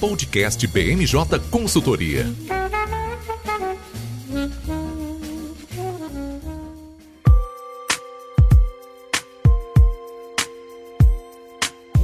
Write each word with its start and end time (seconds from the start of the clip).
Podcast 0.00 0.66
BMJ 0.66 1.14
Consultoria. 1.50 2.24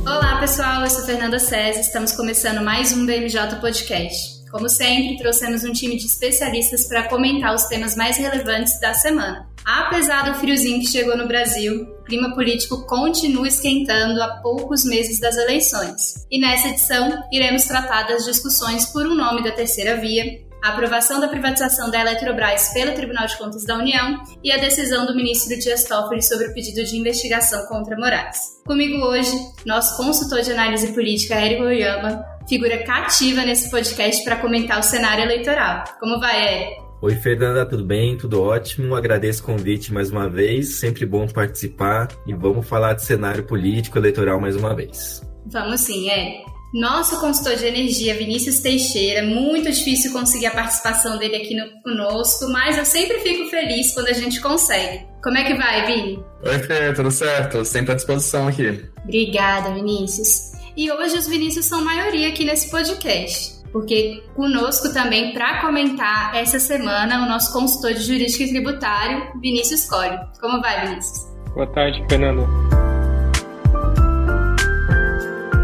Olá 0.04 0.38
pessoal, 0.40 0.82
eu 0.82 0.90
sou 0.90 1.06
Fernanda 1.06 1.38
César, 1.38 1.80
estamos 1.80 2.12
começando 2.12 2.62
mais 2.62 2.92
um 2.92 3.06
BMJ 3.06 3.56
Podcast. 3.62 4.44
Como 4.50 4.68
sempre, 4.68 5.16
trouxemos 5.16 5.64
um 5.64 5.72
time 5.72 5.96
de 5.96 6.04
especialistas 6.04 6.86
para 6.86 7.08
comentar 7.08 7.54
os 7.54 7.64
temas 7.64 7.96
mais 7.96 8.18
relevantes 8.18 8.78
da 8.78 8.92
semana. 8.92 9.48
Apesar 9.64 10.30
do 10.30 10.38
friozinho 10.38 10.80
que 10.80 10.86
chegou 10.86 11.16
no 11.16 11.26
Brasil, 11.26 11.95
clima 12.06 12.34
político 12.34 12.86
continua 12.86 13.48
esquentando 13.48 14.22
a 14.22 14.36
poucos 14.40 14.84
meses 14.84 15.20
das 15.20 15.36
eleições. 15.36 16.26
E 16.30 16.40
nessa 16.40 16.68
edição, 16.68 17.22
iremos 17.30 17.64
tratar 17.64 18.04
das 18.04 18.24
discussões 18.24 18.86
por 18.86 19.06
um 19.06 19.14
nome 19.14 19.42
da 19.42 19.50
terceira 19.50 19.96
via, 19.96 20.46
a 20.62 20.70
aprovação 20.70 21.20
da 21.20 21.28
privatização 21.28 21.90
da 21.90 22.00
Eletrobras 22.00 22.72
pelo 22.72 22.94
Tribunal 22.94 23.26
de 23.26 23.36
Contas 23.36 23.64
da 23.64 23.76
União 23.76 24.20
e 24.42 24.50
a 24.50 24.56
decisão 24.56 25.06
do 25.06 25.14
ministro 25.14 25.56
Dias 25.58 25.84
Toffoli 25.84 26.22
sobre 26.22 26.48
o 26.48 26.54
pedido 26.54 26.82
de 26.84 26.96
investigação 26.96 27.66
contra 27.66 27.96
Moraes. 27.96 28.38
Comigo 28.64 29.04
hoje, 29.04 29.30
nosso 29.64 29.96
consultor 29.96 30.40
de 30.42 30.52
análise 30.52 30.92
política, 30.92 31.34
Érico 31.34 31.64
Oyama, 31.64 32.24
figura 32.48 32.82
cativa 32.84 33.42
nesse 33.42 33.70
podcast 33.70 34.24
para 34.24 34.36
comentar 34.36 34.80
o 34.80 34.82
cenário 34.82 35.24
eleitoral. 35.24 35.84
Como 36.00 36.18
vai, 36.18 36.46
Érico? 36.46 36.85
Oi, 37.02 37.14
Fernanda, 37.16 37.66
tudo 37.66 37.84
bem? 37.84 38.16
Tudo 38.16 38.42
ótimo. 38.42 38.94
Agradeço 38.94 39.42
o 39.42 39.46
convite 39.46 39.92
mais 39.92 40.10
uma 40.10 40.30
vez. 40.30 40.76
Sempre 40.76 41.04
bom 41.04 41.28
participar 41.28 42.08
e 42.26 42.32
vamos 42.32 42.66
falar 42.66 42.94
de 42.94 43.04
cenário 43.04 43.44
político 43.44 43.98
eleitoral 43.98 44.40
mais 44.40 44.56
uma 44.56 44.74
vez. 44.74 45.22
Vamos 45.44 45.82
sim, 45.82 46.08
é. 46.10 46.42
Nosso 46.72 47.20
consultor 47.20 47.56
de 47.56 47.66
energia, 47.66 48.14
Vinícius 48.14 48.60
Teixeira, 48.60 49.22
muito 49.22 49.70
difícil 49.70 50.12
conseguir 50.12 50.46
a 50.46 50.50
participação 50.50 51.18
dele 51.18 51.36
aqui 51.36 51.54
no, 51.54 51.82
conosco, 51.82 52.48
mas 52.48 52.76
eu 52.76 52.84
sempre 52.84 53.20
fico 53.20 53.48
feliz 53.50 53.92
quando 53.92 54.08
a 54.08 54.12
gente 54.12 54.40
consegue. 54.40 55.06
Como 55.22 55.36
é 55.36 55.44
que 55.44 55.54
vai, 55.54 55.86
Vini? 55.86 56.24
Oi, 56.44 56.58
Fê, 56.60 56.92
tudo 56.92 57.10
certo? 57.10 57.64
Sempre 57.64 57.92
à 57.92 57.94
disposição 57.94 58.48
aqui. 58.48 58.84
Obrigada, 59.04 59.72
Vinícius. 59.74 60.52
E 60.76 60.90
hoje 60.90 61.16
os 61.16 61.28
Vinícius 61.28 61.66
são 61.66 61.84
maioria 61.84 62.28
aqui 62.28 62.44
nesse 62.44 62.70
podcast 62.70 63.55
porque 63.76 64.22
conosco 64.34 64.90
também 64.90 65.34
para 65.34 65.60
comentar 65.60 66.34
essa 66.34 66.58
semana 66.58 67.26
o 67.26 67.28
nosso 67.28 67.52
consultor 67.52 67.92
de 67.92 68.04
jurídico 68.04 68.42
e 68.42 68.48
tributário, 68.48 69.30
Vinícius 69.38 69.84
Colli. 69.84 70.18
Como 70.40 70.62
vai, 70.62 70.86
Vinícius? 70.86 71.26
Boa 71.52 71.66
tarde, 71.66 72.02
Fernanda. 72.08 72.46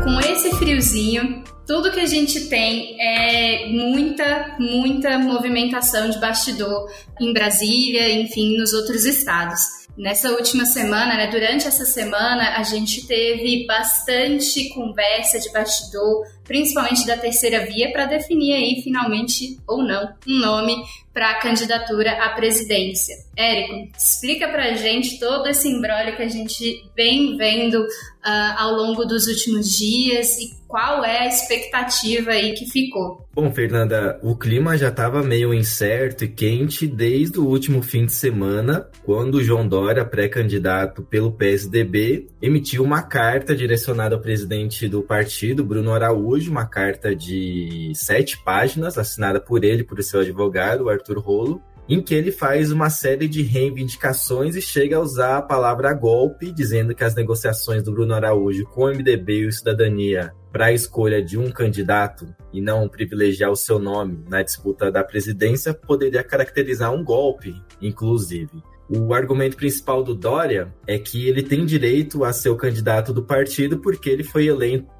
Com 0.04 0.20
esse 0.20 0.54
friozinho, 0.56 1.42
tudo 1.66 1.90
que 1.90 2.00
a 2.00 2.06
gente 2.06 2.50
tem 2.50 3.00
é 3.00 3.68
muita, 3.70 4.56
muita 4.58 5.18
movimentação 5.18 6.10
de 6.10 6.18
bastidor 6.18 6.92
em 7.18 7.32
Brasília, 7.32 8.10
enfim, 8.12 8.58
nos 8.58 8.74
outros 8.74 9.06
estados. 9.06 9.82
Nessa 9.96 10.30
última 10.32 10.64
semana, 10.64 11.14
né, 11.14 11.26
durante 11.26 11.66
essa 11.66 11.84
semana, 11.84 12.56
a 12.56 12.62
gente 12.62 13.06
teve 13.06 13.66
bastante 13.66 14.70
conversa 14.70 15.38
de 15.38 15.52
bastidor, 15.52 16.26
principalmente 16.44 17.06
da 17.06 17.16
terceira 17.16 17.64
via, 17.66 17.92
para 17.92 18.06
definir 18.06 18.54
aí, 18.54 18.80
finalmente 18.82 19.58
ou 19.66 19.82
não, 19.82 20.14
um 20.26 20.38
nome 20.38 20.74
para 21.12 21.30
a 21.30 21.40
candidatura 21.40 22.12
à 22.24 22.30
presidência. 22.30 23.14
Érico, 23.36 23.90
explica 23.96 24.48
para 24.48 24.64
a 24.64 24.74
gente 24.74 25.18
todo 25.18 25.46
esse 25.46 25.68
embrólio 25.68 26.16
que 26.16 26.22
a 26.22 26.28
gente 26.28 26.82
vem 26.96 27.36
vendo 27.36 27.82
uh, 27.82 28.54
ao 28.56 28.72
longo 28.72 29.04
dos 29.04 29.26
últimos 29.26 29.70
dias 29.70 30.38
e 30.38 30.62
qual 30.66 31.04
é 31.04 31.18
a 31.18 31.28
expectativa 31.28 32.30
aí 32.30 32.54
que 32.54 32.64
ficou? 32.64 33.26
Bom, 33.34 33.52
Fernanda, 33.52 34.18
o 34.22 34.34
clima 34.34 34.76
já 34.76 34.88
estava 34.88 35.22
meio 35.22 35.52
incerto 35.52 36.24
e 36.24 36.28
quente 36.28 36.86
desde 36.86 37.38
o 37.38 37.46
último 37.46 37.82
fim 37.82 38.06
de 38.06 38.12
semana, 38.12 38.88
quando 39.04 39.42
João 39.42 39.68
Dória, 39.68 40.02
pré-candidato 40.02 41.02
pelo 41.02 41.32
PSDB, 41.32 42.26
emitiu 42.40 42.82
uma 42.84 43.02
carta 43.02 43.54
direcionada 43.54 44.14
ao 44.14 44.20
presidente 44.22 44.88
do 44.88 45.02
partido, 45.02 45.62
Bruno 45.62 45.92
Araújo, 45.92 46.31
uma 46.40 46.66
carta 46.66 47.14
de 47.14 47.92
sete 47.94 48.42
páginas, 48.42 48.98
assinada 48.98 49.40
por 49.40 49.64
ele, 49.64 49.84
por 49.84 50.02
seu 50.02 50.20
advogado, 50.20 50.88
Arthur 50.88 51.18
Rolo, 51.18 51.62
em 51.88 52.00
que 52.00 52.14
ele 52.14 52.30
faz 52.30 52.70
uma 52.70 52.88
série 52.88 53.28
de 53.28 53.42
reivindicações 53.42 54.56
e 54.56 54.62
chega 54.62 54.96
a 54.96 55.00
usar 55.00 55.38
a 55.38 55.42
palavra 55.42 55.92
golpe, 55.92 56.52
dizendo 56.52 56.94
que 56.94 57.04
as 57.04 57.14
negociações 57.14 57.82
do 57.82 57.92
Bruno 57.92 58.14
Araújo 58.14 58.64
com 58.64 58.84
o 58.84 58.88
MDB 58.88 59.40
e 59.40 59.46
o 59.46 59.52
Cidadania 59.52 60.32
para 60.52 60.66
a 60.66 60.72
escolha 60.72 61.22
de 61.22 61.38
um 61.38 61.50
candidato 61.50 62.34
e 62.52 62.60
não 62.60 62.88
privilegiar 62.88 63.50
o 63.50 63.56
seu 63.56 63.78
nome 63.78 64.24
na 64.28 64.42
disputa 64.42 64.92
da 64.92 65.02
presidência 65.02 65.72
poderia 65.72 66.22
caracterizar 66.22 66.92
um 66.92 67.02
golpe, 67.02 67.54
inclusive. 67.80 68.62
O 68.94 69.14
argumento 69.14 69.56
principal 69.56 70.04
do 70.04 70.14
Dória 70.14 70.70
é 70.86 70.98
que 70.98 71.26
ele 71.26 71.42
tem 71.42 71.64
direito 71.64 72.24
a 72.24 72.32
ser 72.32 72.50
o 72.50 72.56
candidato 72.56 73.10
do 73.10 73.22
partido 73.22 73.78
porque 73.78 74.10
ele 74.10 74.22
foi 74.22 74.48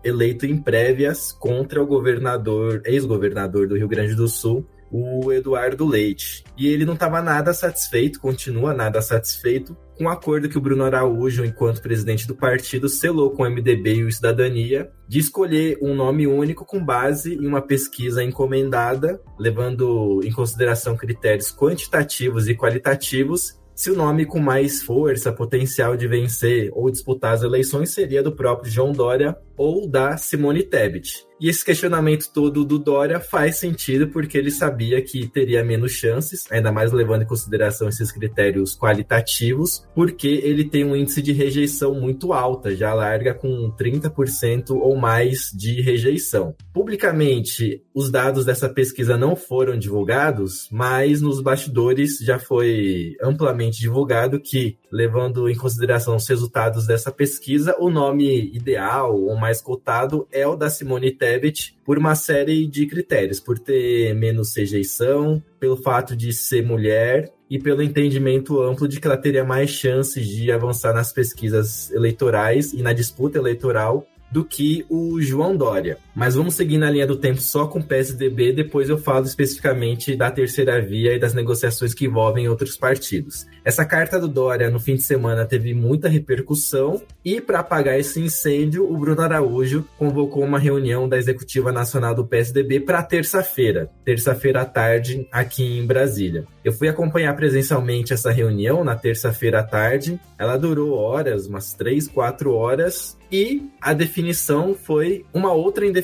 eleito 0.03 0.47
em 0.47 0.57
prévias 0.57 1.31
contra 1.31 1.83
o 1.83 1.87
governador, 1.87 2.81
ex-governador 2.87 3.69
do 3.69 3.77
Rio 3.77 3.87
Grande 3.87 4.15
do 4.15 4.27
Sul, 4.29 4.67
o 4.91 5.31
Eduardo 5.31 5.87
Leite. 5.87 6.43
E 6.57 6.69
ele 6.69 6.87
não 6.87 6.95
estava 6.95 7.21
nada 7.21 7.53
satisfeito, 7.53 8.19
continua 8.19 8.73
nada 8.73 9.03
satisfeito 9.03 9.77
com 9.99 10.05
o 10.05 10.09
acordo 10.09 10.49
que 10.49 10.57
o 10.57 10.61
Bruno 10.61 10.85
Araújo, 10.85 11.45
enquanto 11.45 11.83
presidente 11.83 12.27
do 12.27 12.35
partido, 12.35 12.89
selou 12.89 13.31
com 13.31 13.43
o 13.43 13.51
MDB 13.51 13.97
e 13.97 14.05
o 14.05 14.13
Cidadania 14.13 14.91
de 15.07 15.19
escolher 15.19 15.79
um 15.83 15.95
nome 15.95 16.27
único 16.27 16.65
com 16.65 16.83
base 16.83 17.35
em 17.35 17.47
uma 17.47 17.61
pesquisa 17.61 18.25
encomendada, 18.25 19.21
levando 19.39 20.21
em 20.25 20.33
consideração 20.33 20.97
critérios 20.97 21.55
quantitativos 21.55 22.49
e 22.49 22.55
qualitativos 22.55 23.61
se 23.83 23.91
o 23.91 23.97
nome 23.97 24.25
com 24.25 24.39
mais 24.39 24.81
força, 24.81 25.33
potencial 25.33 25.97
de 25.97 26.07
vencer 26.07 26.71
ou 26.73 26.89
disputar 26.89 27.35
as 27.35 27.43
eleições 27.43 27.91
seria 27.91 28.23
do 28.23 28.31
próprio 28.31 28.71
João 28.71 28.93
Dória 28.93 29.37
ou 29.57 29.89
da 29.89 30.17
Simone 30.17 30.63
Tebet. 30.63 31.27
E 31.43 31.49
esse 31.49 31.65
questionamento 31.65 32.31
todo 32.33 32.65
do 32.65 32.79
Dória 32.79 33.19
faz 33.19 33.57
sentido 33.57 34.07
porque 34.11 34.39
ele 34.39 34.53
sabia 34.53 35.03
que 35.03 35.27
teria 35.27 35.65
menos 35.65 35.91
chances, 35.91 36.45
ainda 36.49 36.71
mais 36.71 36.93
levando 36.93 37.23
em 37.23 37.27
consideração 37.27 37.89
esses 37.89 38.13
critérios 38.13 38.79
qualitativos, 38.79 39.85
porque 39.93 40.29
ele 40.29 40.63
tem 40.63 40.85
um 40.85 40.95
índice 40.95 41.21
de 41.21 41.33
rejeição 41.33 41.95
muito 41.95 42.33
alta, 42.33 42.77
já 42.77 42.95
larga 42.95 43.35
com 43.35 43.75
30% 43.77 44.71
ou 44.71 44.95
mais 44.95 45.51
de 45.53 45.81
rejeição. 45.81 46.55
Publicamente, 46.73 47.83
os 47.93 48.09
dados 48.09 48.45
dessa 48.45 48.69
pesquisa 48.69 49.17
não 49.17 49.35
foram 49.35 49.77
divulgados, 49.77 50.69
mas 50.71 51.21
nos 51.21 51.41
bastidores 51.41 52.19
já 52.19 52.39
foi 52.39 53.17
amplamente 53.21 53.81
divulgado 53.81 54.39
que, 54.39 54.79
levando 54.93 55.49
em 55.49 55.57
consideração 55.57 56.15
os 56.15 56.29
resultados 56.29 56.87
dessa 56.87 57.11
pesquisa, 57.11 57.75
o 57.81 57.91
nome 57.91 58.55
ideal 58.55 59.21
ou 59.21 59.35
mais 59.43 59.61
cotado 59.61 60.29
é 60.31 60.47
o 60.47 60.55
da 60.55 60.71
Simone 60.71 61.11
Tebet 61.11 61.77
por 61.85 61.99
uma 61.99 62.15
série 62.15 62.65
de 62.65 62.87
critérios, 62.87 63.41
por 63.41 63.59
ter 63.59 64.15
menos 64.15 64.57
rejeição, 64.57 65.43
pelo 65.59 65.77
fato 65.77 66.15
de 66.15 66.33
ser 66.33 66.65
mulher 66.65 67.29
e 67.51 67.59
pelo 67.59 67.83
entendimento 67.83 68.63
amplo 68.63 68.87
de 68.87 69.01
que 69.01 69.07
ela 69.07 69.17
teria 69.17 69.45
mais 69.45 69.69
chances 69.69 70.29
de 70.29 70.53
avançar 70.53 70.95
nas 70.95 71.13
pesquisas 71.13 71.91
eleitorais 71.91 72.73
e 72.73 72.83
na 72.83 72.93
disputa 72.93 73.37
eleitoral 73.37 74.07
do 74.31 74.45
que 74.45 74.87
o 74.89 75.21
João 75.21 75.57
Dória. 75.57 75.99
Mas 76.15 76.35
vamos 76.35 76.55
seguir 76.55 76.77
na 76.77 76.91
linha 76.91 77.07
do 77.07 77.17
tempo 77.17 77.41
só 77.41 77.67
com 77.67 77.79
o 77.79 77.85
PSDB, 77.85 78.53
depois 78.53 78.91
eu 78.91 78.99
falo 78.99 79.25
especificamente 79.25 80.15
da 80.15 80.31
terceira 80.31 80.81
via 80.81 81.15
e 81.15 81.19
das 81.19 81.33
negociações 81.33 81.95
que 81.95 82.05
envolvem 82.05 82.49
outros 82.49 82.77
partidos. 82.77 83.47
Essa 83.65 83.85
carta 83.85 84.21
do 84.21 84.29
Dória 84.29 84.71
no 84.71 84.79
fim 84.79 84.95
de 84.95 85.03
semana 85.03 85.47
teve 85.47 85.73
muita 85.73 86.09
repercussão 86.09 87.01
e 87.25 87.41
para 87.41 87.61
apagar 87.61 87.99
esse 87.99 88.21
incêndio, 88.21 88.91
o 88.91 88.97
Bruno 88.99 89.23
Araújo 89.23 89.87
convocou 89.97 90.45
uma 90.45 90.59
reunião 90.59 91.09
da 91.09 91.17
Executiva 91.17 91.73
Nacional 91.73 92.15
do 92.15 92.27
PSDB 92.27 92.81
para 92.81 93.03
terça-feira, 93.03 93.91
terça-feira 94.05 94.63
à 94.63 94.65
tarde, 94.65 95.27
aqui 95.33 95.79
em 95.79 95.87
Brasília. 95.87 96.45
Eu 96.65 96.73
fui 96.73 96.89
acompanhar 96.89 97.35
presencialmente 97.35 98.13
essa 98.13 98.31
reunião 98.31 98.85
na 98.85 98.95
terça-feira 98.95 99.61
à 99.61 99.63
tarde. 99.63 100.21
Ela 100.39 100.57
durou 100.57 100.93
horas, 100.93 101.47
umas 101.47 101.73
três, 101.73 102.07
quatro 102.07 102.53
horas, 102.53 103.17
e 103.31 103.71
a 103.81 103.93
definição 103.93 104.75
foi 104.75 105.25
uma 105.33 105.53
outra 105.53 105.87
indefinição. 105.87 106.02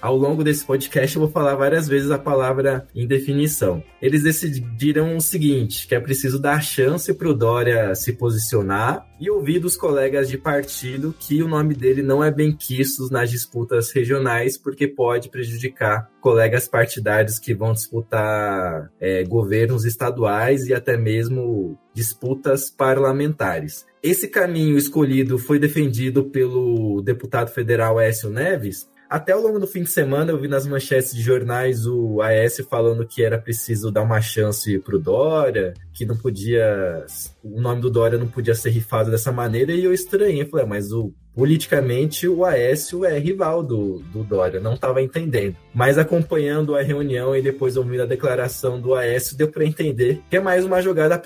Ao 0.00 0.16
longo 0.16 0.44
desse 0.44 0.64
podcast 0.64 1.16
eu 1.16 1.22
vou 1.22 1.30
falar 1.30 1.56
várias 1.56 1.88
vezes 1.88 2.10
a 2.10 2.18
palavra 2.18 2.86
indefinição. 2.94 3.82
Eles 4.00 4.22
decidiram 4.22 5.16
o 5.16 5.20
seguinte, 5.20 5.88
que 5.88 5.94
é 5.94 6.00
preciso 6.00 6.38
dar 6.38 6.62
chance 6.62 7.12
para 7.12 7.28
o 7.28 7.34
Dória 7.34 7.94
se 7.96 8.12
posicionar 8.12 9.04
e 9.20 9.28
ouvir 9.28 9.58
dos 9.58 9.76
colegas 9.76 10.28
de 10.28 10.38
partido 10.38 11.12
que 11.18 11.42
o 11.42 11.48
nome 11.48 11.74
dele 11.74 12.02
não 12.02 12.22
é 12.22 12.30
bem 12.30 12.54
quisto 12.54 13.08
nas 13.10 13.28
disputas 13.28 13.90
regionais 13.90 14.56
porque 14.56 14.86
pode 14.86 15.28
prejudicar 15.28 16.08
colegas 16.20 16.68
partidários 16.68 17.38
que 17.38 17.52
vão 17.52 17.72
disputar 17.72 18.90
é, 19.00 19.24
governos 19.24 19.84
estaduais 19.84 20.66
e 20.66 20.74
até 20.74 20.96
mesmo 20.96 21.76
disputas 21.92 22.70
parlamentares. 22.70 23.84
Esse 24.00 24.28
caminho 24.28 24.78
escolhido 24.78 25.38
foi 25.38 25.58
defendido 25.58 26.24
pelo 26.24 27.02
deputado 27.02 27.50
federal 27.50 28.00
Écio 28.00 28.30
Neves, 28.30 28.88
Até 29.08 29.32
ao 29.32 29.40
longo 29.40 29.58
do 29.58 29.66
fim 29.66 29.82
de 29.82 29.90
semana 29.90 30.30
eu 30.30 30.38
vi 30.38 30.48
nas 30.48 30.66
manchetes 30.66 31.14
de 31.14 31.22
jornais 31.22 31.86
o 31.86 32.20
AS 32.20 32.58
falando 32.68 33.06
que 33.06 33.22
era 33.22 33.38
preciso 33.38 33.90
dar 33.90 34.02
uma 34.02 34.20
chance 34.20 34.78
pro 34.80 34.98
Dória, 34.98 35.72
que 35.94 36.04
não 36.04 36.14
podia. 36.14 37.06
O 37.42 37.58
nome 37.58 37.80
do 37.80 37.88
Dória 37.88 38.18
não 38.18 38.28
podia 38.28 38.54
ser 38.54 38.68
rifado 38.68 39.10
dessa 39.10 39.32
maneira, 39.32 39.72
e 39.72 39.82
eu 39.82 39.94
estranhei. 39.94 40.44
Falei, 40.44 40.66
ah, 40.66 40.68
mas 40.68 40.92
o 40.92 41.14
politicamente 41.34 42.26
o 42.26 42.44
Aécio 42.44 43.04
é 43.04 43.16
rival 43.16 43.62
do, 43.62 44.00
do 44.12 44.24
Dória, 44.24 44.58
não 44.58 44.74
estava 44.74 45.00
entendendo. 45.00 45.56
Mas 45.72 45.96
acompanhando 45.96 46.74
a 46.74 46.82
reunião 46.82 47.34
e 47.34 47.40
depois 47.40 47.76
ouvindo 47.76 48.02
a 48.02 48.06
declaração 48.06 48.80
do 48.80 48.92
Aécio, 48.94 49.36
deu 49.36 49.48
para 49.48 49.64
entender 49.64 50.20
que 50.28 50.36
é 50.36 50.40
mais 50.40 50.64
uma 50.64 50.82
jogada 50.82 51.16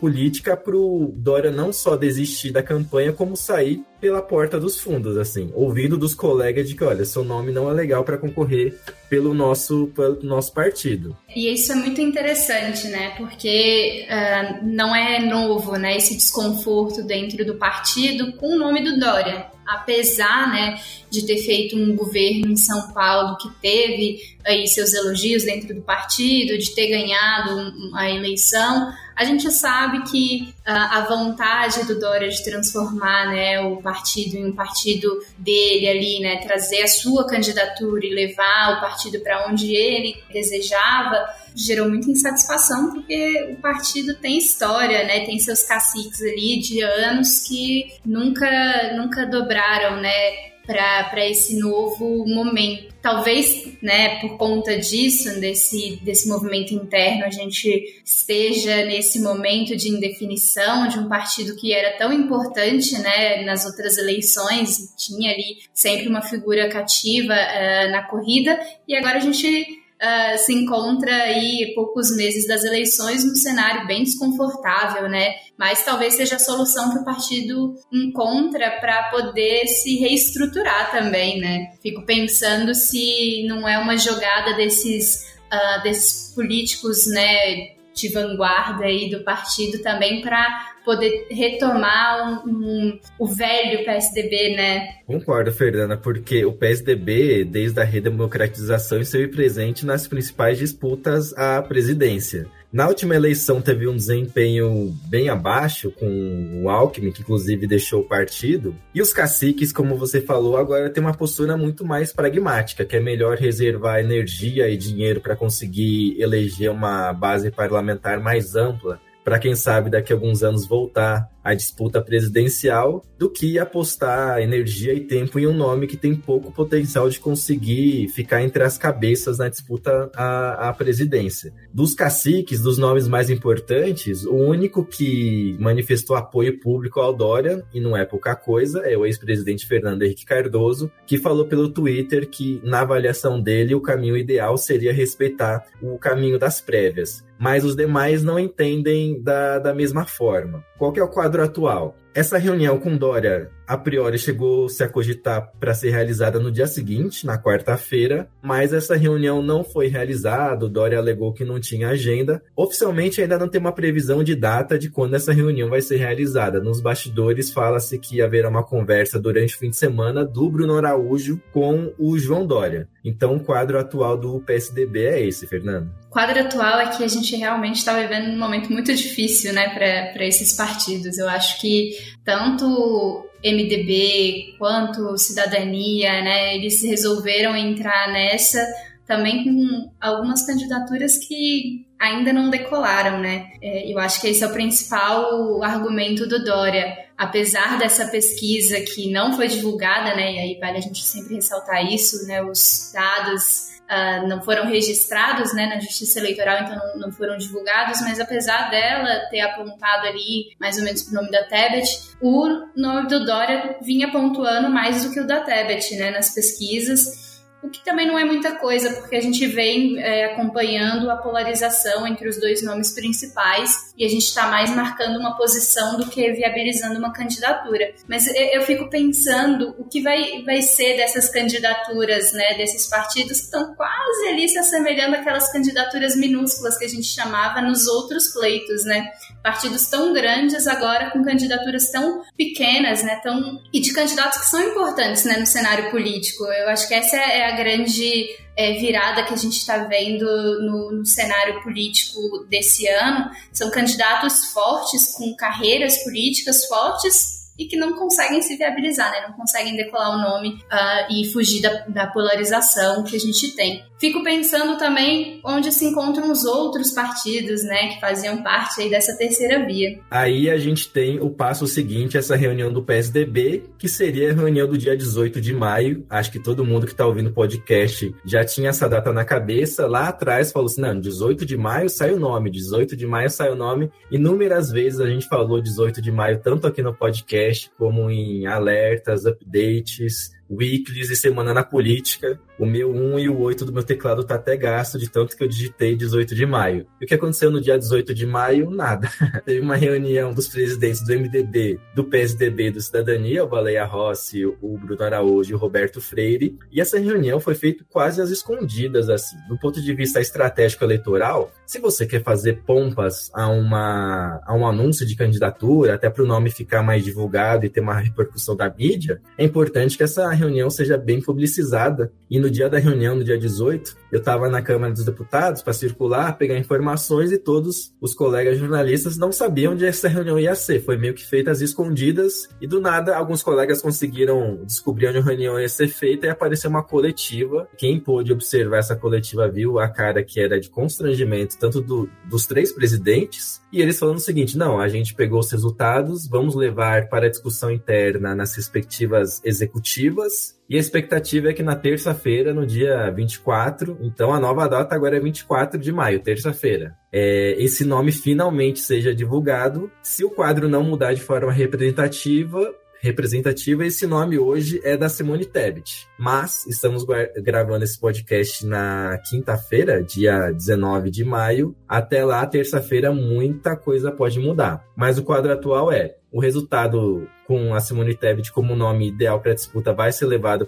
política 0.00 0.56
para 0.56 0.74
o 0.74 1.12
Dória 1.14 1.50
não 1.50 1.70
só 1.72 1.96
desistir 1.96 2.50
da 2.50 2.62
campanha, 2.62 3.12
como 3.12 3.36
sair 3.36 3.84
pela 4.02 4.20
porta 4.20 4.58
dos 4.58 4.80
fundos, 4.80 5.16
assim, 5.16 5.52
ouvindo 5.54 5.96
dos 5.96 6.12
colegas 6.12 6.68
de 6.68 6.74
que, 6.74 6.82
olha, 6.82 7.04
seu 7.04 7.22
nome 7.22 7.52
não 7.52 7.70
é 7.70 7.72
legal 7.72 8.02
para 8.02 8.18
concorrer 8.18 8.76
pelo 9.08 9.32
nosso, 9.32 9.92
pelo 9.94 10.20
nosso 10.24 10.52
partido. 10.52 11.16
E 11.36 11.54
isso 11.54 11.70
é 11.70 11.76
muito 11.76 12.00
interessante, 12.00 12.88
né? 12.88 13.14
Porque 13.16 14.04
uh, 14.10 14.66
não 14.66 14.92
é 14.92 15.20
novo, 15.20 15.76
né? 15.76 15.96
Esse 15.96 16.16
desconforto 16.16 17.04
dentro 17.04 17.46
do 17.46 17.54
partido 17.54 18.32
com 18.32 18.56
o 18.56 18.58
nome 18.58 18.82
do 18.82 18.98
Dória 18.98 19.52
apesar 19.64 20.50
né, 20.50 20.80
de 21.10 21.24
ter 21.24 21.38
feito 21.38 21.76
um 21.76 21.94
governo 21.94 22.50
em 22.50 22.56
São 22.56 22.92
Paulo 22.92 23.36
que 23.38 23.48
teve 23.60 24.18
aí 24.44 24.66
seus 24.66 24.92
elogios 24.92 25.44
dentro 25.44 25.74
do 25.74 25.82
partido, 25.82 26.58
de 26.58 26.74
ter 26.74 26.88
ganhado 26.88 27.72
a 27.94 28.10
eleição, 28.10 28.92
a 29.16 29.24
gente 29.24 29.50
sabe 29.50 30.02
que 30.10 30.54
uh, 30.66 30.70
a 30.70 31.06
vontade 31.08 31.84
do 31.84 31.98
Dória 31.98 32.28
de 32.28 32.42
transformar 32.42 33.28
né, 33.28 33.60
o 33.60 33.76
partido 33.82 34.36
em 34.36 34.46
um 34.46 34.52
partido 34.54 35.08
dele 35.38 35.88
ali, 35.88 36.20
né, 36.20 36.36
trazer 36.38 36.82
a 36.82 36.88
sua 36.88 37.26
candidatura 37.26 38.04
e 38.06 38.14
levar 38.14 38.76
o 38.76 38.80
partido 38.80 39.20
para 39.20 39.46
onde 39.48 39.74
ele 39.74 40.16
desejava, 40.32 41.26
gerou 41.54 41.88
muita 41.88 42.10
insatisfação 42.10 42.92
porque 42.92 43.54
o 43.56 43.60
partido 43.60 44.14
tem 44.14 44.38
história, 44.38 45.04
né, 45.04 45.26
tem 45.26 45.38
seus 45.38 45.62
caciques 45.62 46.20
ali 46.22 46.60
de 46.60 46.80
anos 46.82 47.40
que 47.40 47.92
nunca, 48.04 48.92
nunca 48.96 49.26
dobraram, 49.26 50.00
né, 50.00 50.51
para 50.66 51.28
esse 51.28 51.58
novo 51.58 52.24
momento. 52.26 52.92
Talvez, 53.02 53.68
né, 53.82 54.20
por 54.20 54.36
conta 54.36 54.78
disso, 54.78 55.40
desse, 55.40 55.98
desse 56.02 56.28
movimento 56.28 56.72
interno, 56.72 57.24
a 57.24 57.30
gente 57.30 58.00
esteja 58.04 58.84
nesse 58.84 59.20
momento 59.20 59.76
de 59.76 59.88
indefinição 59.88 60.86
de 60.86 61.00
um 61.00 61.08
partido 61.08 61.56
que 61.56 61.72
era 61.72 61.98
tão 61.98 62.12
importante, 62.12 62.96
né, 62.98 63.42
nas 63.42 63.66
outras 63.66 63.98
eleições, 63.98 64.94
tinha 64.96 65.32
ali 65.32 65.58
sempre 65.74 66.06
uma 66.06 66.22
figura 66.22 66.68
cativa 66.68 67.34
uh, 67.34 67.90
na 67.90 68.04
corrida, 68.04 68.58
e 68.86 68.94
agora 68.94 69.16
a 69.16 69.20
gente 69.20 69.81
uh, 70.02 70.38
se 70.38 70.52
encontra 70.52 71.14
aí 71.14 71.72
poucos 71.74 72.14
meses 72.16 72.46
das 72.46 72.64
eleições 72.64 73.24
num 73.24 73.36
cenário 73.36 73.86
bem 73.86 74.02
desconfortável, 74.02 75.08
né? 75.08 75.34
Mas 75.56 75.84
talvez 75.84 76.14
seja 76.14 76.36
a 76.36 76.40
solução 76.40 76.92
que 76.92 76.98
o 76.98 77.04
partido 77.04 77.74
encontra 77.92 78.72
para 78.80 79.10
poder 79.10 79.66
se 79.68 79.96
reestruturar 79.98 80.90
também, 80.90 81.38
né? 81.38 81.72
Fico 81.80 82.04
pensando 82.04 82.74
se 82.74 83.44
não 83.46 83.68
é 83.68 83.78
uma 83.78 83.96
jogada 83.96 84.54
desses, 84.54 85.34
uh, 85.52 85.82
desses 85.82 86.34
políticos, 86.34 87.06
né? 87.06 87.81
De 87.94 88.08
vanguarda 88.08 88.84
aí 88.84 89.10
do 89.10 89.22
partido 89.24 89.82
também 89.82 90.20
para 90.20 90.72
poder 90.84 91.26
retomar 91.30 92.44
um, 92.46 92.50
um, 92.50 93.00
o 93.18 93.26
velho 93.26 93.84
PSDB, 93.84 94.56
né? 94.56 94.96
Concordo, 95.06 95.52
Fernanda, 95.52 95.96
porque 95.96 96.44
o 96.44 96.52
PSDB, 96.52 97.44
desde 97.44 97.80
a 97.80 97.84
redemocratização, 97.84 99.00
esteve 99.00 99.28
presente 99.28 99.86
nas 99.86 100.06
principais 100.06 100.58
disputas 100.58 101.32
à 101.34 101.62
presidência. 101.62 102.48
Na 102.72 102.88
última 102.88 103.14
eleição 103.14 103.60
teve 103.60 103.86
um 103.86 103.94
desempenho 103.94 104.96
bem 105.04 105.28
abaixo 105.28 105.90
com 105.90 106.62
o 106.62 106.70
Alckmin, 106.70 107.12
que 107.12 107.20
inclusive 107.20 107.66
deixou 107.66 108.00
o 108.00 108.08
partido. 108.08 108.74
E 108.94 109.02
os 109.02 109.12
caciques, 109.12 109.70
como 109.70 109.94
você 109.94 110.22
falou, 110.22 110.56
agora 110.56 110.88
tem 110.88 111.02
uma 111.02 111.12
postura 111.12 111.54
muito 111.54 111.84
mais 111.84 112.14
pragmática, 112.14 112.82
que 112.82 112.96
é 112.96 113.00
melhor 113.00 113.36
reservar 113.36 114.00
energia 114.00 114.70
e 114.70 114.76
dinheiro 114.78 115.20
para 115.20 115.36
conseguir 115.36 116.18
eleger 116.18 116.70
uma 116.70 117.12
base 117.12 117.50
parlamentar 117.50 118.18
mais 118.18 118.56
ampla 118.56 118.98
para 119.24 119.38
quem 119.38 119.54
sabe 119.54 119.90
daqui 119.90 120.12
a 120.12 120.16
alguns 120.16 120.42
anos 120.42 120.66
voltar 120.66 121.30
à 121.42 121.54
disputa 121.54 122.00
presidencial 122.00 123.04
do 123.18 123.28
que 123.28 123.58
apostar 123.58 124.40
energia 124.40 124.94
e 124.94 125.00
tempo 125.00 125.38
em 125.38 125.46
um 125.46 125.52
nome 125.52 125.86
que 125.86 125.96
tem 125.96 126.14
pouco 126.14 126.52
potencial 126.52 127.08
de 127.08 127.18
conseguir 127.18 128.08
ficar 128.08 128.42
entre 128.42 128.62
as 128.62 128.78
cabeças 128.78 129.38
na 129.38 129.48
disputa 129.48 130.10
à, 130.14 130.68
à 130.68 130.72
presidência. 130.72 131.52
Dos 131.72 131.94
caciques, 131.94 132.60
dos 132.60 132.78
nomes 132.78 133.08
mais 133.08 133.28
importantes, 133.28 134.24
o 134.24 134.34
único 134.34 134.84
que 134.84 135.56
manifestou 135.58 136.16
apoio 136.16 136.60
público 136.60 137.00
ao 137.00 137.12
Dória, 137.12 137.64
e 137.74 137.80
não 137.80 137.96
é 137.96 138.04
pouca 138.04 138.34
coisa, 138.34 138.80
é 138.80 138.96
o 138.96 139.04
ex-presidente 139.04 139.66
Fernando 139.66 140.02
Henrique 140.02 140.24
Cardoso, 140.24 140.90
que 141.06 141.18
falou 141.18 141.46
pelo 141.46 141.68
Twitter 141.68 142.28
que, 142.28 142.60
na 142.64 142.80
avaliação 142.80 143.40
dele, 143.40 143.74
o 143.74 143.80
caminho 143.80 144.16
ideal 144.16 144.56
seria 144.56 144.92
respeitar 144.92 145.64
o 145.80 145.98
caminho 145.98 146.38
das 146.38 146.60
prévias 146.60 147.24
mas 147.42 147.64
os 147.64 147.74
demais 147.74 148.22
não 148.22 148.38
entendem 148.38 149.20
da, 149.20 149.58
da 149.58 149.74
mesma 149.74 150.06
forma. 150.06 150.64
Qual 150.78 150.94
é 150.96 151.02
o 151.02 151.08
quadro 151.08 151.42
atual? 151.42 151.96
Essa 152.14 152.38
reunião 152.38 152.78
com 152.78 152.96
Dória, 152.96 153.50
a 153.72 153.78
priori, 153.78 154.18
chegou 154.18 154.68
-se 154.68 154.84
a 154.84 154.88
cogitar 154.88 155.50
para 155.58 155.72
ser 155.72 155.90
realizada 155.90 156.38
no 156.38 156.52
dia 156.52 156.66
seguinte, 156.66 157.24
na 157.24 157.38
quarta-feira, 157.42 158.28
mas 158.42 158.72
essa 158.72 158.94
reunião 158.94 159.42
não 159.42 159.64
foi 159.64 159.88
realizada. 159.88 160.66
O 160.66 160.68
Dória 160.68 160.98
alegou 160.98 161.32
que 161.32 161.44
não 161.44 161.58
tinha 161.58 161.88
agenda. 161.88 162.42
Oficialmente, 162.54 163.22
ainda 163.22 163.38
não 163.38 163.48
tem 163.48 163.60
uma 163.60 163.72
previsão 163.72 164.22
de 164.22 164.34
data 164.34 164.78
de 164.78 164.90
quando 164.90 165.14
essa 165.14 165.32
reunião 165.32 165.70
vai 165.70 165.80
ser 165.80 165.96
realizada. 165.96 166.60
Nos 166.60 166.82
bastidores, 166.82 167.50
fala-se 167.50 167.98
que 167.98 168.20
haverá 168.20 168.48
uma 168.48 168.62
conversa 168.62 169.18
durante 169.18 169.56
o 169.56 169.58
fim 169.58 169.70
de 169.70 169.76
semana 169.76 170.22
do 170.22 170.50
Bruno 170.50 170.76
Araújo 170.76 171.40
com 171.50 171.92
o 171.98 172.18
João 172.18 172.46
Dória. 172.46 172.88
Então, 173.02 173.36
o 173.36 173.40
quadro 173.40 173.78
atual 173.78 174.16
do 174.16 174.38
PSDB 174.40 175.04
é 175.06 175.26
esse, 175.26 175.46
Fernando. 175.46 175.90
O 176.06 176.10
quadro 176.10 176.38
atual 176.38 176.78
é 176.78 176.88
que 176.88 177.02
a 177.02 177.08
gente 177.08 177.34
realmente 177.34 177.76
está 177.76 177.98
vivendo 177.98 178.34
um 178.34 178.38
momento 178.38 178.70
muito 178.70 178.94
difícil 178.94 179.52
né, 179.52 179.70
para 180.14 180.24
esses 180.26 180.52
partidos. 180.52 181.16
Eu 181.16 181.28
acho 181.28 181.60
que 181.60 181.96
tanto 182.24 183.26
MDB 183.44 184.54
quanto 184.58 185.16
Cidadania, 185.18 186.22
né, 186.22 186.56
eles 186.56 186.82
resolveram 186.82 187.56
entrar 187.56 188.12
nessa 188.12 188.64
também 189.06 189.44
com 189.44 189.90
algumas 190.00 190.46
candidaturas 190.46 191.18
que 191.18 191.86
ainda 191.98 192.32
não 192.32 192.50
decolaram, 192.50 193.20
né? 193.20 193.50
É, 193.60 193.92
eu 193.92 193.98
acho 193.98 194.20
que 194.20 194.28
esse 194.28 194.42
é 194.42 194.46
o 194.46 194.52
principal 194.52 195.62
argumento 195.62 196.26
do 196.26 196.42
Dória. 196.44 196.96
Apesar 197.16 197.78
dessa 197.78 198.06
pesquisa 198.06 198.80
que 198.80 199.10
não 199.10 199.34
foi 199.34 199.48
divulgada, 199.48 200.14
né? 200.16 200.32
E 200.32 200.38
aí 200.38 200.58
vale 200.58 200.78
a 200.78 200.80
gente 200.80 201.02
sempre 201.02 201.34
ressaltar 201.34 201.84
isso, 201.92 202.26
né? 202.26 202.42
Os 202.42 202.90
dados 202.92 203.71
uh, 203.92 204.26
não 204.26 204.42
foram 204.42 204.66
registrados 204.66 205.52
né, 205.54 205.66
na 205.66 205.78
Justiça 205.78 206.18
Eleitoral, 206.18 206.62
então 206.62 206.76
não, 206.76 207.06
não, 207.06 207.12
foram 207.12 207.36
divulgados, 207.36 208.00
mas 208.00 208.18
apesar 208.18 208.70
dela 208.70 209.26
ter 209.30 209.40
apontado 209.40 210.06
ali 210.06 210.54
mais 210.58 210.78
ou 210.78 210.84
menos 210.84 211.06
o 211.06 211.14
nome 211.14 211.30
da 211.30 211.44
Tebet, 211.44 212.14
o 212.20 212.48
nome 212.76 213.08
do 213.08 213.24
Dória 213.24 213.76
vinha 213.82 214.10
pontuando 214.10 214.70
mais 214.70 215.04
do 215.04 215.12
que 215.12 215.20
o 215.20 215.26
da 215.26 215.40
Tebet 215.40 215.96
né, 215.96 216.10
nas 216.10 216.34
pesquisas 216.34 217.31
o 217.62 217.70
que 217.70 217.84
também 217.84 218.06
não 218.06 218.18
é 218.18 218.24
muita 218.24 218.56
coisa, 218.56 218.92
porque 218.94 219.14
a 219.14 219.20
gente 219.20 219.46
vem 219.46 219.98
é, 220.00 220.32
acompanhando 220.32 221.08
a 221.10 221.16
polarização 221.16 222.06
entre 222.06 222.28
os 222.28 222.38
dois 222.38 222.62
nomes 222.62 222.92
principais 222.92 223.92
e 223.96 224.04
a 224.04 224.08
gente 224.08 224.24
está 224.24 224.48
mais 224.48 224.74
marcando 224.74 225.18
uma 225.18 225.36
posição 225.36 225.96
do 225.96 226.08
que 226.08 226.32
viabilizando 226.32 226.98
uma 226.98 227.12
candidatura. 227.12 227.94
Mas 228.08 228.26
eu 228.26 228.62
fico 228.62 228.90
pensando 228.90 229.76
o 229.78 229.84
que 229.84 230.02
vai, 230.02 230.42
vai 230.44 230.60
ser 230.60 230.96
dessas 230.96 231.28
candidaturas, 231.28 232.32
né, 232.32 232.54
desses 232.56 232.88
partidos 232.88 233.38
que 233.38 233.44
estão 233.44 233.74
quase 233.74 234.28
ali 234.28 234.48
se 234.48 234.58
assemelhando 234.58 235.16
àquelas 235.16 235.50
candidaturas 235.52 236.16
minúsculas 236.16 236.76
que 236.76 236.84
a 236.84 236.88
gente 236.88 237.06
chamava 237.06 237.60
nos 237.60 237.86
outros 237.86 238.32
pleitos, 238.32 238.84
né? 238.84 239.08
Partidos 239.42 239.86
tão 239.86 240.12
grandes 240.12 240.66
agora 240.66 241.10
com 241.10 241.22
candidaturas 241.22 241.90
tão 241.90 242.22
pequenas, 242.36 243.02
né, 243.02 243.20
tão 243.22 243.60
e 243.72 243.80
de 243.80 243.92
candidatos 243.92 244.38
que 244.38 244.46
são 244.46 244.60
importantes, 244.60 245.24
né, 245.24 245.36
no 245.36 245.46
cenário 245.46 245.90
político. 245.90 246.44
Eu 246.44 246.68
acho 246.68 246.88
que 246.88 246.94
essa 246.94 247.16
é 247.16 247.51
a 247.51 247.51
grande 247.52 248.28
é, 248.56 248.72
virada 248.74 249.22
que 249.22 249.32
a 249.32 249.36
gente 249.36 249.56
está 249.56 249.78
vendo 249.84 250.24
no, 250.62 250.92
no, 250.92 251.06
cenário 251.06 251.62
político 251.62 252.44
desse 252.48 252.86
ano. 252.86 253.30
São 253.52 253.70
candidatos 253.70 254.46
fortes, 254.52 255.14
com 255.16 255.34
carreiras 255.34 256.02
políticas 256.04 256.66
fortes, 256.66 257.41
e 257.62 257.68
que 257.68 257.76
não 257.76 257.94
conseguem 257.94 258.42
se 258.42 258.56
viabilizar, 258.56 259.10
né? 259.10 259.26
Não 259.28 259.34
conseguem 259.36 259.76
decolar 259.76 260.16
o 260.16 260.20
nome 260.20 260.50
uh, 260.50 261.12
e 261.12 261.30
fugir 261.32 261.62
da, 261.62 261.84
da 261.88 262.06
polarização 262.08 263.04
que 263.04 263.16
a 263.16 263.20
gente 263.20 263.54
tem. 263.54 263.84
Fico 264.02 264.24
pensando 264.24 264.76
também 264.76 265.40
onde 265.44 265.70
se 265.70 265.84
encontram 265.84 266.32
os 266.32 266.44
outros 266.44 266.90
partidos, 266.90 267.62
né, 267.62 267.90
que 267.90 268.00
faziam 268.00 268.42
parte 268.42 268.82
aí 268.82 268.90
dessa 268.90 269.16
terceira 269.16 269.64
via. 269.64 269.96
Aí 270.10 270.50
a 270.50 270.56
gente 270.56 270.88
tem 270.88 271.20
o 271.20 271.30
passo 271.30 271.68
seguinte, 271.68 272.18
essa 272.18 272.34
reunião 272.34 272.72
do 272.72 272.82
PSDB, 272.82 273.62
que 273.78 273.88
seria 273.88 274.32
a 274.32 274.34
reunião 274.34 274.66
do 274.66 274.76
dia 274.76 274.96
18 274.96 275.40
de 275.40 275.54
maio. 275.54 276.04
Acho 276.10 276.32
que 276.32 276.40
todo 276.40 276.64
mundo 276.64 276.84
que 276.84 276.90
está 276.90 277.06
ouvindo 277.06 277.30
o 277.30 277.32
podcast 277.32 278.12
já 278.24 278.44
tinha 278.44 278.70
essa 278.70 278.88
data 278.88 279.12
na 279.12 279.24
cabeça. 279.24 279.86
Lá 279.86 280.08
atrás 280.08 280.50
falou 280.50 280.66
assim: 280.66 280.80
não, 280.80 280.98
18 280.98 281.46
de 281.46 281.56
maio 281.56 281.88
sai 281.88 282.12
o 282.12 282.18
nome, 282.18 282.50
18 282.50 282.96
de 282.96 283.06
maio 283.06 283.30
sai 283.30 283.52
o 283.52 283.56
nome. 283.56 283.88
Inúmeras 284.10 284.72
vezes 284.72 284.98
a 284.98 285.06
gente 285.06 285.28
falou 285.28 285.62
18 285.62 286.02
de 286.02 286.10
maio, 286.10 286.40
tanto 286.40 286.66
aqui 286.66 286.82
no 286.82 286.92
podcast 286.92 287.51
como 287.76 288.10
em 288.10 288.46
alertas, 288.46 289.24
updates 289.24 290.30
weeklies 290.52 291.10
e 291.10 291.16
semana 291.16 291.54
na 291.54 291.64
política. 291.64 292.38
O 292.58 292.66
meu 292.66 292.92
1 292.92 293.18
e 293.18 293.28
o 293.28 293.40
8 293.40 293.64
do 293.64 293.72
meu 293.72 293.82
teclado 293.82 294.22
tá 294.22 294.36
até 294.36 294.56
gasto 294.56 294.98
de 294.98 295.08
tanto 295.08 295.36
que 295.36 295.42
eu 295.42 295.48
digitei 295.48 295.96
18 295.96 296.34
de 296.34 296.46
maio. 296.46 296.86
E 297.00 297.04
o 297.04 297.08
que 297.08 297.14
aconteceu 297.14 297.50
no 297.50 297.60
dia 297.60 297.78
18 297.78 298.14
de 298.14 298.26
maio? 298.26 298.70
Nada. 298.70 299.10
Teve 299.44 299.60
uma 299.60 299.74
reunião 299.74 300.32
dos 300.32 300.46
presidentes 300.46 301.04
do 301.04 301.12
MDB, 301.12 301.80
do 301.94 302.04
PSDB 302.04 302.70
do 302.70 302.80
Cidadania, 302.80 303.42
o 303.42 303.48
Baleia 303.48 303.84
Rossi, 303.84 304.44
o 304.44 304.78
Bruno 304.78 305.02
Araújo 305.02 305.50
e 305.50 305.54
o 305.54 305.58
Roberto 305.58 306.00
Freire. 306.00 306.56
E 306.70 306.80
essa 306.80 306.98
reunião 306.98 307.40
foi 307.40 307.54
feita 307.54 307.84
quase 307.88 308.20
às 308.20 308.30
escondidas, 308.30 309.08
assim. 309.08 309.36
Do 309.48 309.58
ponto 309.58 309.80
de 309.80 309.94
vista 309.94 310.20
estratégico 310.20 310.84
eleitoral, 310.84 311.50
se 311.66 311.80
você 311.80 312.06
quer 312.06 312.22
fazer 312.22 312.62
pompas 312.66 313.30
a, 313.34 313.48
uma, 313.48 314.40
a 314.44 314.54
um 314.54 314.66
anúncio 314.66 315.06
de 315.06 315.16
candidatura, 315.16 315.94
até 315.94 316.10
para 316.10 316.22
o 316.22 316.26
nome 316.26 316.50
ficar 316.50 316.82
mais 316.82 317.02
divulgado 317.02 317.64
e 317.64 317.70
ter 317.70 317.80
uma 317.80 317.98
repercussão 317.98 318.54
da 318.54 318.68
mídia, 318.68 319.20
é 319.38 319.44
importante 319.44 319.96
que 319.96 320.02
essa 320.02 320.28
reunião 320.42 320.68
seja 320.68 320.96
bem 320.98 321.20
publicizada. 321.20 322.12
E 322.30 322.38
no 322.38 322.50
dia 322.50 322.68
da 322.68 322.78
reunião, 322.78 323.16
no 323.16 323.24
dia 323.24 323.38
18, 323.38 323.96
eu 324.12 324.18
estava 324.18 324.46
na 324.46 324.60
Câmara 324.60 324.92
dos 324.92 325.06
Deputados 325.06 325.62
para 325.62 325.72
circular, 325.72 326.36
pegar 326.36 326.58
informações 326.58 327.32
e 327.32 327.38
todos 327.38 327.94
os 327.98 328.14
colegas 328.14 328.58
jornalistas 328.58 329.16
não 329.16 329.32
sabiam 329.32 329.72
onde 329.72 329.86
essa 329.86 330.06
reunião 330.06 330.38
ia 330.38 330.54
ser. 330.54 330.84
Foi 330.84 330.98
meio 330.98 331.14
que 331.14 331.26
feita 331.26 331.50
às 331.50 331.62
escondidas 331.62 332.46
e 332.60 332.66
do 332.66 332.78
nada 332.78 333.16
alguns 333.16 333.42
colegas 333.42 333.80
conseguiram 333.80 334.60
descobrir 334.66 335.08
onde 335.08 335.16
a 335.16 335.22
reunião 335.22 335.58
ia 335.58 335.68
ser 335.68 335.88
feita 335.88 336.26
e 336.26 336.30
apareceu 336.30 336.68
uma 336.68 336.82
coletiva. 336.82 337.66
Quem 337.78 337.98
pôde 337.98 338.34
observar 338.34 338.78
essa 338.78 338.94
coletiva 338.94 339.48
viu 339.48 339.78
a 339.78 339.88
cara 339.88 340.22
que 340.22 340.38
era 340.38 340.60
de 340.60 340.68
constrangimento 340.68 341.56
tanto 341.58 341.80
do, 341.80 342.06
dos 342.28 342.46
três 342.46 342.70
presidentes 342.70 343.62
e 343.72 343.80
eles 343.80 343.98
falando 343.98 344.18
o 344.18 344.20
seguinte: 344.20 344.58
não, 344.58 344.78
a 344.78 344.88
gente 344.88 345.14
pegou 345.14 345.40
os 345.40 345.50
resultados, 345.50 346.28
vamos 346.28 346.54
levar 346.54 347.08
para 347.08 347.26
a 347.26 347.30
discussão 347.30 347.70
interna 347.70 348.34
nas 348.34 348.54
respectivas 348.54 349.40
executivas. 349.42 350.60
E 350.68 350.76
a 350.76 350.80
expectativa 350.80 351.50
é 351.50 351.52
que 351.52 351.62
na 351.62 351.76
terça-feira, 351.76 352.54
no 352.54 352.66
dia 352.66 353.10
24, 353.10 353.98
então 354.00 354.32
a 354.32 354.40
nova 354.40 354.68
data 354.68 354.94
agora 354.94 355.16
é 355.16 355.20
24 355.20 355.78
de 355.78 355.92
maio, 355.92 356.20
terça-feira, 356.20 356.94
é, 357.12 357.54
esse 357.62 357.84
nome 357.84 358.10
finalmente 358.10 358.80
seja 358.80 359.14
divulgado. 359.14 359.90
Se 360.02 360.24
o 360.24 360.30
quadro 360.30 360.68
não 360.68 360.82
mudar 360.82 361.12
de 361.12 361.20
forma 361.20 361.52
representativa, 361.52 362.74
representativa. 363.02 363.84
Esse 363.84 364.06
nome 364.06 364.38
hoje 364.38 364.80
é 364.84 364.96
da 364.96 365.08
Simone 365.08 365.44
Tebet. 365.44 366.08
Mas 366.16 366.64
estamos 366.68 367.04
gravando 367.42 367.84
esse 367.84 367.98
podcast 367.98 368.64
na 368.64 369.18
quinta-feira, 369.28 370.02
dia 370.02 370.52
19 370.52 371.10
de 371.10 371.24
maio. 371.24 371.74
Até 371.88 372.24
lá, 372.24 372.46
terça-feira, 372.46 373.12
muita 373.12 373.76
coisa 373.76 374.12
pode 374.12 374.38
mudar. 374.38 374.84
Mas 374.96 375.18
o 375.18 375.24
quadro 375.24 375.52
atual 375.52 375.90
é 375.90 376.14
o 376.30 376.40
resultado 376.40 377.28
com 377.52 377.74
a 377.74 377.80
Simone 377.80 378.14
Tebet 378.14 378.50
como 378.50 378.74
nome 378.74 379.08
ideal 379.08 379.38
para 379.38 379.52
disputa 379.52 379.92
vai 379.92 380.10
ser 380.10 380.24
levado 380.24 380.66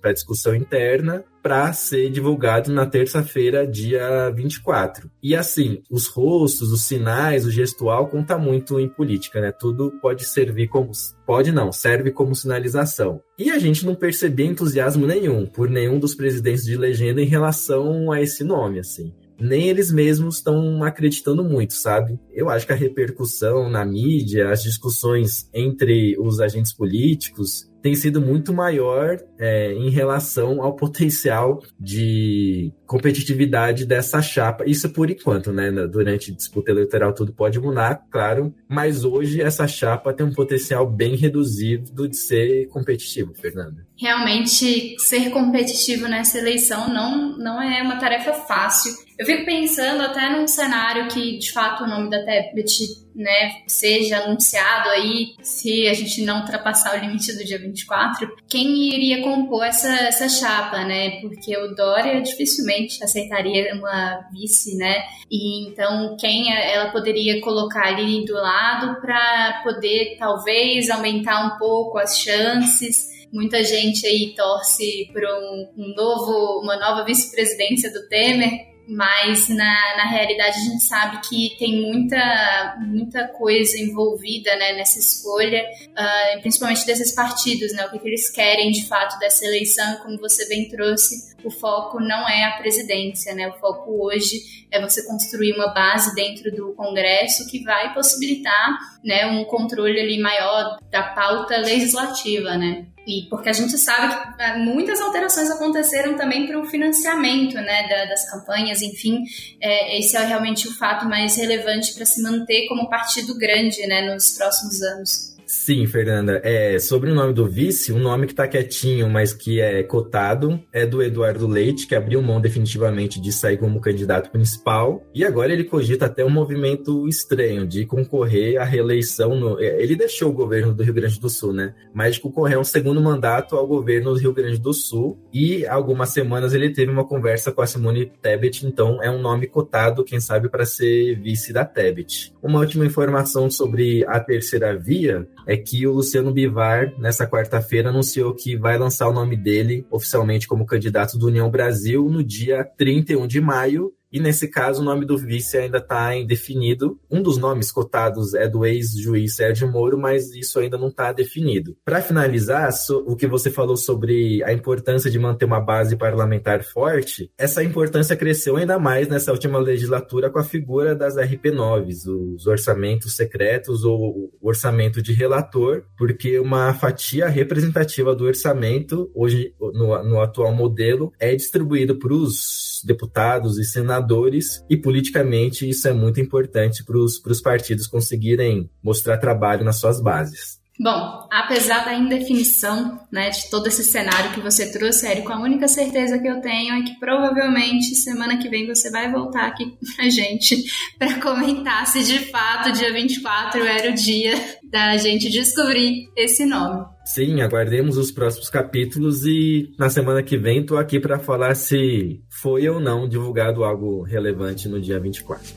para 0.00 0.14
discussão 0.14 0.54
interna 0.54 1.22
para 1.42 1.70
ser 1.74 2.08
divulgado 2.08 2.72
na 2.72 2.86
terça-feira, 2.86 3.66
dia 3.66 4.30
24. 4.30 5.10
E 5.22 5.36
assim, 5.36 5.82
os 5.90 6.06
rostos, 6.06 6.72
os 6.72 6.84
sinais, 6.84 7.44
o 7.44 7.50
gestual 7.50 8.06
conta 8.06 8.38
muito 8.38 8.80
em 8.80 8.88
política, 8.88 9.40
né? 9.40 9.52
Tudo 9.52 9.92
pode 10.00 10.24
servir 10.24 10.68
como 10.68 10.92
pode 11.26 11.52
não, 11.52 11.70
serve 11.70 12.12
como 12.12 12.34
sinalização. 12.34 13.20
E 13.38 13.50
a 13.50 13.58
gente 13.58 13.84
não 13.84 13.94
percebeu 13.94 14.46
entusiasmo 14.46 15.06
nenhum 15.06 15.44
por 15.44 15.68
nenhum 15.68 15.98
dos 15.98 16.14
presidentes 16.14 16.64
de 16.64 16.76
legenda 16.76 17.20
em 17.20 17.26
relação 17.26 18.10
a 18.10 18.22
esse 18.22 18.42
nome, 18.42 18.78
assim 18.78 19.12
nem 19.42 19.68
eles 19.68 19.92
mesmos 19.92 20.36
estão 20.36 20.82
acreditando 20.84 21.42
muito, 21.42 21.74
sabe? 21.74 22.18
Eu 22.32 22.48
acho 22.48 22.66
que 22.66 22.72
a 22.72 22.76
repercussão 22.76 23.68
na 23.68 23.84
mídia, 23.84 24.50
as 24.50 24.62
discussões 24.62 25.48
entre 25.52 26.16
os 26.18 26.40
agentes 26.40 26.72
políticos 26.72 27.70
tem 27.82 27.94
sido 27.96 28.20
muito 28.20 28.54
maior 28.54 29.18
é, 29.38 29.72
em 29.72 29.90
relação 29.90 30.62
ao 30.62 30.76
potencial 30.76 31.60
de 31.78 32.72
competitividade 32.86 33.84
dessa 33.84 34.22
chapa. 34.22 34.64
Isso 34.66 34.88
por 34.90 35.10
enquanto, 35.10 35.52
né? 35.52 35.70
Durante 35.88 36.32
disputa 36.32 36.70
eleitoral 36.70 37.12
tudo 37.12 37.32
pode 37.32 37.58
mudar, 37.58 38.06
claro, 38.10 38.54
mas 38.68 39.04
hoje 39.04 39.42
essa 39.42 39.66
chapa 39.66 40.12
tem 40.12 40.24
um 40.24 40.32
potencial 40.32 40.88
bem 40.88 41.16
reduzido 41.16 42.08
de 42.08 42.16
ser 42.16 42.68
competitivo, 42.68 43.34
Fernanda. 43.34 43.84
Realmente, 43.98 44.94
ser 44.98 45.30
competitivo 45.30 46.06
nessa 46.06 46.38
eleição 46.38 46.88
não, 46.88 47.36
não 47.36 47.60
é 47.60 47.82
uma 47.82 47.98
tarefa 47.98 48.32
fácil. 48.32 48.92
Eu 49.22 49.26
fico 49.26 49.44
pensando 49.44 50.02
até 50.02 50.30
num 50.30 50.48
cenário 50.48 51.06
que, 51.06 51.38
de 51.38 51.52
fato, 51.52 51.84
o 51.84 51.86
nome 51.86 52.10
da 52.10 52.24
Tebet 52.24 52.76
né, 53.14 53.62
seja 53.68 54.18
anunciado 54.18 54.88
aí, 54.88 55.36
se 55.40 55.86
a 55.86 55.94
gente 55.94 56.22
não 56.22 56.40
ultrapassar 56.40 56.96
o 56.96 57.00
limite 57.00 57.32
do 57.32 57.44
dia 57.44 57.56
24, 57.56 58.28
quem 58.48 58.92
iria 58.92 59.22
compor 59.22 59.64
essa, 59.64 59.88
essa 59.92 60.28
chapa, 60.28 60.84
né? 60.84 61.20
Porque 61.20 61.56
o 61.56 61.72
Dória 61.72 62.20
dificilmente 62.20 63.00
aceitaria 63.04 63.72
uma 63.76 64.28
vice, 64.32 64.76
né? 64.76 65.04
E 65.30 65.68
então 65.68 66.16
quem 66.18 66.52
ela 66.52 66.90
poderia 66.90 67.40
colocar 67.40 67.86
ali 67.86 68.24
do 68.24 68.34
lado 68.34 69.00
para 69.00 69.60
poder 69.62 70.16
talvez 70.18 70.90
aumentar 70.90 71.46
um 71.46 71.58
pouco 71.58 71.96
as 71.96 72.18
chances 72.18 73.12
muita 73.32 73.64
gente 73.64 74.06
aí 74.06 74.34
torce 74.36 75.08
por 75.10 75.22
um, 75.24 75.68
um 75.78 75.94
novo, 75.94 76.60
uma 76.60 76.76
nova 76.76 77.02
vice-presidência 77.02 77.90
do 77.90 78.06
Temer 78.08 78.71
mas 78.86 79.48
na, 79.48 79.96
na 79.96 80.06
realidade 80.06 80.56
a 80.56 80.60
gente 80.60 80.82
sabe 80.82 81.20
que 81.28 81.56
tem 81.58 81.80
muita, 81.80 82.76
muita 82.80 83.28
coisa 83.28 83.78
envolvida 83.78 84.54
né, 84.56 84.72
nessa 84.72 84.98
escolha, 84.98 85.64
uh, 85.90 86.40
principalmente 86.40 86.84
desses 86.84 87.14
partidos, 87.14 87.72
né, 87.72 87.86
o 87.86 87.90
que, 87.90 87.98
que, 87.98 88.08
eles 88.08 88.30
querem 88.30 88.70
de 88.70 88.86
fato 88.86 89.18
dessa 89.18 89.46
eleição, 89.46 89.96
como 90.02 90.18
você 90.18 90.48
bem 90.48 90.68
trouxe, 90.68 91.32
o 91.44 91.50
foco 91.50 92.00
não 92.00 92.28
é 92.28 92.44
a 92.44 92.58
presidência, 92.58 93.34
né, 93.34 93.48
o 93.48 93.52
foco 93.54 94.04
hoje 94.04 94.66
é 94.70 94.80
você 94.80 95.06
construir 95.06 95.52
uma 95.52 95.68
base 95.68 96.14
dentro 96.14 96.50
do 96.50 96.72
Congresso 96.72 97.48
que 97.48 97.62
vai 97.62 97.94
possibilitar 97.94 98.78
né, 99.04 99.26
um 99.26 99.44
controle 99.44 100.00
ali 100.00 100.18
maior 100.20 100.78
da 100.90 101.02
pauta 101.02 101.56
legislativa, 101.58 102.56
né. 102.56 102.86
E 103.06 103.26
porque 103.28 103.48
a 103.48 103.52
gente 103.52 103.76
sabe 103.78 104.14
que 104.36 104.42
é, 104.42 104.58
muitas 104.58 105.00
alterações 105.00 105.50
aconteceram 105.50 106.16
também 106.16 106.46
para 106.46 106.60
o 106.60 106.64
financiamento 106.64 107.54
né, 107.54 107.88
da, 107.88 108.04
das 108.04 108.30
campanhas, 108.30 108.80
enfim, 108.80 109.24
é, 109.60 109.98
esse 109.98 110.16
é 110.16 110.24
realmente 110.24 110.68
o 110.68 110.76
fato 110.76 111.08
mais 111.08 111.36
relevante 111.36 111.94
para 111.94 112.04
se 112.04 112.22
manter 112.22 112.68
como 112.68 112.88
partido 112.88 113.36
grande 113.36 113.84
né, 113.86 114.12
nos 114.12 114.32
próximos 114.32 114.80
anos. 114.82 115.31
Sim, 115.52 115.86
Fernanda. 115.86 116.40
É, 116.42 116.78
sobre 116.78 117.10
o 117.10 117.14
nome 117.14 117.34
do 117.34 117.46
vice, 117.46 117.92
um 117.92 117.98
nome 117.98 118.26
que 118.26 118.34
tá 118.34 118.48
quietinho, 118.48 119.06
mas 119.10 119.34
que 119.34 119.60
é 119.60 119.82
cotado, 119.82 120.58
é 120.72 120.86
do 120.86 121.02
Eduardo 121.02 121.46
Leite, 121.46 121.86
que 121.86 121.94
abriu 121.94 122.22
mão 122.22 122.40
definitivamente 122.40 123.20
de 123.20 123.30
sair 123.30 123.58
como 123.58 123.78
candidato 123.78 124.30
principal. 124.30 125.06
E 125.14 125.22
agora 125.22 125.52
ele 125.52 125.64
cogita 125.64 126.06
até 126.06 126.24
um 126.24 126.30
movimento 126.30 127.06
estranho 127.06 127.66
de 127.66 127.84
concorrer 127.84 128.58
à 128.58 128.64
reeleição. 128.64 129.36
No, 129.38 129.60
é, 129.60 129.82
ele 129.82 129.94
deixou 129.94 130.30
o 130.30 130.32
governo 130.32 130.72
do 130.72 130.82
Rio 130.82 130.94
Grande 130.94 131.20
do 131.20 131.28
Sul, 131.28 131.52
né? 131.52 131.74
Mas 131.92 132.16
concorrer 132.16 132.58
um 132.58 132.64
segundo 132.64 133.02
mandato 133.02 133.54
ao 133.54 133.66
governo 133.66 134.14
do 134.14 134.18
Rio 134.18 134.32
Grande 134.32 134.58
do 134.58 134.72
Sul. 134.72 135.18
E 135.34 135.66
algumas 135.66 136.08
semanas 136.08 136.54
ele 136.54 136.70
teve 136.70 136.90
uma 136.90 137.04
conversa 137.04 137.52
com 137.52 137.60
a 137.60 137.66
Simone 137.66 138.10
Tebet, 138.22 138.66
então 138.66 139.02
é 139.02 139.10
um 139.10 139.20
nome 139.20 139.46
cotado, 139.46 140.02
quem 140.02 140.18
sabe, 140.18 140.48
para 140.48 140.64
ser 140.64 141.20
vice 141.20 141.52
da 141.52 141.62
Tebet. 141.62 142.32
Uma 142.42 142.60
última 142.60 142.86
informação 142.86 143.50
sobre 143.50 144.02
a 144.06 144.18
terceira 144.18 144.74
via 144.74 145.28
é 145.46 145.56
que 145.56 145.86
o 145.86 145.92
Luciano 145.92 146.32
Bivar, 146.32 146.92
nessa 146.98 147.26
quarta-feira, 147.26 147.88
anunciou 147.90 148.34
que 148.34 148.56
vai 148.56 148.78
lançar 148.78 149.08
o 149.08 149.12
nome 149.12 149.36
dele 149.36 149.86
oficialmente 149.90 150.46
como 150.46 150.66
candidato 150.66 151.18
do 151.18 151.26
União 151.26 151.50
Brasil 151.50 152.08
no 152.08 152.22
dia 152.22 152.64
31 152.76 153.26
de 153.26 153.40
maio, 153.40 153.92
e 154.12 154.20
nesse 154.20 154.48
caso 154.48 154.82
o 154.82 154.84
nome 154.84 155.06
do 155.06 155.16
vice 155.16 155.56
ainda 155.56 155.78
está 155.78 156.14
indefinido. 156.14 157.00
Um 157.10 157.22
dos 157.22 157.38
nomes 157.38 157.72
cotados 157.72 158.34
é 158.34 158.48
do 158.48 158.66
ex-juiz 158.66 159.36
Sérgio 159.36 159.70
Moro, 159.70 159.98
mas 159.98 160.34
isso 160.34 160.58
ainda 160.58 160.76
não 160.76 160.88
está 160.88 161.12
definido. 161.12 161.76
Para 161.84 162.02
finalizar, 162.02 162.70
o 163.06 163.16
que 163.16 163.26
você 163.26 163.50
falou 163.50 163.76
sobre 163.76 164.42
a 164.44 164.52
importância 164.52 165.10
de 165.10 165.18
manter 165.18 165.44
uma 165.44 165.60
base 165.60 165.96
parlamentar 165.96 166.62
forte, 166.62 167.30
essa 167.38 167.62
importância 167.62 168.16
cresceu 168.16 168.56
ainda 168.56 168.78
mais 168.78 169.08
nessa 169.08 169.32
última 169.32 169.58
legislatura 169.58 170.30
com 170.30 170.38
a 170.38 170.44
figura 170.44 170.94
das 170.94 171.16
RP9s, 171.16 172.06
os 172.06 172.46
orçamentos 172.46 173.16
secretos 173.16 173.84
ou 173.84 174.30
orçamento 174.40 175.02
de 175.02 175.12
relator, 175.12 175.84
porque 175.96 176.38
uma 176.38 176.74
fatia 176.74 177.28
representativa 177.28 178.14
do 178.14 178.24
orçamento, 178.24 179.10
hoje 179.14 179.54
no, 179.60 180.02
no 180.04 180.20
atual 180.20 180.52
modelo, 180.54 181.12
é 181.18 181.34
distribuído 181.34 181.98
para 181.98 182.12
os 182.12 182.71
deputados 182.84 183.58
e 183.58 183.64
senadores, 183.64 184.62
e 184.68 184.76
politicamente 184.76 185.68
isso 185.68 185.88
é 185.88 185.92
muito 185.92 186.20
importante 186.20 186.84
para 186.84 186.96
os 186.98 187.40
partidos 187.40 187.86
conseguirem 187.86 188.70
mostrar 188.82 189.18
trabalho 189.18 189.64
nas 189.64 189.78
suas 189.78 190.00
bases. 190.00 190.62
Bom, 190.80 191.28
apesar 191.30 191.84
da 191.84 191.94
indefinição 191.94 192.98
né, 193.12 193.30
de 193.30 193.48
todo 193.50 193.66
esse 193.68 193.84
cenário 193.84 194.32
que 194.32 194.40
você 194.40 194.72
trouxe, 194.72 195.06
Érico, 195.06 195.32
a 195.32 195.40
única 195.40 195.68
certeza 195.68 196.18
que 196.18 196.26
eu 196.26 196.40
tenho 196.40 196.74
é 196.74 196.82
que 196.82 196.98
provavelmente 196.98 197.94
semana 197.94 198.38
que 198.38 198.48
vem 198.48 198.66
você 198.66 198.90
vai 198.90 199.10
voltar 199.12 199.46
aqui 199.46 199.76
pra 199.94 200.08
gente 200.08 200.64
para 200.98 201.20
comentar 201.20 201.86
se 201.86 202.02
de 202.02 202.30
fato 202.30 202.72
dia 202.72 202.92
24 202.92 203.64
era 203.64 203.90
o 203.90 203.94
dia 203.94 204.34
da 204.64 204.96
gente 204.96 205.30
descobrir 205.30 206.10
esse 206.16 206.46
nome. 206.46 206.84
Sim, 207.04 207.40
aguardemos 207.40 207.96
os 207.96 208.12
próximos 208.12 208.48
capítulos 208.48 209.24
e 209.24 209.74
na 209.76 209.90
semana 209.90 210.22
que 210.22 210.36
vem 210.36 210.64
tô 210.64 210.76
aqui 210.76 211.00
para 211.00 211.18
falar 211.18 211.54
se 211.56 212.22
foi 212.30 212.68
ou 212.68 212.78
não 212.78 213.08
divulgado 213.08 213.64
algo 213.64 214.02
relevante 214.02 214.68
no 214.68 214.80
dia 214.80 215.00
24. 215.00 215.52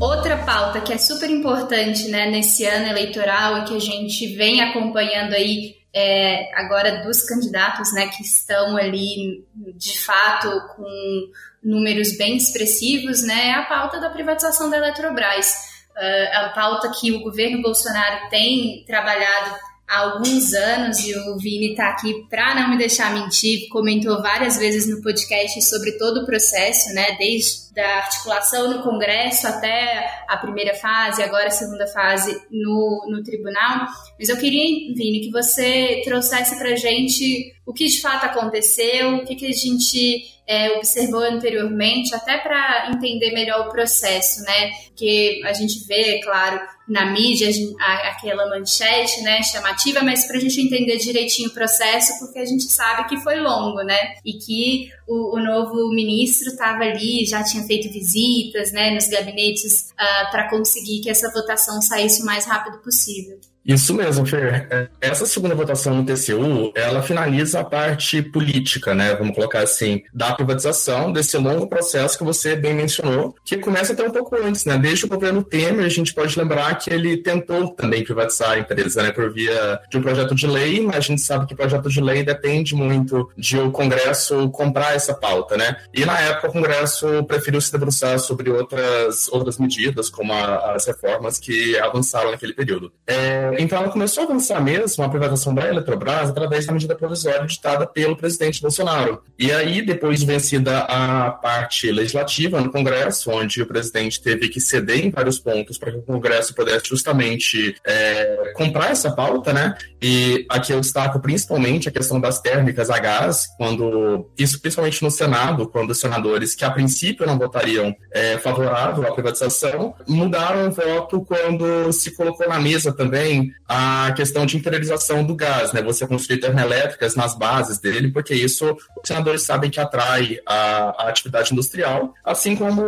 Outra 0.00 0.38
pauta 0.38 0.80
que 0.80 0.92
é 0.92 0.98
super 0.98 1.30
importante 1.30 2.08
né, 2.08 2.30
nesse 2.30 2.64
ano 2.64 2.86
eleitoral 2.88 3.58
e 3.58 3.64
que 3.64 3.76
a 3.76 3.80
gente 3.80 4.34
vem 4.34 4.62
acompanhando 4.62 5.34
aí 5.34 5.76
é, 5.94 6.50
agora 6.58 7.02
dos 7.04 7.22
candidatos 7.22 7.92
né, 7.92 8.08
que 8.08 8.22
estão 8.22 8.76
ali 8.76 9.46
de 9.76 9.98
fato 10.00 10.48
com 10.74 11.30
números 11.62 12.16
bem 12.16 12.36
expressivos, 12.36 13.22
né, 13.22 13.48
é 13.48 13.54
a 13.54 13.62
pauta 13.62 14.00
da 14.00 14.10
privatização 14.10 14.68
da 14.68 14.78
Eletrobras. 14.78 15.73
Uh, 15.96 16.36
a 16.38 16.48
pauta 16.48 16.90
que 16.90 17.12
o 17.12 17.20
governo 17.20 17.62
Bolsonaro 17.62 18.28
tem 18.28 18.84
trabalhado 18.84 19.54
há 19.86 19.98
alguns 19.98 20.52
anos 20.52 20.98
e 21.00 21.16
o 21.16 21.38
Vini 21.38 21.70
está 21.70 21.90
aqui 21.90 22.26
para 22.28 22.54
não 22.54 22.70
me 22.70 22.76
deixar 22.76 23.12
mentir, 23.12 23.68
comentou 23.68 24.20
várias 24.20 24.56
vezes 24.56 24.88
no 24.88 25.02
podcast 25.02 25.62
sobre 25.62 25.92
todo 25.92 26.22
o 26.22 26.26
processo, 26.26 26.92
né, 26.94 27.16
desde 27.16 27.63
da 27.74 27.96
articulação 27.96 28.70
no 28.70 28.82
Congresso 28.82 29.48
até 29.48 30.24
a 30.28 30.36
primeira 30.36 30.74
fase, 30.74 31.22
agora 31.22 31.48
a 31.48 31.50
segunda 31.50 31.86
fase 31.88 32.40
no, 32.50 33.06
no 33.10 33.22
tribunal. 33.22 33.86
Mas 34.18 34.28
eu 34.28 34.36
queria, 34.36 34.94
Vini, 34.94 35.20
que 35.20 35.30
você 35.30 36.00
trouxesse 36.04 36.56
para 36.56 36.76
gente 36.76 37.52
o 37.66 37.72
que 37.72 37.86
de 37.86 38.00
fato 38.00 38.24
aconteceu, 38.24 39.16
o 39.16 39.24
que, 39.24 39.34
que 39.34 39.46
a 39.46 39.52
gente 39.52 40.22
é, 40.46 40.72
observou 40.72 41.20
anteriormente, 41.20 42.14
até 42.14 42.38
para 42.38 42.90
entender 42.94 43.32
melhor 43.32 43.66
o 43.66 43.70
processo, 43.70 44.42
né? 44.42 44.70
Que 44.94 45.40
a 45.44 45.52
gente 45.54 45.86
vê, 45.86 46.20
claro, 46.22 46.60
na 46.86 47.06
mídia 47.06 47.48
a, 47.80 48.08
aquela 48.10 48.46
manchete, 48.50 49.22
né, 49.22 49.42
chamativa, 49.42 50.02
mas 50.02 50.26
para 50.26 50.36
a 50.36 50.40
gente 50.40 50.60
entender 50.60 50.98
direitinho 50.98 51.48
o 51.48 51.54
processo, 51.54 52.18
porque 52.18 52.38
a 52.38 52.44
gente 52.44 52.64
sabe 52.64 53.08
que 53.08 53.16
foi 53.18 53.40
longo, 53.40 53.82
né? 53.82 53.98
E 54.24 54.34
que 54.34 54.90
o, 55.06 55.36
o 55.36 55.40
novo 55.42 55.88
ministro 55.94 56.50
estava 56.50 56.84
ali, 56.84 57.24
já 57.26 57.42
tinha 57.42 57.62
feito 57.64 57.92
visitas, 57.92 58.72
né, 58.72 58.90
nos 58.94 59.06
gabinetes 59.06 59.90
uh, 59.90 59.94
ah, 59.98 60.28
para 60.30 60.48
conseguir 60.48 61.00
que 61.00 61.10
essa 61.10 61.30
votação 61.30 61.80
saísse 61.82 62.22
o 62.22 62.26
mais 62.26 62.46
rápido 62.46 62.78
possível. 62.78 63.38
Isso 63.64 63.94
mesmo, 63.94 64.26
Fer. 64.26 64.66
É, 64.70 64.88
essa 65.00 65.24
segunda 65.24 65.54
votação 65.54 65.94
no 65.94 66.04
TCU, 66.04 66.72
ela 66.74 67.02
finaliza 67.02 67.60
a 67.60 67.64
parte 67.64 68.20
política, 68.20 68.94
né? 68.94 69.14
Vamos 69.14 69.34
colocar 69.34 69.60
assim, 69.60 70.02
da 70.12 70.34
privatização, 70.34 71.10
desse 71.10 71.36
longo 71.38 71.66
processo 71.66 72.18
que 72.18 72.24
você 72.24 72.54
bem 72.54 72.74
mencionou, 72.74 73.34
que 73.44 73.56
começa 73.56 73.94
até 73.94 74.06
um 74.06 74.10
pouco 74.10 74.36
antes, 74.36 74.66
né? 74.66 74.76
Desde 74.76 75.06
o 75.06 75.08
governo 75.08 75.42
Temer, 75.42 75.86
a 75.86 75.88
gente 75.88 76.12
pode 76.12 76.38
lembrar 76.38 76.74
que 76.74 76.92
ele 76.92 77.16
tentou 77.16 77.68
também 77.68 78.04
privatizar 78.04 78.50
a 78.50 78.58
empresa, 78.58 79.02
né? 79.02 79.12
Por 79.12 79.32
via 79.32 79.80
de 79.90 79.96
um 79.96 80.02
projeto 80.02 80.34
de 80.34 80.46
lei, 80.46 80.80
mas 80.82 80.96
a 80.96 81.00
gente 81.00 81.22
sabe 81.22 81.46
que 81.46 81.54
projeto 81.54 81.88
de 81.88 82.00
lei 82.00 82.22
depende 82.22 82.74
muito 82.74 83.30
de 83.36 83.58
o 83.58 83.70
Congresso 83.70 84.50
comprar 84.50 84.94
essa 84.94 85.14
pauta, 85.14 85.56
né? 85.56 85.76
E 85.94 86.04
na 86.04 86.18
época 86.20 86.48
o 86.48 86.52
Congresso 86.52 87.24
preferiu 87.24 87.60
se 87.60 87.72
debruçar 87.72 88.18
sobre 88.18 88.50
outras, 88.50 89.28
outras 89.28 89.58
medidas, 89.58 90.10
como 90.10 90.32
a, 90.34 90.74
as 90.74 90.86
reformas 90.86 91.38
que 91.38 91.78
avançaram 91.78 92.30
naquele 92.30 92.52
período. 92.52 92.92
É, 93.06 93.53
então 93.58 93.78
ela 93.78 93.90
começou 93.90 94.24
a 94.24 94.26
avançar 94.26 94.60
mesmo 94.62 95.04
a 95.04 95.08
privatização 95.08 95.54
da 95.54 95.68
Eletrobras 95.68 96.30
através 96.30 96.66
da 96.66 96.72
medida 96.72 96.94
provisória 96.94 97.46
ditada 97.46 97.86
pelo 97.86 98.16
presidente 98.16 98.60
Bolsonaro. 98.60 99.22
E 99.38 99.52
aí, 99.52 99.82
depois 99.82 100.20
de 100.20 100.26
vencida 100.26 100.80
a 100.80 101.30
parte 101.30 101.90
legislativa 101.90 102.60
no 102.60 102.70
Congresso, 102.70 103.30
onde 103.30 103.62
o 103.62 103.66
presidente 103.66 104.20
teve 104.22 104.48
que 104.48 104.60
ceder 104.60 105.04
em 105.04 105.10
vários 105.10 105.38
pontos 105.38 105.78
para 105.78 105.92
que 105.92 105.98
o 105.98 106.02
Congresso 106.02 106.54
pudesse 106.54 106.88
justamente 106.88 107.76
é, 107.86 108.52
comprar 108.54 108.90
essa 108.90 109.10
pauta, 109.10 109.52
né? 109.52 109.74
E 110.00 110.46
aqui 110.48 110.72
eu 110.72 110.80
destaco 110.80 111.18
principalmente 111.20 111.88
a 111.88 111.92
questão 111.92 112.20
das 112.20 112.40
térmicas 112.40 112.90
a 112.90 112.98
gás, 112.98 113.48
quando 113.56 114.30
isso 114.38 114.60
principalmente 114.60 115.02
no 115.02 115.10
Senado, 115.10 115.68
quando 115.68 115.90
os 115.90 116.00
senadores 116.00 116.54
que 116.54 116.64
a 116.64 116.70
princípio 116.70 117.26
não 117.26 117.38
votariam 117.38 117.94
é, 118.12 118.38
favorável 118.38 119.06
à 119.06 119.12
privatização, 119.12 119.94
mudaram 120.06 120.68
o 120.68 120.70
voto 120.70 121.24
quando 121.24 121.92
se 121.92 122.10
colocou 122.12 122.48
na 122.48 122.60
mesa 122.60 122.92
também 122.92 123.43
a 123.68 124.12
questão 124.16 124.46
de 124.46 124.56
interiorização 124.56 125.24
do 125.24 125.34
gás, 125.34 125.72
né? 125.72 125.82
Você 125.82 126.06
construir 126.06 126.38
termoelétricas 126.38 127.14
nas 127.14 127.36
bases 127.36 127.78
dele, 127.78 128.10
porque 128.10 128.34
isso 128.34 128.76
os 129.02 129.06
senadores 129.06 129.42
sabem 129.42 129.70
que 129.70 129.80
atrai 129.80 130.38
a, 130.46 131.04
a 131.04 131.08
atividade 131.08 131.52
industrial, 131.52 132.14
assim 132.24 132.56
como 132.56 132.82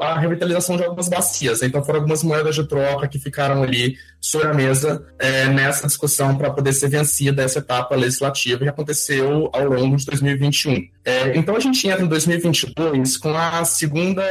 a 0.00 0.18
revitalização 0.18 0.76
de 0.76 0.84
algumas 0.84 1.08
bacias. 1.08 1.62
Então 1.62 1.84
foram 1.84 2.00
algumas 2.00 2.22
moedas 2.22 2.54
de 2.54 2.66
troca 2.66 3.08
que 3.08 3.18
ficaram 3.18 3.62
ali 3.62 3.96
sobre 4.20 4.48
a 4.48 4.54
mesa 4.54 5.04
é, 5.18 5.46
nessa 5.46 5.86
discussão 5.86 6.36
para 6.36 6.50
poder 6.50 6.72
ser 6.72 6.88
vencida 6.88 7.42
essa 7.42 7.58
etapa 7.58 7.94
legislativa 7.96 8.58
que 8.58 8.68
aconteceu 8.68 9.48
ao 9.52 9.64
longo 9.64 9.96
de 9.96 10.04
2021. 10.04 10.88
É, 11.04 11.36
então 11.36 11.56
a 11.56 11.60
gente 11.60 11.86
entra 11.88 12.04
em 12.04 12.08
2022 12.08 13.16
com 13.16 13.36
a 13.36 13.64
segunda, 13.64 14.22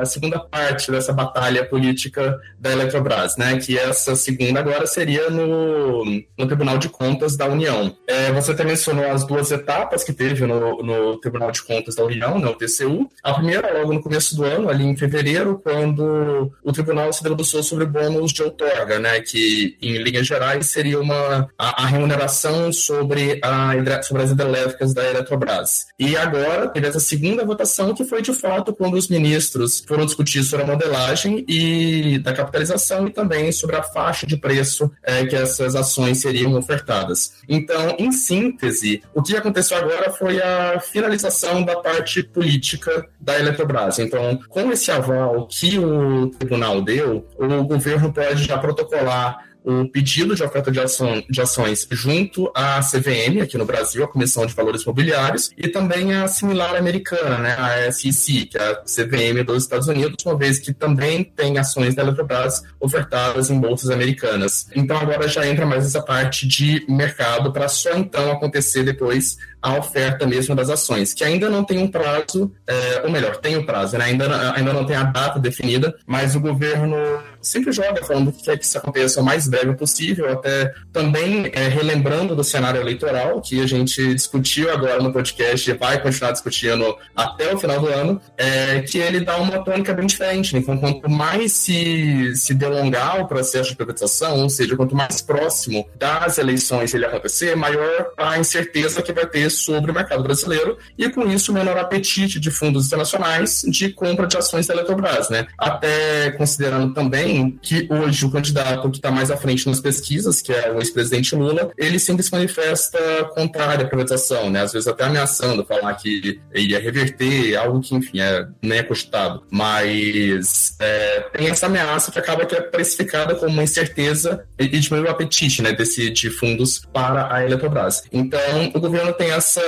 a 0.00 0.04
segunda 0.04 0.38
parte 0.38 0.90
dessa 0.90 1.12
batalha 1.12 1.64
política 1.64 2.38
da 2.58 2.72
Eletrobras, 2.72 3.36
né? 3.36 3.58
Que 3.58 3.78
essa 3.78 4.14
segunda 4.14 4.60
agora 4.60 4.86
seria 4.86 5.30
no, 5.30 6.04
no 6.04 6.46
Tribunal 6.46 6.78
de 6.78 6.88
Contas 6.88 7.36
da 7.36 7.46
União. 7.46 7.96
É, 8.06 8.30
você 8.32 8.52
até 8.52 8.64
mencionou 8.64 9.10
as 9.10 9.24
duas 9.26 9.50
etapas 9.50 10.04
que 10.04 10.12
teve 10.12 10.46
no, 10.46 10.82
no 10.82 11.16
Tribunal 11.18 11.50
de 11.50 11.62
Contas 11.62 11.94
da 11.94 12.04
União, 12.04 12.38
né, 12.38 12.48
o 12.48 12.54
TCU. 12.54 13.08
A 13.22 13.34
primeira 13.34 13.78
logo 13.78 13.92
no 13.92 14.02
começo 14.02 14.36
do 14.36 14.44
ano, 14.44 14.68
ali 14.68 14.84
em 14.84 14.96
fevereiro, 14.96 15.60
quando 15.62 16.52
o 16.62 16.72
tribunal 16.72 17.12
se 17.12 17.22
debruçou 17.22 17.62
sobre 17.62 17.86
bônus 17.86 18.32
de 18.32 18.42
outorga, 18.42 18.98
né? 18.98 19.20
Que 19.20 19.76
em 19.80 19.98
linhas 19.98 20.26
gerais 20.26 20.66
seria 20.66 21.00
uma 21.00 21.48
a, 21.58 21.84
a 21.84 21.86
remuneração 21.86 22.72
sobre, 22.72 23.40
a, 23.42 24.02
sobre 24.02 24.22
as 24.22 24.30
hidrelétricas 24.30 24.92
da 24.92 25.08
Eletrobras. 25.08 25.86
E 25.98 26.09
e 26.10 26.16
agora 26.16 26.68
teve 26.68 26.88
essa 26.88 26.98
segunda 26.98 27.44
votação, 27.44 27.94
que 27.94 28.04
foi 28.04 28.20
de 28.20 28.32
fato 28.34 28.74
quando 28.74 28.94
os 28.94 29.06
ministros 29.06 29.84
foram 29.86 30.04
discutir 30.04 30.42
sobre 30.42 30.64
a 30.64 30.68
modelagem 30.68 31.44
e 31.46 32.18
da 32.18 32.32
capitalização 32.32 33.06
e 33.06 33.12
também 33.12 33.52
sobre 33.52 33.76
a 33.76 33.82
faixa 33.84 34.26
de 34.26 34.36
preço 34.36 34.90
é, 35.04 35.24
que 35.24 35.36
essas 35.36 35.76
ações 35.76 36.18
seriam 36.18 36.52
ofertadas. 36.54 37.34
Então, 37.48 37.94
em 37.96 38.10
síntese, 38.10 39.02
o 39.14 39.22
que 39.22 39.36
aconteceu 39.36 39.76
agora 39.76 40.10
foi 40.10 40.42
a 40.42 40.80
finalização 40.80 41.62
da 41.62 41.76
parte 41.76 42.24
política 42.24 43.06
da 43.20 43.38
Eletrobras. 43.38 44.00
Então, 44.00 44.40
com 44.48 44.72
esse 44.72 44.90
aval 44.90 45.46
que 45.46 45.78
o 45.78 46.28
tribunal 46.30 46.82
deu, 46.82 47.24
o 47.38 47.62
governo 47.62 48.12
pode 48.12 48.42
já 48.42 48.58
protocolar 48.58 49.49
o 49.64 49.86
pedido 49.88 50.34
de 50.34 50.42
oferta 50.42 50.70
de, 50.70 50.80
ação, 50.80 51.22
de 51.28 51.40
ações 51.40 51.86
junto 51.90 52.50
à 52.54 52.80
CVM, 52.80 53.42
aqui 53.42 53.58
no 53.58 53.64
Brasil, 53.64 54.04
a 54.04 54.08
Comissão 54.08 54.46
de 54.46 54.54
Valores 54.54 54.84
Mobiliários, 54.84 55.50
e 55.56 55.68
também 55.68 56.14
a 56.14 56.26
similar 56.28 56.76
americana, 56.76 57.38
né, 57.38 57.56
a 57.58 57.92
SEC, 57.92 58.46
que 58.46 58.58
é 58.58 58.62
a 58.62 58.74
CVM 58.76 59.44
dos 59.44 59.62
Estados 59.62 59.88
Unidos, 59.88 60.24
uma 60.24 60.36
vez 60.36 60.58
que 60.58 60.72
também 60.72 61.24
tem 61.24 61.58
ações 61.58 61.94
da 61.94 62.02
Eletrobras 62.02 62.62
ofertadas 62.78 63.50
em 63.50 63.60
bolsas 63.60 63.90
americanas. 63.90 64.66
Então 64.74 64.96
agora 64.96 65.28
já 65.28 65.46
entra 65.46 65.66
mais 65.66 65.86
essa 65.86 66.02
parte 66.02 66.46
de 66.46 66.84
mercado 66.88 67.52
para 67.52 67.68
só 67.68 67.92
então 67.94 68.30
acontecer 68.32 68.82
depois 68.82 69.36
a 69.62 69.78
oferta 69.78 70.26
mesmo 70.26 70.54
das 70.54 70.70
ações, 70.70 71.12
que 71.12 71.24
ainda 71.24 71.48
não 71.50 71.64
tem 71.64 71.78
um 71.78 71.88
prazo, 71.88 72.52
é, 72.66 73.02
ou 73.04 73.10
melhor, 73.10 73.36
tem 73.36 73.56
um 73.56 73.64
prazo, 73.64 73.98
né? 73.98 74.04
ainda, 74.04 74.54
ainda 74.54 74.72
não 74.72 74.84
tem 74.84 74.96
a 74.96 75.04
data 75.04 75.38
definida, 75.38 75.94
mas 76.06 76.34
o 76.34 76.40
governo 76.40 76.96
sempre 77.40 77.72
joga 77.72 78.04
falando 78.04 78.32
que 78.32 78.44
quer 78.44 78.58
que 78.58 78.64
isso 78.64 78.76
aconteça 78.78 79.20
o 79.20 79.24
mais 79.24 79.48
breve 79.48 79.74
possível, 79.74 80.30
até 80.30 80.72
também 80.92 81.50
é, 81.52 81.68
relembrando 81.68 82.36
do 82.36 82.44
cenário 82.44 82.80
eleitoral, 82.80 83.40
que 83.40 83.60
a 83.60 83.66
gente 83.66 84.14
discutiu 84.14 84.70
agora 84.70 85.02
no 85.02 85.12
podcast 85.12 85.70
e 85.70 85.74
vai 85.74 86.00
continuar 86.00 86.32
discutindo 86.32 86.96
até 87.14 87.54
o 87.54 87.58
final 87.58 87.80
do 87.80 87.86
ano, 87.86 88.20
é, 88.36 88.80
que 88.80 88.98
ele 88.98 89.20
dá 89.20 89.36
uma 89.38 89.64
tônica 89.64 89.92
bem 89.92 90.06
diferente. 90.06 90.54
Né? 90.54 90.60
Então, 90.60 90.76
quanto 90.78 91.08
mais 91.08 91.52
se, 91.52 92.34
se 92.36 92.54
delongar 92.54 93.20
o 93.20 93.26
processo 93.26 93.70
de 93.70 93.76
privatização, 93.76 94.40
ou 94.42 94.50
seja, 94.50 94.76
quanto 94.76 94.94
mais 94.94 95.20
próximo 95.20 95.88
das 95.96 96.38
eleições 96.38 96.94
ele 96.94 97.06
acontecer, 97.06 97.56
maior 97.56 98.12
a 98.16 98.38
incerteza 98.38 99.02
que 99.02 99.12
vai 99.12 99.26
ter 99.26 99.49
sobre 99.50 99.90
o 99.90 99.94
mercado 99.94 100.22
brasileiro 100.22 100.78
e, 100.96 101.08
com 101.08 101.28
isso, 101.28 101.52
menor 101.52 101.76
apetite 101.78 102.38
de 102.38 102.50
fundos 102.50 102.86
internacionais 102.86 103.62
de 103.66 103.90
compra 103.90 104.26
de 104.26 104.36
ações 104.36 104.66
da 104.66 104.74
Eletrobras. 104.74 105.28
Né? 105.28 105.46
Até 105.58 106.30
considerando 106.32 106.94
também 106.94 107.58
que 107.62 107.86
hoje 107.90 108.24
o 108.24 108.30
candidato 108.30 108.90
que 108.90 108.98
está 108.98 109.10
mais 109.10 109.30
à 109.30 109.36
frente 109.36 109.66
nas 109.68 109.80
pesquisas, 109.80 110.40
que 110.40 110.52
é 110.52 110.72
o 110.72 110.78
ex-presidente 110.78 111.34
Lula, 111.34 111.70
ele 111.76 111.98
sempre 111.98 112.22
se 112.22 112.32
manifesta 112.32 112.98
contrário 113.34 113.84
à 113.84 113.88
privatização, 113.88 114.50
né? 114.50 114.62
às 114.62 114.72
vezes 114.72 114.88
até 114.88 115.04
ameaçando 115.04 115.64
falar 115.64 115.94
que 115.94 116.40
iria 116.54 116.80
reverter 116.80 117.56
algo 117.56 117.80
que, 117.80 117.94
enfim, 117.94 118.20
é, 118.20 118.46
nem 118.62 118.78
é 118.78 118.82
cogitado. 118.82 119.42
Mas 119.50 120.76
é, 120.80 121.20
tem 121.32 121.48
essa 121.48 121.66
ameaça 121.66 122.10
que 122.10 122.18
acaba 122.18 122.44
que 122.46 122.54
é 122.54 122.60
precificada 122.60 123.34
como 123.34 123.52
uma 123.52 123.62
incerteza 123.62 124.44
e 124.58 124.68
diminui 124.68 125.06
o 125.06 125.10
apetite 125.10 125.62
né, 125.62 125.72
desse, 125.72 126.10
de 126.10 126.30
fundos 126.30 126.82
para 126.92 127.32
a 127.32 127.44
Eletrobras. 127.44 128.02
Então, 128.12 128.70
o 128.74 128.80
governo 128.80 129.12
tem 129.12 129.30
essa, 129.40 129.62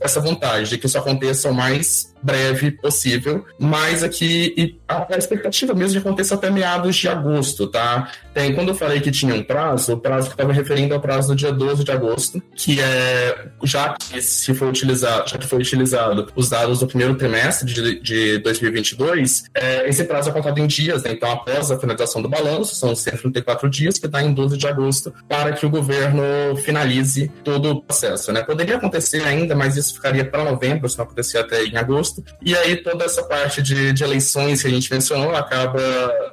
essa 0.00 0.20
vontade 0.20 0.70
de 0.70 0.78
que 0.78 0.86
isso 0.86 0.96
aconteça 0.96 1.50
o 1.50 1.54
mais 1.54 2.09
breve 2.22 2.70
possível, 2.70 3.44
mas 3.58 4.02
aqui 4.02 4.78
a, 4.86 5.14
a 5.14 5.18
expectativa 5.18 5.74
mesmo 5.74 5.92
de 5.92 5.98
acontecer 5.98 6.34
até 6.34 6.50
meados 6.50 6.96
de 6.96 7.08
agosto, 7.08 7.66
tá? 7.66 8.10
Tem, 8.34 8.54
quando 8.54 8.68
eu 8.68 8.74
falei 8.74 9.00
que 9.00 9.10
tinha 9.10 9.34
um 9.34 9.42
prazo, 9.42 9.94
o 9.94 9.96
prazo 9.96 10.28
que 10.28 10.34
estava 10.34 10.52
referindo 10.52 10.94
ao 10.94 11.00
prazo 11.00 11.28
do 11.28 11.36
dia 11.36 11.52
12 11.52 11.84
de 11.84 11.92
agosto, 11.92 12.42
que 12.54 12.80
é 12.80 13.48
já 13.62 13.94
que 13.94 14.20
se 14.20 14.54
for 14.54 14.68
utilizado, 14.68 15.28
já 15.28 15.38
que 15.38 15.46
foi 15.46 15.58
utilizado 15.58 16.28
os 16.34 16.48
dados 16.48 16.80
do 16.80 16.86
primeiro 16.86 17.14
trimestre 17.14 17.66
de, 17.72 18.00
de 18.00 18.38
2022, 18.38 19.44
é, 19.54 19.88
esse 19.88 20.04
prazo 20.04 20.30
é 20.30 20.32
contado 20.32 20.58
em 20.58 20.66
dias, 20.66 21.02
né? 21.02 21.12
Então, 21.12 21.30
após 21.30 21.70
a 21.70 21.78
finalização 21.78 22.22
do 22.22 22.28
balanço, 22.28 22.74
são 22.74 22.94
134 22.94 23.68
dias, 23.68 23.98
que 23.98 24.06
está 24.06 24.22
em 24.22 24.32
12 24.32 24.56
de 24.56 24.66
agosto, 24.66 25.12
para 25.28 25.52
que 25.52 25.66
o 25.66 25.70
governo 25.70 26.22
finalize 26.64 27.30
todo 27.42 27.70
o 27.70 27.82
processo, 27.82 28.32
né? 28.32 28.42
Poderia 28.42 28.76
acontecer 28.76 29.22
ainda, 29.22 29.54
mas 29.54 29.76
isso 29.76 29.94
ficaria 29.94 30.24
para 30.24 30.44
novembro, 30.44 30.88
se 30.88 30.98
não 30.98 31.04
acontecer 31.04 31.38
até 31.38 31.64
em 31.64 31.76
agosto. 31.76 32.09
E 32.42 32.54
aí 32.56 32.76
toda 32.76 33.04
essa 33.04 33.22
parte 33.22 33.62
de, 33.62 33.92
de 33.92 34.04
eleições 34.04 34.62
que 34.62 34.68
a 34.68 34.70
gente 34.70 34.92
mencionou 34.92 35.34
acaba 35.34 35.80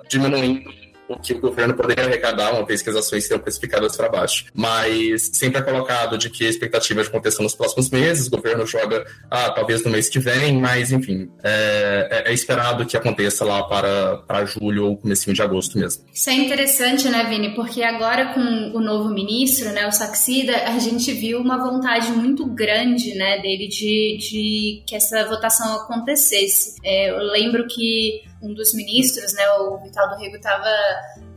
diminuindo 0.10 0.87
o 1.08 1.18
que 1.18 1.34
o 1.34 1.40
governo 1.40 1.74
poderia 1.74 2.06
arrecadar 2.06 2.54
uma 2.54 2.66
vez 2.66 2.82
que 2.82 2.90
as 2.90 2.96
ações 2.96 3.24
seriam 3.24 3.42
precificadas 3.42 3.96
para 3.96 4.10
baixo. 4.10 4.46
Mas 4.54 5.32
sempre 5.34 5.60
é 5.60 5.62
colocado 5.62 6.18
de 6.18 6.30
que 6.30 6.46
a 6.46 6.50
expectativa 6.50 7.02
de 7.02 7.08
acontecer 7.08 7.42
nos 7.42 7.56
próximos 7.56 7.90
meses, 7.90 8.28
o 8.28 8.32
governo 8.32 8.66
joga, 8.66 9.06
ah, 9.30 9.50
talvez 9.52 9.84
no 9.84 9.92
mês 9.92 10.10
que 10.10 10.20
vem, 10.20 10.60
mas 10.60 10.92
enfim, 10.92 11.30
é, 11.44 12.24
é, 12.26 12.32
é 12.32 12.34
esperado 12.34 12.86
que 12.86 12.98
aconteça 12.98 13.46
lá 13.46 13.64
para, 13.64 14.18
para 14.18 14.46
julho 14.46 14.88
ou 14.88 14.98
comecinho 14.98 15.36
de 15.36 15.42
agosto 15.42 15.78
mesmo. 15.78 16.04
Isso 16.14 16.30
é 16.30 16.34
interessante, 16.34 17.08
né, 17.10 17.26
Vini? 17.30 17.56
Porque 17.56 17.84
agora 17.84 18.34
com 18.34 18.42
o 18.78 18.80
novo 18.80 19.10
ministro, 19.10 19.72
né, 19.72 19.88
o 19.88 19.92
Saxida, 19.92 20.64
a 20.66 20.80
gente 20.80 21.12
viu 21.14 21.40
uma 21.40 21.58
vontade 21.58 22.12
muito 22.12 22.46
grande, 22.46 23.16
né, 23.16 23.40
dele 23.40 23.68
de, 23.68 24.18
de 24.18 24.84
que 24.86 24.96
essa 24.96 25.26
votação 25.26 25.76
acontecesse. 25.76 26.76
É, 26.84 27.12
eu 27.12 27.18
lembro 27.18 27.66
que 27.68 28.22
um 28.42 28.54
dos 28.54 28.74
ministros, 28.74 29.34
né, 29.34 29.50
o 29.52 29.78
Vital 29.78 30.10
do 30.10 30.16
Rego, 30.16 30.36
estava 30.36 30.70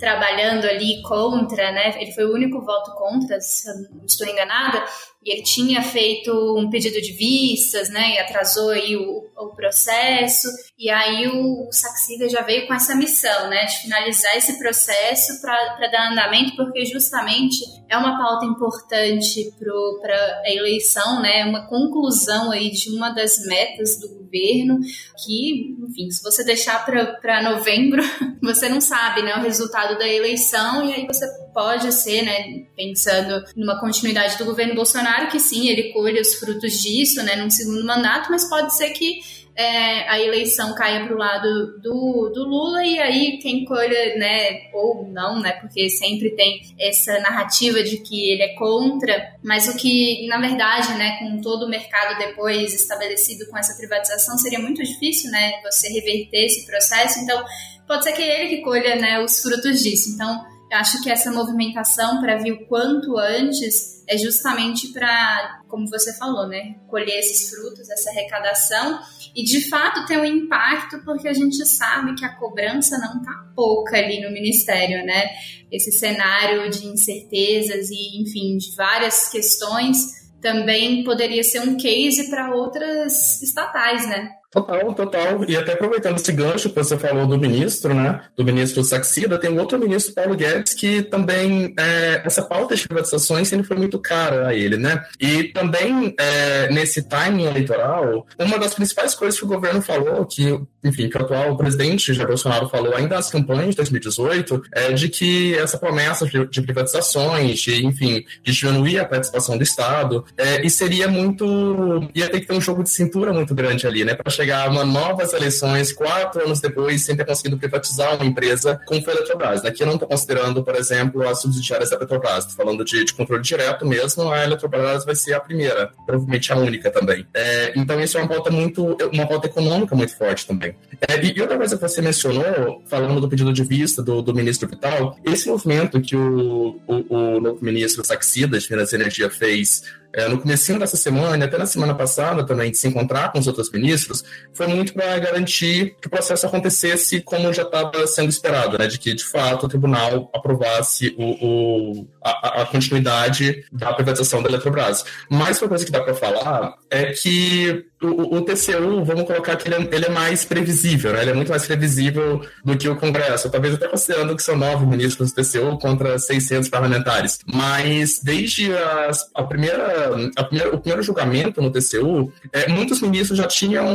trabalhando 0.00 0.64
ali 0.64 1.02
contra, 1.02 1.70
né? 1.70 1.94
Ele 2.00 2.10
foi 2.12 2.24
o 2.24 2.32
único 2.32 2.60
voto 2.62 2.92
contra, 2.92 3.38
se 3.38 3.68
eu 3.68 3.74
não 3.92 4.06
estou 4.06 4.26
enganada, 4.26 4.82
e 5.22 5.30
ele 5.30 5.42
tinha 5.42 5.82
feito 5.82 6.32
um 6.58 6.70
pedido 6.70 6.98
de 7.00 7.12
vistas, 7.12 7.90
né? 7.90 8.14
E 8.14 8.18
atrasou 8.18 8.70
aí 8.70 8.96
o, 8.96 9.28
o 9.36 9.54
processo. 9.54 10.48
E 10.78 10.88
aí 10.88 11.28
o, 11.28 11.68
o 11.68 11.72
Saxida 11.72 12.26
já 12.30 12.40
veio 12.40 12.66
com 12.66 12.72
essa 12.72 12.96
missão, 12.96 13.50
né? 13.50 13.66
De 13.66 13.76
finalizar 13.82 14.34
esse 14.38 14.58
processo 14.58 15.38
para 15.42 15.90
dar 15.92 16.10
andamento, 16.10 16.56
porque 16.56 16.86
justamente 16.86 17.58
é 17.90 17.98
uma 17.98 18.16
pauta 18.16 18.46
importante 18.46 19.52
para 20.00 20.42
a 20.46 20.50
eleição, 20.50 21.20
né? 21.20 21.44
Uma 21.44 21.68
conclusão 21.68 22.50
aí 22.50 22.70
de 22.70 22.88
uma 22.96 23.10
das 23.10 23.44
metas 23.44 24.00
do 24.00 24.08
governo, 24.30 24.78
que, 25.24 25.76
enfim, 25.86 26.10
se 26.10 26.22
você 26.22 26.44
deixar 26.44 26.86
para 26.86 27.42
novembro, 27.42 28.00
você 28.40 28.68
não 28.68 28.80
sabe, 28.80 29.22
né? 29.22 29.34
O 29.36 29.42
resultado 29.42 29.89
da 29.98 30.09
eleição, 30.09 30.85
e 30.85 30.92
aí 30.92 31.07
você 31.07 31.26
pode 31.61 31.92
ser, 31.92 32.23
né? 32.23 32.64
Pensando 32.75 33.44
numa 33.55 33.79
continuidade 33.79 34.38
do 34.38 34.46
governo 34.46 34.75
Bolsonaro, 34.75 35.29
que 35.29 35.38
sim, 35.38 35.68
ele 35.68 35.92
colhe 35.92 36.18
os 36.18 36.37
frutos 36.37 36.81
disso, 36.81 37.23
né? 37.23 37.37
Num 37.37 37.51
segundo 37.51 37.85
mandato, 37.85 38.31
mas 38.31 38.49
pode 38.49 38.75
ser 38.75 38.88
que 38.90 39.20
é, 39.55 40.09
a 40.09 40.18
eleição 40.18 40.75
caia 40.75 41.05
para 41.05 41.14
o 41.14 41.18
lado 41.18 41.79
do, 41.83 42.31
do 42.35 42.44
Lula 42.49 42.83
e 42.83 42.99
aí 42.99 43.38
quem 43.42 43.66
colha, 43.66 44.16
né, 44.16 44.70
ou 44.73 45.07
não, 45.09 45.38
né, 45.38 45.53
porque 45.61 45.90
sempre 45.90 46.31
tem 46.31 46.62
essa 46.79 47.18
narrativa 47.18 47.83
de 47.83 47.99
que 47.99 48.31
ele 48.31 48.42
é 48.42 48.55
contra, 48.55 49.35
mas 49.44 49.68
o 49.68 49.77
que, 49.77 50.27
na 50.29 50.38
verdade, 50.38 50.94
né, 50.94 51.18
com 51.18 51.42
todo 51.42 51.66
o 51.66 51.68
mercado 51.68 52.16
depois 52.16 52.73
estabelecido 52.73 53.51
com 53.51 53.59
essa 53.59 53.77
privatização, 53.77 54.38
seria 54.38 54.61
muito 54.61 54.83
difícil, 54.83 55.31
né, 55.31 55.61
você 55.62 55.88
reverter 55.88 56.46
esse 56.46 56.64
processo, 56.64 57.18
então 57.18 57.44
pode 57.87 58.05
ser 58.05 58.12
que 58.12 58.23
ele 58.23 58.57
que 58.57 58.62
colha, 58.62 58.96
né, 58.96 59.20
os 59.20 59.42
frutos 59.42 59.83
disso. 59.83 60.14
Então, 60.14 60.42
acho 60.72 61.02
que 61.02 61.11
essa 61.11 61.30
movimentação 61.30 62.20
para 62.20 62.37
vir 62.37 62.52
o 62.52 62.66
quanto 62.66 63.16
antes 63.18 64.04
é 64.09 64.16
justamente 64.16 64.92
para, 64.92 65.62
como 65.68 65.88
você 65.88 66.16
falou, 66.16 66.48
né, 66.48 66.76
colher 66.88 67.18
esses 67.18 67.50
frutos, 67.50 67.88
essa 67.88 68.11
arrecadação 68.11 69.00
e 69.35 69.44
de 69.44 69.68
fato 69.68 70.06
ter 70.06 70.18
um 70.18 70.24
impacto, 70.24 71.02
porque 71.04 71.28
a 71.28 71.33
gente 71.33 71.64
sabe 71.64 72.14
que 72.14 72.24
a 72.24 72.35
cobrança 72.37 72.98
não 72.98 73.22
tá 73.22 73.52
pouca 73.54 73.96
ali 73.96 74.20
no 74.20 74.33
ministério, 74.33 75.04
né? 75.04 75.28
Esse 75.70 75.92
cenário 75.92 76.68
de 76.70 76.87
incertezas 76.87 77.90
e, 77.90 78.20
enfim, 78.20 78.56
de 78.56 78.74
várias 78.74 79.28
questões 79.28 80.20
também 80.40 81.04
poderia 81.04 81.44
ser 81.44 81.61
um 81.61 81.76
case 81.76 82.28
para 82.28 82.54
outras 82.54 83.40
estatais, 83.42 84.09
né? 84.09 84.39
Total, 84.50 84.92
total. 84.94 85.44
E 85.48 85.56
até 85.56 85.74
aproveitando 85.74 86.16
esse 86.16 86.32
gancho 86.32 86.70
que 86.70 86.74
você 86.74 86.98
falou 86.98 87.24
do 87.24 87.38
ministro, 87.38 87.94
né? 87.94 88.20
Do 88.36 88.44
ministro 88.44 88.82
Saxida, 88.82 89.38
tem 89.38 89.48
um 89.48 89.60
outro 89.60 89.78
ministro, 89.78 90.12
Paulo 90.12 90.34
Guedes, 90.34 90.74
que 90.74 91.02
também 91.02 91.72
é, 91.78 92.22
essa 92.24 92.42
pauta 92.42 92.74
de 92.74 92.86
privatizações 92.86 93.46
sempre 93.46 93.68
foi 93.68 93.76
muito 93.76 94.00
cara 94.00 94.48
a 94.48 94.54
ele, 94.54 94.76
né? 94.76 95.04
E 95.20 95.44
também 95.44 96.12
é, 96.18 96.68
nesse 96.72 97.08
timing 97.08 97.44
eleitoral, 97.44 98.26
uma 98.36 98.58
das 98.58 98.74
principais 98.74 99.14
coisas 99.14 99.38
que 99.38 99.44
o 99.44 99.48
governo 99.48 99.80
falou, 99.80 100.26
que, 100.26 100.60
enfim, 100.82 101.08
que 101.08 101.16
o 101.16 101.22
atual 101.22 101.56
presidente 101.56 102.12
Jair 102.12 102.26
Bolsonaro 102.26 102.68
falou 102.68 102.96
ainda 102.96 103.14
nas 103.14 103.30
campanhas 103.30 103.70
de 103.70 103.76
2018, 103.76 104.62
é 104.72 104.92
de 104.92 105.08
que 105.08 105.54
essa 105.54 105.78
promessa 105.78 106.26
de 106.26 106.60
privatizações, 106.62 107.60
de, 107.60 107.86
enfim, 107.86 108.24
de 108.42 108.52
diminuir 108.52 108.98
a 108.98 109.04
participação 109.04 109.56
do 109.56 109.62
Estado, 109.62 110.24
é, 110.36 110.66
e 110.66 110.68
seria 110.68 111.06
muito. 111.06 112.10
ia 112.12 112.28
ter 112.28 112.40
que 112.40 112.48
ter 112.48 112.54
um 112.54 112.60
jogo 112.60 112.82
de 112.82 112.90
cintura 112.90 113.32
muito 113.32 113.54
grande 113.54 113.86
ali, 113.86 114.04
né? 114.04 114.14
Pra 114.14 114.39
chegar 114.40 114.66
a 114.66 114.70
uma 114.70 114.87
novas 114.87 115.35
eleições, 115.35 115.92
quatro 115.92 116.42
anos 116.42 116.61
depois, 116.61 117.05
sem 117.05 117.14
ter 117.14 117.26
conseguido 117.26 117.59
privatizar 117.59 118.16
uma 118.16 118.24
empresa 118.24 118.81
como 118.87 119.03
foi 119.03 119.12
a 119.12 119.16
Eletrobras. 119.16 119.64
Aqui 119.66 119.83
eu 119.83 119.87
não 119.87 119.94
estou 119.94 120.09
considerando, 120.09 120.64
por 120.64 120.74
exemplo, 120.74 121.29
as 121.29 121.42
subsidiárias 121.42 121.90
da 121.90 121.98
Petrobras. 121.98 122.46
Estou 122.46 122.64
falando 122.64 122.83
de, 122.83 123.05
de, 123.05 123.12
controle 123.12 123.42
direto 123.42 123.87
mesmo, 123.87 124.31
a 124.31 124.42
Eletrobras 124.42 125.05
vai 125.05 125.14
ser 125.14 125.35
a 125.35 125.40
primeira, 125.40 125.90
provavelmente 126.07 126.50
a 126.53 126.57
única 126.57 126.90
também. 126.90 127.26
É, 127.35 127.72
então 127.76 128.00
isso 128.00 128.16
é 128.16 128.22
uma 128.22 128.29
pauta 128.29 128.50
muito, 128.50 128.96
uma 129.12 129.26
pauta 129.26 129.46
econômica 129.46 129.94
muito 129.94 130.16
forte 130.16 130.46
também. 130.46 130.74
É, 131.07 131.22
e, 131.22 131.38
outra 131.40 131.59
coisa 131.59 131.76
que 131.76 131.83
você 131.83 132.00
mencionou, 132.00 132.83
falando 132.88 133.20
do 133.20 133.29
pedido 133.29 133.53
de 133.53 133.62
vista 133.62 134.03
do, 134.03 134.22
do 134.22 134.35
ministro 134.35 134.66
Vital, 134.66 135.18
esse 135.22 135.50
movimento 135.50 136.00
que 136.00 136.16
o, 136.16 136.81
o, 136.87 137.14
o 137.14 137.40
novo 137.40 137.59
ministro 137.62 138.05
Saxida 138.07 138.59
de 138.59 138.70
Minas 138.70 138.92
e 138.92 138.96
Energia 138.96 139.29
fez 139.29 139.83
é, 140.12 140.29
no 140.29 140.38
começo 140.38 140.79
dessa 140.79 140.96
semana, 140.96 141.44
até 141.44 141.59
na 141.59 141.66
semana 141.66 141.94
passada 141.94 142.44
também, 142.44 142.70
de 142.70 142.79
se 142.79 142.87
encontrar 142.88 143.33
com 143.33 143.38
os 143.38 143.46
outros 143.46 143.70
ministros, 143.70 144.25
foi 144.53 144.66
muito 144.66 144.92
para 144.92 145.18
garantir 145.18 145.96
que 146.01 146.07
o 146.07 146.11
processo 146.11 146.46
acontecesse 146.46 147.20
como 147.20 147.53
já 147.53 147.62
estava 147.62 148.07
sendo 148.07 148.29
esperado, 148.29 148.79
né, 148.79 148.87
de 148.87 148.99
que, 148.99 149.14
de 149.14 149.25
fato, 149.25 149.66
o 149.66 149.68
tribunal 149.68 150.31
aprovasse 150.35 151.14
o, 151.18 151.46
o 151.46 152.09
a, 152.23 152.62
a, 152.62 152.66
continuidade 152.66 153.64
da 153.73 153.92
privatização 153.92 154.42
da 154.42 154.49
Eletrobras. 154.49 155.05
Mas 155.29 155.61
uma 155.61 155.68
coisa 155.68 155.85
que 155.85 155.92
dá 155.92 156.01
para 156.01 156.14
falar 156.14 156.75
é 156.90 157.12
que 157.12 157.85
o, 158.03 158.37
o, 158.37 158.40
TCU, 158.42 159.05
vamos 159.05 159.25
colocar 159.25 159.57
que 159.57 159.68
ele 159.68 159.75
é, 159.75 159.88
ele 159.94 160.07
é 160.07 160.11
mais 160.11 160.44
previsível, 160.44 161.12
né? 161.12 161.20
ele 161.20 161.31
é 161.31 161.35
muito 161.35 161.51
mais 161.51 161.66
previsível 161.66 162.40
do 162.64 162.77
que 162.77 162.88
o 162.88 162.96
Congresso, 162.96 163.51
talvez 163.51 163.75
até 163.75 163.88
considerando 163.88 164.35
que 164.35 164.42
são 164.42 164.57
nove 164.57 164.87
ministros 164.87 165.33
do 165.33 165.42
TCU 165.42 165.79
contra 165.79 166.18
600 166.18 166.68
parlamentares. 166.70 167.38
Mas 167.46 168.20
desde 168.23 168.75
as, 168.75 169.31
a 169.35 169.42
primeira, 169.42 169.99
a 170.36 170.44
primeira, 170.44 170.74
o 170.74 170.78
primeiro 170.78 171.02
julgamento 171.02 171.60
no 171.60 171.70
TCU, 171.70 172.32
é, 172.52 172.68
muitos 172.68 173.00
ministros 173.00 173.38
já 173.38 173.46
tinham 173.46 173.86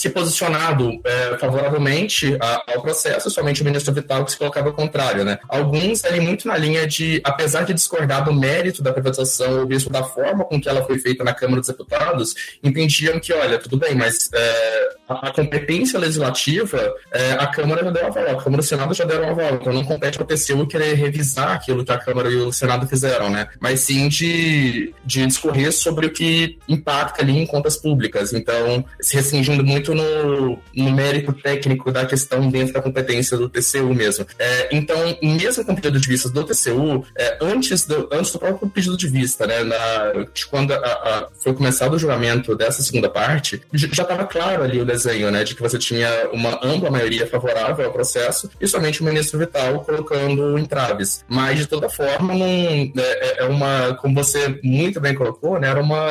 se 0.00 0.08
posicionado 0.08 0.98
é, 1.04 1.36
favoravelmente 1.36 2.34
a, 2.40 2.62
ao 2.72 2.80
processo, 2.80 3.28
somente 3.28 3.60
o 3.60 3.64
ministro 3.66 3.92
Vital 3.92 4.24
que 4.24 4.30
se 4.30 4.38
colocava 4.38 4.72
contrário, 4.72 5.24
né? 5.24 5.38
Alguns 5.46 6.06
ali 6.06 6.20
muito 6.20 6.48
na 6.48 6.56
linha 6.56 6.86
de, 6.86 7.20
apesar 7.22 7.64
de 7.64 7.74
discordar 7.74 8.24
do 8.24 8.32
mérito 8.32 8.82
da 8.82 8.94
privatização 8.94 9.60
ou 9.60 9.66
mesmo 9.66 9.90
da 9.90 10.02
forma 10.02 10.42
com 10.46 10.58
que 10.58 10.70
ela 10.70 10.82
foi 10.86 10.98
feita 10.98 11.22
na 11.22 11.34
Câmara 11.34 11.60
dos 11.60 11.68
Deputados, 11.68 12.34
entendiam 12.64 13.20
que, 13.20 13.30
olha, 13.34 13.58
tudo 13.58 13.76
bem, 13.76 13.94
mas 13.94 14.30
é, 14.32 14.88
a, 15.06 15.28
a, 15.28 15.32
competência 15.34 15.98
legislativa, 15.98 16.94
é, 17.12 17.32
a 17.32 17.48
Câmara 17.48 17.84
já 17.84 17.90
deu 17.90 18.06
aval, 18.06 18.24
a 18.24 18.42
Câmara 18.42 18.62
e 18.62 18.64
o 18.64 18.68
Senado 18.68 18.94
já 18.94 19.04
deram 19.04 19.28
aval, 19.28 19.56
então 19.56 19.70
não 19.70 19.84
compete 19.84 20.18
ao 20.18 20.26
TCU 20.26 20.66
querer 20.66 20.94
revisar 20.94 21.52
aquilo 21.52 21.84
que 21.84 21.92
a 21.92 21.98
Câmara 21.98 22.30
e 22.30 22.36
o 22.36 22.50
Senado 22.50 22.86
fizeram, 22.86 23.28
né? 23.28 23.48
Mas 23.60 23.80
sim 23.80 24.08
de, 24.08 24.94
de 25.04 25.26
discorrer 25.26 25.70
sobre 25.72 26.06
o 26.06 26.10
que 26.10 26.58
impacta 26.66 27.20
ali 27.20 27.36
em 27.36 27.46
contas 27.46 27.76
públicas. 27.76 28.32
Então, 28.32 28.82
se 28.98 29.16
restringindo 29.16 29.62
muito 29.62 29.89
no, 29.94 30.58
no 30.74 30.92
mérito 30.92 31.32
técnico 31.32 31.90
da 31.90 32.06
questão 32.06 32.48
dentro 32.48 32.74
da 32.74 32.82
competência 32.82 33.36
do 33.36 33.48
TCU 33.48 33.94
mesmo. 33.94 34.26
É, 34.38 34.68
então, 34.72 34.96
mesmo 35.22 35.64
com 35.64 35.72
o 35.72 35.76
pedido 35.76 36.00
de 36.00 36.08
vista 36.08 36.28
do 36.28 36.44
TCU, 36.44 37.04
é, 37.16 37.38
antes, 37.40 37.86
do, 37.86 38.08
antes 38.12 38.32
do 38.32 38.38
próprio 38.38 38.68
pedido 38.68 38.96
de 38.96 39.08
vista, 39.08 39.46
né, 39.46 39.62
na, 39.64 40.12
quando 40.50 40.72
a, 40.72 40.76
a, 40.76 41.28
foi 41.42 41.52
começado 41.54 41.94
o 41.94 41.98
julgamento 41.98 42.54
dessa 42.56 42.82
segunda 42.82 43.08
parte, 43.08 43.62
já 43.72 44.02
estava 44.02 44.24
claro 44.24 44.62
ali 44.62 44.80
o 44.80 44.84
desenho, 44.84 45.30
né, 45.30 45.44
de 45.44 45.54
que 45.54 45.62
você 45.62 45.78
tinha 45.78 46.08
uma 46.32 46.58
ampla 46.62 46.90
maioria 46.90 47.26
favorável 47.26 47.86
ao 47.86 47.92
processo 47.92 48.50
e 48.60 48.66
somente 48.66 49.00
o 49.00 49.04
ministro 49.04 49.38
Vital 49.38 49.80
colocando 49.80 50.58
entraves. 50.58 51.24
Mas, 51.28 51.58
de 51.58 51.66
toda 51.66 51.88
forma, 51.88 52.34
não, 52.34 52.46
é, 52.46 52.92
é, 53.02 53.36
é 53.40 53.44
uma, 53.44 53.94
como 53.94 54.14
você 54.14 54.60
muito 54.62 55.00
bem 55.00 55.14
colocou, 55.14 55.58
né, 55.58 55.68
era 55.68 55.80
uma, 55.80 56.10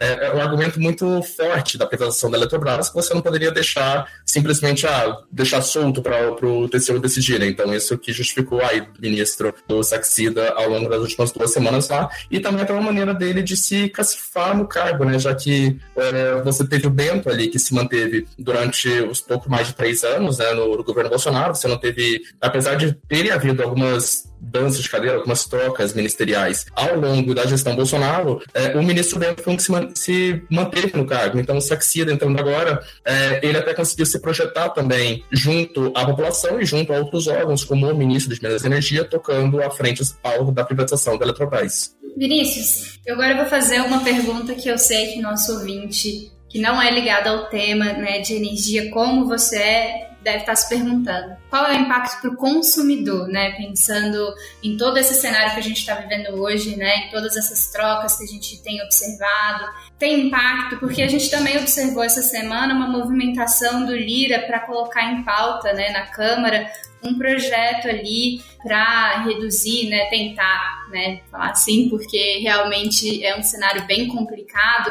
é, 0.00 0.26
é 0.26 0.34
um 0.34 0.40
argumento 0.40 0.80
muito 0.80 1.22
forte 1.22 1.78
da 1.78 1.86
privatização 1.86 2.30
da 2.30 2.38
Eletrobras 2.38 2.88
que 2.88 2.94
você 2.94 3.07
não 3.14 3.22
poderia 3.22 3.50
deixar 3.50 4.08
simplesmente 4.24 4.86
ah, 4.86 5.16
deixar 5.30 5.62
solto 5.62 6.02
para 6.02 6.30
o 6.46 6.68
TCU 6.68 6.98
decidir. 6.98 7.38
Né? 7.38 7.46
Então, 7.46 7.74
isso 7.74 7.96
que 7.98 8.12
justificou 8.12 8.62
aí 8.62 8.80
o 8.80 8.86
ministro 9.00 9.54
do 9.66 9.82
Saxida 9.82 10.50
ao 10.50 10.68
longo 10.68 10.88
das 10.88 11.00
últimas 11.00 11.32
duas 11.32 11.52
semanas 11.52 11.88
lá, 11.88 12.08
e 12.30 12.40
também 12.40 12.62
até 12.62 12.72
uma 12.72 12.82
maneira 12.82 13.14
dele 13.14 13.42
de 13.42 13.56
se 13.56 13.88
cacifar 13.88 14.56
no 14.56 14.66
cargo, 14.66 15.04
né? 15.04 15.18
já 15.18 15.34
que 15.34 15.78
é, 15.96 16.40
você 16.42 16.66
teve 16.66 16.86
o 16.86 16.90
Bento 16.90 17.28
ali 17.30 17.48
que 17.48 17.58
se 17.58 17.74
manteve 17.74 18.26
durante 18.38 18.88
os 18.88 19.20
pouco 19.20 19.50
mais 19.50 19.66
de 19.66 19.74
três 19.74 20.04
anos 20.04 20.38
né, 20.38 20.52
no, 20.52 20.76
no 20.76 20.84
governo 20.84 21.10
Bolsonaro, 21.10 21.54
você 21.54 21.68
não 21.68 21.78
teve, 21.78 22.22
apesar 22.40 22.74
de 22.74 22.92
ter 23.08 23.30
havido 23.30 23.62
algumas 23.62 24.27
danças 24.40 24.82
de 24.82 24.88
cadeira, 24.88 25.16
algumas 25.16 25.44
trocas 25.44 25.94
ministeriais 25.94 26.66
ao 26.74 26.96
longo 26.98 27.34
da 27.34 27.46
gestão 27.46 27.74
Bolsonaro, 27.74 28.42
é, 28.54 28.76
o 28.76 28.82
ministro 28.82 29.18
Bento 29.18 29.42
foi 29.42 29.52
um 29.52 29.56
que 29.56 29.62
se, 29.62 29.70
man 29.70 29.88
se, 29.94 30.42
manteve 30.50 30.96
no 30.96 31.06
cargo. 31.06 31.38
Então, 31.38 31.56
o 31.56 31.60
Saxida 31.60 32.12
entrando 32.12 32.38
agora, 32.38 32.82
é, 33.04 33.40
ele 33.42 33.58
até 33.58 33.74
conseguiu 33.74 34.06
se 34.06 34.20
projetar 34.20 34.70
também 34.70 35.24
junto 35.30 35.92
à 35.94 36.04
população 36.04 36.60
e 36.60 36.64
junto 36.64 36.92
a 36.92 36.98
outros 36.98 37.26
órgãos, 37.26 37.64
como 37.64 37.90
o 37.90 37.96
ministro 37.96 38.34
de 38.34 38.42
Minas 38.42 38.62
e 38.62 38.66
Energia, 38.66 39.04
tocando 39.04 39.62
à 39.62 39.70
frente 39.70 40.02
ao 40.22 40.50
da 40.52 40.64
privatização 40.64 41.18
da 41.18 41.24
Eletrobras. 41.24 41.94
Vinícius, 42.16 42.98
eu 43.06 43.14
agora 43.14 43.36
vou 43.36 43.46
fazer 43.46 43.80
uma 43.80 44.02
pergunta 44.02 44.54
que 44.54 44.68
eu 44.68 44.78
sei 44.78 45.12
que 45.12 45.20
nosso 45.20 45.52
ouvinte, 45.52 46.32
que 46.48 46.58
não 46.58 46.80
é 46.80 46.90
ligado 46.90 47.28
ao 47.28 47.48
tema 47.48 47.84
né, 47.92 48.20
de 48.20 48.34
energia, 48.34 48.90
como 48.90 49.26
você 49.26 49.56
é, 49.56 50.07
deve 50.22 50.38
estar 50.38 50.56
se 50.56 50.68
perguntando. 50.68 51.36
Qual 51.48 51.64
é 51.66 51.78
o 51.78 51.80
impacto 51.80 52.20
para 52.20 52.30
o 52.30 52.36
consumidor, 52.36 53.28
né? 53.28 53.52
Pensando 53.52 54.34
em 54.62 54.76
todo 54.76 54.98
esse 54.98 55.14
cenário 55.14 55.54
que 55.54 55.60
a 55.60 55.62
gente 55.62 55.78
está 55.78 55.94
vivendo 55.94 56.40
hoje, 56.40 56.76
né? 56.76 57.06
Em 57.06 57.10
todas 57.10 57.36
essas 57.36 57.70
trocas 57.70 58.16
que 58.16 58.24
a 58.24 58.26
gente 58.26 58.62
tem 58.62 58.82
observado. 58.82 59.64
Tem 59.98 60.26
impacto 60.26 60.78
porque 60.78 61.02
a 61.02 61.08
gente 61.08 61.30
também 61.30 61.58
observou 61.58 62.02
essa 62.02 62.22
semana 62.22 62.74
uma 62.74 62.88
movimentação 62.88 63.84
do 63.84 63.96
Lira 63.96 64.40
para 64.40 64.60
colocar 64.60 65.12
em 65.12 65.22
pauta, 65.24 65.72
né, 65.72 65.90
na 65.90 66.06
Câmara, 66.06 66.70
um 67.02 67.16
projeto 67.16 67.88
ali 67.88 68.40
para 68.62 69.22
reduzir, 69.24 69.88
né, 69.88 70.06
tentar, 70.06 70.88
né, 70.90 71.20
falar 71.30 71.50
assim, 71.50 71.88
porque 71.88 72.38
realmente 72.42 73.24
é 73.24 73.36
um 73.36 73.42
cenário 73.42 73.84
bem 73.86 74.08
complicado 74.08 74.90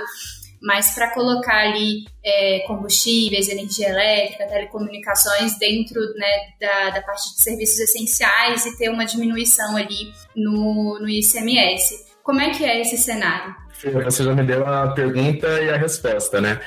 mas 0.67 0.93
para 0.93 1.13
colocar 1.13 1.60
ali 1.62 2.03
é, 2.21 2.60
combustíveis, 2.67 3.47
energia 3.47 3.88
elétrica, 3.88 4.45
telecomunicações 4.47 5.58
dentro 5.58 5.97
né, 6.15 6.27
da, 6.60 6.89
da 6.89 7.01
parte 7.03 7.34
de 7.34 7.41
serviços 7.41 7.80
essenciais 7.80 8.65
e 8.65 8.77
ter 8.77 8.89
uma 8.89 9.06
diminuição 9.06 9.77
ali 9.77 10.12
no, 10.36 10.99
no 10.99 11.08
ICMS. 11.08 12.06
Como 12.21 12.41
é 12.41 12.49
que 12.49 12.65
é 12.65 12.82
esse 12.82 12.97
cenário? 12.97 13.56
Você 14.03 14.25
já 14.25 14.34
me 14.34 14.43
deu 14.43 14.67
a 14.67 14.89
pergunta 14.89 15.47
e 15.62 15.69
a 15.69 15.77
resposta, 15.77 16.41
né? 16.41 16.60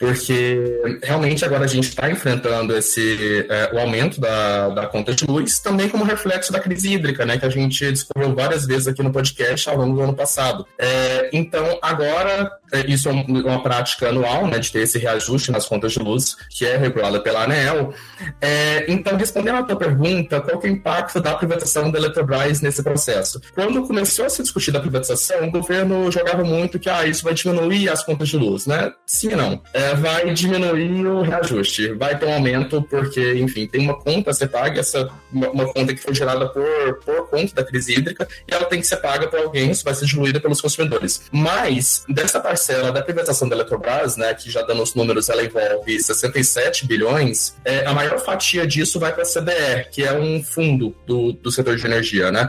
Porque 0.00 0.98
realmente 1.02 1.44
agora 1.44 1.64
a 1.64 1.68
gente 1.68 1.90
está 1.90 2.10
enfrentando 2.10 2.74
esse 2.74 3.46
é, 3.50 3.70
o 3.74 3.78
aumento 3.78 4.18
da, 4.18 4.70
da 4.70 4.86
conta 4.86 5.14
de 5.14 5.26
luz, 5.26 5.58
também 5.58 5.90
como 5.90 6.04
reflexo 6.04 6.50
da 6.50 6.58
crise 6.58 6.94
hídrica, 6.94 7.26
né? 7.26 7.36
Que 7.36 7.44
a 7.44 7.50
gente 7.50 7.84
descobriu 7.92 8.34
várias 8.34 8.64
vezes 8.64 8.88
aqui 8.88 9.02
no 9.02 9.12
podcast 9.12 9.68
ao 9.68 9.76
longo 9.76 9.96
do 9.96 10.02
ano 10.02 10.14
passado. 10.14 10.66
É, 10.78 11.28
então, 11.34 11.78
agora, 11.82 12.50
é, 12.72 12.90
isso 12.90 13.10
é 13.10 13.12
uma 13.12 13.62
prática 13.62 14.08
anual, 14.08 14.46
né? 14.46 14.58
De 14.58 14.72
ter 14.72 14.80
esse 14.80 14.98
reajuste 14.98 15.52
nas 15.52 15.66
contas 15.66 15.92
de 15.92 15.98
luz, 15.98 16.34
que 16.48 16.64
é 16.64 16.78
regulada 16.78 17.20
pela 17.20 17.44
ANEL. 17.44 17.92
É, 18.40 18.86
então, 18.88 19.18
respondendo 19.18 19.56
à 19.56 19.62
tua 19.64 19.76
pergunta, 19.76 20.40
qual 20.40 20.62
é 20.62 20.66
o 20.66 20.66
impacto 20.66 21.20
da 21.20 21.34
privatização 21.34 21.90
da 21.90 21.98
Eletrobras 21.98 22.62
nesse 22.62 22.82
processo? 22.82 23.38
Quando 23.54 23.86
começou 23.86 24.24
a 24.24 24.30
se 24.30 24.40
discutir 24.40 24.70
da 24.70 24.80
privatização, 24.80 25.46
o 25.46 25.50
governo 25.50 26.10
jogava 26.10 26.42
muito 26.42 26.78
que 26.78 26.88
ah, 26.88 27.06
isso 27.06 27.22
vai 27.22 27.34
diminuir 27.34 27.90
as 27.90 28.02
contas 28.02 28.30
de 28.30 28.38
luz, 28.38 28.64
né? 28.64 28.90
Sim 29.04 29.32
e 29.32 29.36
não. 29.36 29.60
É, 29.74 29.89
vai 29.94 30.32
diminuir 30.32 31.06
o 31.06 31.22
reajuste, 31.22 31.92
vai 31.92 32.18
ter 32.18 32.26
um 32.26 32.34
aumento, 32.34 32.82
porque, 32.82 33.34
enfim, 33.34 33.66
tem 33.66 33.82
uma 33.82 33.98
conta 33.98 34.30
a 34.30 34.34
ser 34.34 34.48
paga, 34.48 34.80
essa, 34.80 35.10
uma, 35.32 35.50
uma, 35.50 35.72
conta 35.72 35.94
que 35.94 36.00
foi 36.00 36.14
gerada 36.14 36.48
por, 36.48 37.00
por 37.04 37.28
conta 37.28 37.54
da 37.54 37.64
crise 37.64 37.94
hídrica, 37.94 38.26
e 38.48 38.54
ela 38.54 38.64
tem 38.64 38.80
que 38.80 38.86
ser 38.86 38.96
paga 38.96 39.28
por 39.28 39.38
alguém, 39.38 39.70
isso 39.70 39.84
vai 39.84 39.94
ser 39.94 40.06
diluída 40.06 40.40
pelos 40.40 40.60
consumidores. 40.60 41.22
Mas, 41.32 42.04
dessa 42.08 42.40
parcela 42.40 42.92
da 42.92 43.02
privatização 43.02 43.48
da 43.48 43.56
Eletrobras, 43.56 44.16
né, 44.16 44.34
que 44.34 44.50
já 44.50 44.62
dando 44.62 44.82
os 44.82 44.94
números, 44.94 45.28
ela 45.28 45.42
envolve 45.44 46.00
67 46.00 46.86
bilhões, 46.86 47.54
é, 47.64 47.86
a 47.86 47.92
maior 47.92 48.18
fatia 48.18 48.66
disso 48.66 48.98
vai 48.98 49.12
para 49.12 49.22
a 49.22 49.26
CDE, 49.26 49.90
que 49.90 50.02
é 50.02 50.12
um 50.12 50.42
fundo 50.42 50.94
do, 51.06 51.32
do 51.32 51.50
setor 51.50 51.76
de 51.76 51.86
energia, 51.86 52.30
né? 52.30 52.48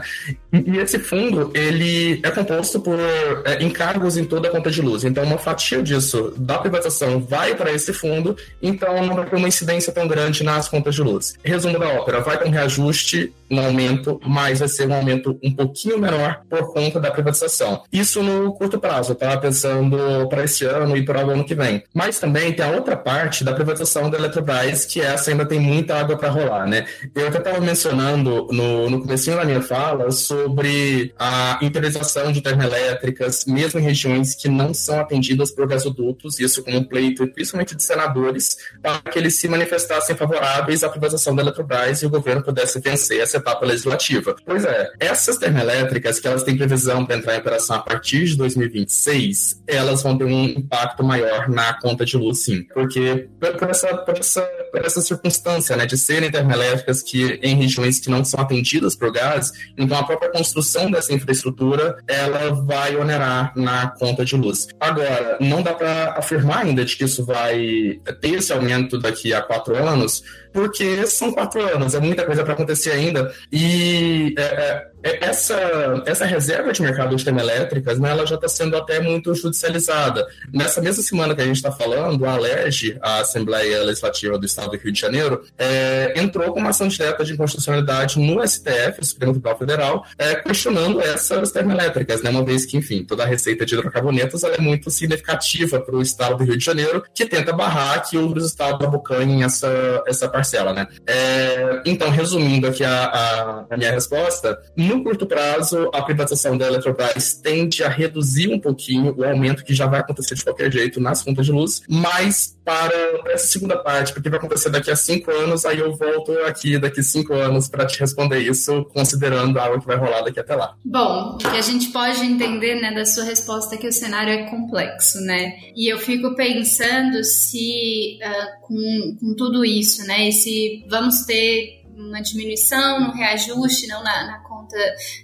E, 0.52 0.70
e 0.72 0.78
esse 0.78 0.98
fundo, 0.98 1.50
ele 1.54 2.20
é 2.22 2.30
composto 2.30 2.80
por 2.80 2.98
é, 3.44 3.62
encargos 3.62 4.16
em 4.16 4.24
toda 4.24 4.48
a 4.48 4.50
conta 4.50 4.70
de 4.70 4.80
luz. 4.80 5.04
Então, 5.04 5.24
uma 5.24 5.38
fatia 5.38 5.82
disso 5.82 6.32
da 6.36 6.58
privatização 6.58 7.20
vai 7.32 7.54
para 7.54 7.72
esse 7.72 7.94
fundo, 7.94 8.36
então 8.60 9.06
não 9.06 9.14
vai 9.14 9.24
ter 9.24 9.36
uma 9.36 9.48
incidência 9.48 9.90
tão 9.90 10.06
grande 10.06 10.44
nas 10.44 10.68
contas 10.68 10.94
de 10.94 11.02
luz. 11.02 11.34
Resumo 11.42 11.78
da 11.78 11.88
ópera: 11.88 12.20
vai 12.20 12.36
ter 12.36 12.46
um 12.46 12.50
reajuste, 12.50 13.32
um 13.50 13.58
aumento, 13.58 14.20
mas 14.26 14.58
vai 14.58 14.68
ser 14.68 14.86
um 14.86 14.94
aumento 14.94 15.38
um 15.42 15.50
pouquinho 15.50 15.98
menor 15.98 16.42
por 16.50 16.74
conta 16.74 17.00
da 17.00 17.10
privatização. 17.10 17.82
Isso 17.90 18.22
no 18.22 18.52
curto 18.52 18.78
prazo, 18.78 19.14
tá? 19.14 19.34
Pensando 19.38 20.28
para 20.28 20.44
esse 20.44 20.66
ano 20.66 20.94
e 20.94 21.04
para 21.04 21.26
o 21.26 21.30
ano 21.30 21.44
que 21.44 21.54
vem. 21.54 21.82
Mas 21.94 22.18
também 22.18 22.52
tem 22.52 22.66
a 22.66 22.70
outra 22.70 22.96
parte 22.96 23.42
da 23.44 23.54
privatização 23.54 24.10
da 24.10 24.18
Eletrobras, 24.18 24.84
que 24.84 25.00
essa 25.00 25.30
ainda 25.30 25.46
tem 25.46 25.58
muita 25.58 25.96
água 25.96 26.18
para 26.18 26.28
rolar, 26.28 26.66
né? 26.66 26.86
Eu 27.14 27.28
até 27.28 27.38
estava 27.38 27.60
mencionando 27.60 28.48
no, 28.50 28.90
no 28.90 29.00
começo 29.00 29.30
da 29.30 29.44
minha 29.44 29.62
fala 29.62 30.10
sobre 30.10 31.14
a 31.18 31.58
interiorização 31.62 32.30
de 32.30 32.42
termoelétricas, 32.42 33.46
mesmo 33.46 33.80
em 33.80 33.82
regiões 33.82 34.34
que 34.34 34.48
não 34.48 34.74
são 34.74 35.00
atendidas 35.00 35.50
por 35.50 35.66
gasodutos, 35.66 36.38
isso 36.38 36.62
com 36.62 36.72
um 36.72 36.84
pleito, 36.84 37.21
principalmente 37.28 37.74
de 37.74 37.82
senadores, 37.82 38.56
para 38.80 38.98
que 39.00 39.18
eles 39.18 39.36
se 39.36 39.48
manifestassem 39.48 40.16
favoráveis 40.16 40.82
à 40.82 40.88
privatização 40.88 41.34
da 41.34 41.42
Eletrobras 41.42 42.02
e 42.02 42.06
o 42.06 42.10
governo 42.10 42.42
pudesse 42.42 42.80
vencer 42.80 43.20
essa 43.20 43.36
etapa 43.36 43.64
legislativa. 43.66 44.36
Pois 44.44 44.64
é, 44.64 44.90
essas 44.98 45.36
termoelétricas, 45.36 46.20
que 46.20 46.26
elas 46.26 46.42
têm 46.42 46.56
previsão 46.56 47.04
para 47.04 47.16
entrar 47.16 47.34
em 47.34 47.38
operação 47.38 47.76
a 47.76 47.80
partir 47.80 48.24
de 48.24 48.36
2026, 48.36 49.62
elas 49.66 50.02
vão 50.02 50.16
ter 50.16 50.24
um 50.24 50.44
impacto 50.44 51.04
maior 51.04 51.48
na 51.48 51.74
conta 51.74 52.04
de 52.04 52.16
luz, 52.16 52.44
sim. 52.44 52.64
Porque 52.74 53.28
por 53.38 53.70
essa, 53.70 53.96
por 53.98 54.18
essa, 54.18 54.42
por 54.70 54.84
essa 54.84 55.00
circunstância, 55.00 55.76
né, 55.76 55.86
de 55.86 55.96
serem 55.96 56.30
termoelétricas 56.30 57.02
que 57.02 57.38
em 57.42 57.56
regiões 57.56 57.98
que 57.98 58.10
não 58.10 58.24
são 58.24 58.40
atendidas 58.40 58.94
por 58.96 59.12
gás, 59.12 59.52
então 59.76 59.98
a 59.98 60.04
própria 60.04 60.30
construção 60.30 60.90
dessa 60.90 61.12
infraestrutura, 61.12 61.96
ela 62.06 62.54
vai 62.54 62.96
onerar 62.96 63.52
na 63.56 63.88
conta 63.88 64.24
de 64.24 64.36
luz. 64.36 64.68
Agora, 64.80 65.38
não 65.40 65.62
dá 65.62 65.74
para 65.74 66.14
afirmar 66.18 66.64
ainda 66.64 66.84
de 66.84 66.96
que 66.96 67.04
isso 67.12 67.24
vai 67.24 68.00
ter 68.20 68.34
esse 68.34 68.52
aumento 68.52 68.98
daqui 68.98 69.32
a 69.32 69.42
quatro 69.42 69.76
anos, 69.76 70.22
porque 70.52 71.06
são 71.06 71.32
quatro 71.32 71.60
anos, 71.62 71.94
é 71.94 72.00
muita 72.00 72.24
coisa 72.24 72.44
para 72.44 72.54
acontecer 72.54 72.90
ainda. 72.90 73.32
E 73.50 74.34
é, 74.38 74.42
é, 74.42 74.92
é, 75.02 75.24
essa, 75.24 76.02
essa 76.06 76.24
reserva 76.24 76.72
de 76.72 76.80
mercado 76.80 77.14
de 77.16 77.24
termoelétricas, 77.24 77.98
né, 77.98 78.10
ela 78.10 78.26
já 78.26 78.36
está 78.36 78.48
sendo 78.48 78.76
até 78.76 79.00
muito 79.00 79.34
judicializada. 79.34 80.26
Nessa 80.52 80.80
mesma 80.80 81.02
semana 81.02 81.34
que 81.34 81.40
a 81.40 81.44
gente 81.44 81.56
está 81.56 81.72
falando, 81.72 82.24
a 82.24 82.32
ALERJ, 82.34 82.98
a 83.02 83.20
Assembleia 83.20 83.82
Legislativa 83.82 84.38
do 84.38 84.46
Estado 84.46 84.70
do 84.70 84.76
Rio 84.76 84.92
de 84.92 85.00
Janeiro, 85.00 85.44
é, 85.58 86.14
entrou 86.16 86.52
com 86.52 86.60
uma 86.60 86.70
ação 86.70 86.86
direta 86.86 87.24
de 87.24 87.32
inconstitucionalidade 87.32 88.20
no 88.20 88.46
STF, 88.46 89.00
o 89.00 89.04
Supremo 89.04 89.32
Tribunal 89.32 89.58
Federal, 89.58 90.06
é, 90.16 90.36
questionando 90.36 91.00
essas 91.00 91.50
termoelétricas, 91.50 92.22
né, 92.22 92.30
uma 92.30 92.44
vez 92.44 92.64
que, 92.64 92.76
enfim, 92.76 93.04
toda 93.04 93.24
a 93.24 93.26
receita 93.26 93.66
de 93.66 93.74
hidrocarbonetos 93.74 94.44
é 94.44 94.60
muito 94.60 94.90
significativa 94.90 95.80
para 95.80 95.96
o 95.96 96.02
Estado 96.02 96.36
do 96.36 96.44
Rio 96.44 96.56
de 96.56 96.64
Janeiro, 96.64 97.02
que 97.12 97.26
tenta 97.26 97.52
barrar 97.52 98.08
que 98.08 98.16
outros 98.16 98.46
estados 98.46 98.86
abocanhem 98.86 99.42
essa, 99.42 100.02
essa 100.06 100.28
parcela. 100.42 100.72
Né? 100.72 100.86
É, 101.06 101.82
então, 101.86 102.10
resumindo 102.10 102.66
aqui 102.66 102.84
a, 102.84 103.04
a, 103.04 103.64
a 103.70 103.76
minha 103.76 103.92
resposta, 103.92 104.58
no 104.76 105.02
curto 105.02 105.26
prazo, 105.26 105.88
a 105.94 106.02
privatização 106.02 106.58
da 106.58 106.66
Eletrobras 106.66 107.34
tende 107.34 107.84
a 107.84 107.88
reduzir 107.88 108.52
um 108.52 108.58
pouquinho 108.58 109.14
o 109.16 109.24
aumento 109.24 109.64
que 109.64 109.74
já 109.74 109.86
vai 109.86 110.00
acontecer 110.00 110.34
de 110.34 110.44
qualquer 110.44 110.70
jeito 110.72 111.00
nas 111.00 111.22
contas 111.22 111.46
de 111.46 111.52
luz, 111.52 111.82
mas 111.88 112.56
para 112.64 112.94
essa 113.26 113.46
segunda 113.46 113.76
parte, 113.76 114.12
porque 114.12 114.28
vai 114.28 114.38
acontecer 114.38 114.70
daqui 114.70 114.90
a 114.90 114.96
cinco 114.96 115.30
anos, 115.30 115.64
aí 115.64 115.78
eu 115.78 115.94
volto 115.94 116.32
aqui 116.46 116.78
daqui 116.78 117.02
cinco 117.02 117.34
anos 117.34 117.68
para 117.68 117.86
te 117.86 117.98
responder 117.98 118.38
isso, 118.38 118.84
considerando 118.92 119.58
algo 119.58 119.80
que 119.80 119.86
vai 119.86 119.96
rolar 119.96 120.22
daqui 120.22 120.40
até 120.40 120.54
lá. 120.54 120.76
Bom, 120.84 121.34
o 121.34 121.38
que 121.38 121.46
a 121.46 121.60
gente 121.60 121.88
pode 121.88 122.24
entender 122.24 122.80
né, 122.80 122.92
da 122.92 123.04
sua 123.04 123.24
resposta 123.24 123.74
é 123.74 123.78
que 123.78 123.88
o 123.88 123.92
cenário 123.92 124.32
é 124.32 124.44
complexo, 124.44 125.20
né? 125.20 125.54
E 125.74 125.92
eu 125.92 125.98
fico 125.98 126.34
pensando 126.34 127.22
se 127.24 128.18
uh, 128.22 128.66
com, 128.66 129.16
com 129.20 129.34
tudo 129.34 129.64
isso, 129.64 130.06
né, 130.06 130.28
e 130.32 130.34
se 130.34 130.84
vamos 130.88 131.24
ter 131.26 131.82
uma 131.94 132.22
diminuição 132.22 133.00
no 133.00 133.12
reajuste, 133.12 133.86
não 133.86 134.02
na, 134.02 134.26
na, 134.26 134.38
conta 134.48 134.76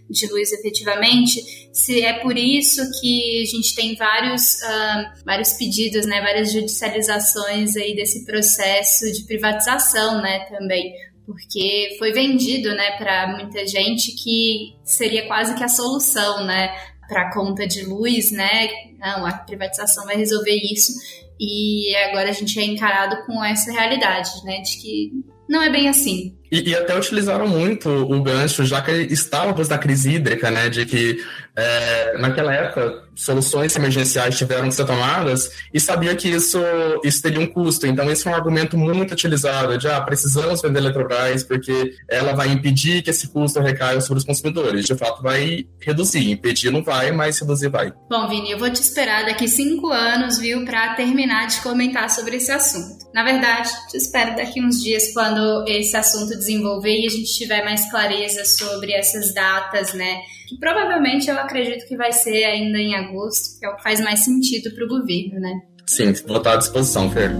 de 0.08 0.26
luz 0.26 0.52
efetivamente, 0.52 1.40
se 1.72 2.02
é 2.02 2.20
por 2.20 2.36
isso 2.36 2.82
que 3.00 3.42
a 3.42 3.56
gente 3.56 3.74
tem 3.74 3.96
vários, 3.96 4.56
uh, 4.56 5.24
vários 5.24 5.54
pedidos, 5.54 6.04
né, 6.04 6.20
várias 6.20 6.52
judicializações 6.52 7.74
aí 7.74 7.96
desse 7.96 8.26
processo 8.26 9.10
de 9.12 9.24
privatização, 9.24 10.20
né, 10.20 10.40
também, 10.50 10.92
porque 11.24 11.96
foi 11.98 12.12
vendido, 12.12 12.68
né, 12.74 12.98
para 12.98 13.28
muita 13.28 13.66
gente 13.66 14.12
que 14.12 14.76
seria 14.84 15.26
quase 15.26 15.54
que 15.54 15.64
a 15.64 15.68
solução, 15.68 16.44
né, 16.44 16.68
para 17.08 17.28
a 17.28 17.32
conta 17.32 17.66
de 17.66 17.82
luz, 17.84 18.30
né, 18.30 18.68
não, 18.98 19.24
a 19.24 19.32
privatização 19.32 20.04
vai 20.04 20.16
resolver 20.16 20.56
isso, 20.70 20.92
e 21.40 21.94
agora 21.96 22.30
a 22.30 22.32
gente 22.32 22.58
é 22.58 22.64
encarado 22.64 23.24
com 23.24 23.44
essa 23.44 23.72
realidade, 23.72 24.30
né, 24.44 24.60
de 24.60 24.80
que 24.80 25.12
não 25.48 25.62
é 25.62 25.70
bem 25.70 25.88
assim. 25.88 26.36
E, 26.50 26.70
e, 26.70 26.74
até 26.74 26.96
utilizaram 26.96 27.46
muito 27.46 27.88
o 27.90 28.22
gancho, 28.22 28.64
já 28.64 28.80
que 28.80 28.90
estávamos 28.90 29.68
na 29.68 29.76
crise 29.76 30.14
hídrica, 30.14 30.50
né? 30.50 30.68
De 30.70 30.86
que 30.86 31.22
é, 31.54 32.16
naquela 32.18 32.54
época 32.54 33.02
soluções 33.14 33.74
emergenciais 33.74 34.38
tiveram 34.38 34.68
que 34.68 34.74
ser 34.74 34.86
tomadas 34.86 35.50
e 35.74 35.80
sabia 35.80 36.14
que 36.14 36.28
isso, 36.28 36.58
isso 37.04 37.20
teria 37.20 37.40
um 37.40 37.46
custo. 37.46 37.86
Então, 37.86 38.10
esse 38.10 38.26
é 38.26 38.30
um 38.30 38.34
argumento 38.34 38.78
muito 38.78 39.12
utilizado 39.12 39.76
de 39.76 39.88
ah, 39.88 40.00
precisamos 40.00 40.62
vender 40.62 40.78
a 40.78 40.82
Eletrobras 40.82 41.42
porque 41.42 41.94
ela 42.08 42.32
vai 42.32 42.48
impedir 42.48 43.02
que 43.02 43.10
esse 43.10 43.28
custo 43.28 43.60
recaia 43.60 44.00
sobre 44.00 44.18
os 44.20 44.24
consumidores. 44.24 44.86
De 44.86 44.94
fato, 44.94 45.22
vai 45.22 45.66
reduzir. 45.80 46.30
Impedir 46.30 46.70
não 46.70 46.82
vai, 46.82 47.10
mas 47.10 47.38
reduzir 47.40 47.68
vai. 47.68 47.92
Bom, 48.08 48.28
Vini, 48.28 48.52
eu 48.52 48.58
vou 48.58 48.70
te 48.70 48.80
esperar 48.80 49.26
daqui 49.26 49.48
cinco 49.48 49.88
anos, 49.88 50.38
viu, 50.38 50.64
para 50.64 50.94
terminar 50.94 51.48
de 51.48 51.60
comentar 51.60 52.08
sobre 52.08 52.36
esse 52.36 52.52
assunto. 52.52 53.07
Na 53.18 53.24
verdade, 53.24 53.68
espero 53.94 54.36
daqui 54.36 54.64
uns 54.64 54.80
dias 54.80 55.12
quando 55.12 55.64
esse 55.66 55.96
assunto 55.96 56.38
desenvolver 56.38 57.00
e 57.00 57.06
a 57.06 57.10
gente 57.10 57.34
tiver 57.34 57.64
mais 57.64 57.90
clareza 57.90 58.44
sobre 58.44 58.92
essas 58.92 59.34
datas, 59.34 59.92
né? 59.92 60.20
Que 60.48 60.56
provavelmente 60.56 61.28
eu 61.28 61.36
acredito 61.36 61.84
que 61.88 61.96
vai 61.96 62.12
ser 62.12 62.44
ainda 62.44 62.78
em 62.78 62.94
agosto, 62.94 63.58
que 63.58 63.66
é 63.66 63.70
o 63.70 63.74
que 63.74 63.82
faz 63.82 64.00
mais 64.00 64.20
sentido 64.20 64.70
para 64.72 64.84
o 64.84 64.88
governo, 64.88 65.40
né? 65.40 65.62
Sim, 65.84 66.12
vou 66.28 66.36
estar 66.36 66.52
à 66.52 66.56
disposição, 66.58 67.10
Fer. 67.10 67.32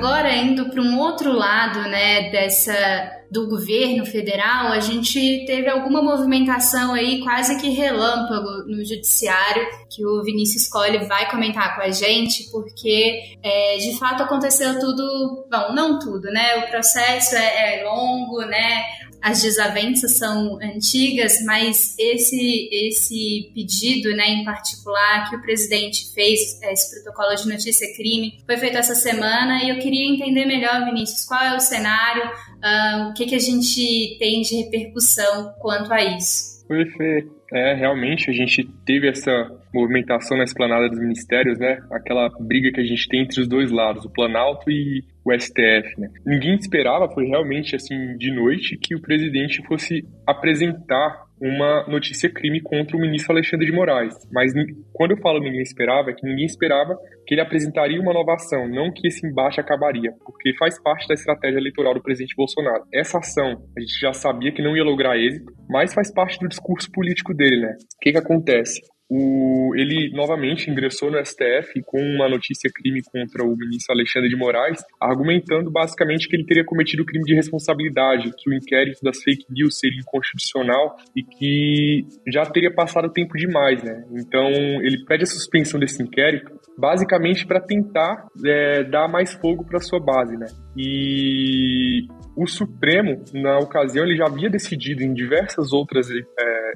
Agora, 0.00 0.34
indo 0.34 0.70
para 0.70 0.80
um 0.80 0.98
outro 0.98 1.30
lado, 1.30 1.82
né, 1.82 2.30
dessa 2.30 3.20
do 3.30 3.46
governo 3.46 4.06
federal, 4.06 4.72
a 4.72 4.80
gente 4.80 5.44
teve 5.46 5.68
alguma 5.68 6.02
movimentação 6.02 6.94
aí 6.94 7.22
quase 7.22 7.60
que 7.60 7.68
relâmpago 7.68 8.64
no 8.66 8.82
judiciário, 8.82 9.62
que 9.90 10.04
o 10.04 10.22
Vinícius 10.24 10.66
Colli 10.68 11.06
vai 11.06 11.30
comentar 11.30 11.76
com 11.76 11.82
a 11.82 11.90
gente, 11.90 12.50
porque 12.50 13.36
é, 13.42 13.76
de 13.76 13.96
fato 13.98 14.22
aconteceu 14.22 14.80
tudo, 14.80 15.46
bom, 15.50 15.74
não 15.74 15.98
tudo, 15.98 16.28
né? 16.32 16.64
O 16.64 16.70
processo 16.70 17.36
é, 17.36 17.80
é 17.80 17.84
longo, 17.84 18.40
né? 18.46 18.84
As 19.22 19.42
desavenças 19.42 20.16
são 20.16 20.58
antigas, 20.62 21.44
mas 21.44 21.94
esse 21.98 22.68
esse 22.72 23.50
pedido, 23.54 24.14
né, 24.16 24.28
em 24.28 24.44
particular 24.44 25.28
que 25.28 25.36
o 25.36 25.42
presidente 25.42 26.12
fez, 26.14 26.60
esse 26.62 27.02
protocolo 27.02 27.34
de 27.34 27.48
notícia 27.48 27.86
crime, 27.96 28.38
foi 28.46 28.56
feito 28.56 28.78
essa 28.78 28.94
semana 28.94 29.64
e 29.64 29.70
eu 29.70 29.78
queria 29.78 30.10
entender 30.10 30.46
melhor, 30.46 30.84
Vinícius, 30.84 31.24
qual 31.24 31.42
é 31.42 31.56
o 31.56 31.60
cenário, 31.60 32.24
uh, 32.24 33.10
o 33.10 33.14
que 33.14 33.26
que 33.26 33.34
a 33.34 33.40
gente 33.40 34.16
tem 34.18 34.42
de 34.42 34.56
repercussão 34.56 35.54
quanto 35.58 35.92
a 35.92 36.02
isso. 36.02 36.64
Perfeito. 36.66 37.39
É, 37.52 37.74
realmente 37.74 38.30
a 38.30 38.32
gente 38.32 38.64
teve 38.86 39.08
essa 39.08 39.30
movimentação 39.74 40.36
na 40.36 40.44
esplanada 40.44 40.88
dos 40.88 41.00
ministérios, 41.00 41.58
né? 41.58 41.78
Aquela 41.90 42.28
briga 42.40 42.70
que 42.72 42.80
a 42.80 42.84
gente 42.84 43.08
tem 43.08 43.22
entre 43.22 43.40
os 43.40 43.48
dois 43.48 43.70
lados, 43.70 44.04
o 44.04 44.10
Planalto 44.10 44.70
e 44.70 45.02
o 45.24 45.32
STF, 45.32 45.98
né? 45.98 46.08
Ninguém 46.24 46.54
esperava, 46.54 47.12
foi 47.12 47.26
realmente 47.26 47.74
assim 47.74 48.16
de 48.16 48.32
noite, 48.32 48.76
que 48.76 48.94
o 48.94 49.00
presidente 49.00 49.62
fosse 49.66 50.04
apresentar 50.26 51.24
uma 51.40 51.86
notícia 51.86 52.28
crime 52.28 52.60
contra 52.60 52.96
o 52.96 53.00
ministro 53.00 53.32
Alexandre 53.32 53.66
de 53.66 53.72
Moraes. 53.72 54.14
Mas 54.30 54.52
quando 54.92 55.12
eu 55.12 55.16
falo 55.18 55.40
ninguém 55.40 55.62
esperava, 55.62 56.10
é 56.10 56.14
que 56.14 56.26
ninguém 56.26 56.44
esperava 56.44 56.96
que 57.26 57.34
ele 57.34 57.40
apresentaria 57.40 58.00
uma 58.00 58.12
nova 58.12 58.34
ação, 58.34 58.68
não 58.68 58.92
que 58.92 59.06
esse 59.06 59.26
embate 59.26 59.60
acabaria, 59.60 60.12
porque 60.24 60.54
faz 60.58 60.80
parte 60.82 61.08
da 61.08 61.14
estratégia 61.14 61.58
eleitoral 61.58 61.94
do 61.94 62.02
presidente 62.02 62.34
Bolsonaro. 62.36 62.84
Essa 62.92 63.18
ação, 63.18 63.62
a 63.76 63.80
gente 63.80 63.98
já 64.00 64.12
sabia 64.12 64.52
que 64.52 64.62
não 64.62 64.76
ia 64.76 64.84
lograr 64.84 65.16
êxito, 65.16 65.52
mas 65.68 65.94
faz 65.94 66.12
parte 66.12 66.38
do 66.38 66.48
discurso 66.48 66.90
político 66.90 67.32
dele, 67.32 67.60
né? 67.60 67.72
O 67.72 68.00
que 68.00 68.12
que 68.12 68.18
acontece? 68.18 68.80
O, 69.10 69.74
ele 69.74 70.10
novamente 70.14 70.70
ingressou 70.70 71.10
no 71.10 71.18
STF 71.24 71.82
com 71.84 72.00
uma 72.00 72.28
notícia 72.28 72.70
crime 72.72 73.02
contra 73.02 73.44
o 73.44 73.56
ministro 73.56 73.92
Alexandre 73.92 74.28
de 74.28 74.36
Moraes, 74.36 74.80
argumentando 75.00 75.70
basicamente 75.70 76.28
que 76.28 76.36
ele 76.36 76.46
teria 76.46 76.64
cometido 76.64 77.04
crime 77.04 77.24
de 77.24 77.34
responsabilidade, 77.34 78.30
que 78.38 78.48
o 78.48 78.54
inquérito 78.54 79.00
das 79.02 79.20
fake 79.22 79.46
news 79.50 79.78
seria 79.78 79.98
inconstitucional 79.98 80.96
e 81.16 81.24
que 81.24 82.06
já 82.28 82.46
teria 82.46 82.72
passado 82.72 83.12
tempo 83.12 83.36
demais, 83.36 83.82
né? 83.82 84.04
Então 84.12 84.48
ele 84.48 85.04
pede 85.04 85.24
a 85.24 85.26
suspensão 85.26 85.80
desse 85.80 86.00
inquérito, 86.02 86.52
basicamente 86.78 87.46
para 87.46 87.60
tentar 87.60 88.28
é, 88.44 88.84
dar 88.84 89.08
mais 89.08 89.34
fogo 89.34 89.64
para 89.64 89.80
sua 89.80 89.98
base, 89.98 90.36
né? 90.36 90.46
E 90.76 92.06
o 92.36 92.46
Supremo, 92.46 93.24
na 93.34 93.58
ocasião, 93.58 94.04
ele 94.04 94.16
já 94.16 94.26
havia 94.26 94.48
decidido 94.48 95.02
em 95.02 95.12
diversas 95.12 95.72
outras 95.72 96.08
é, 96.10 96.72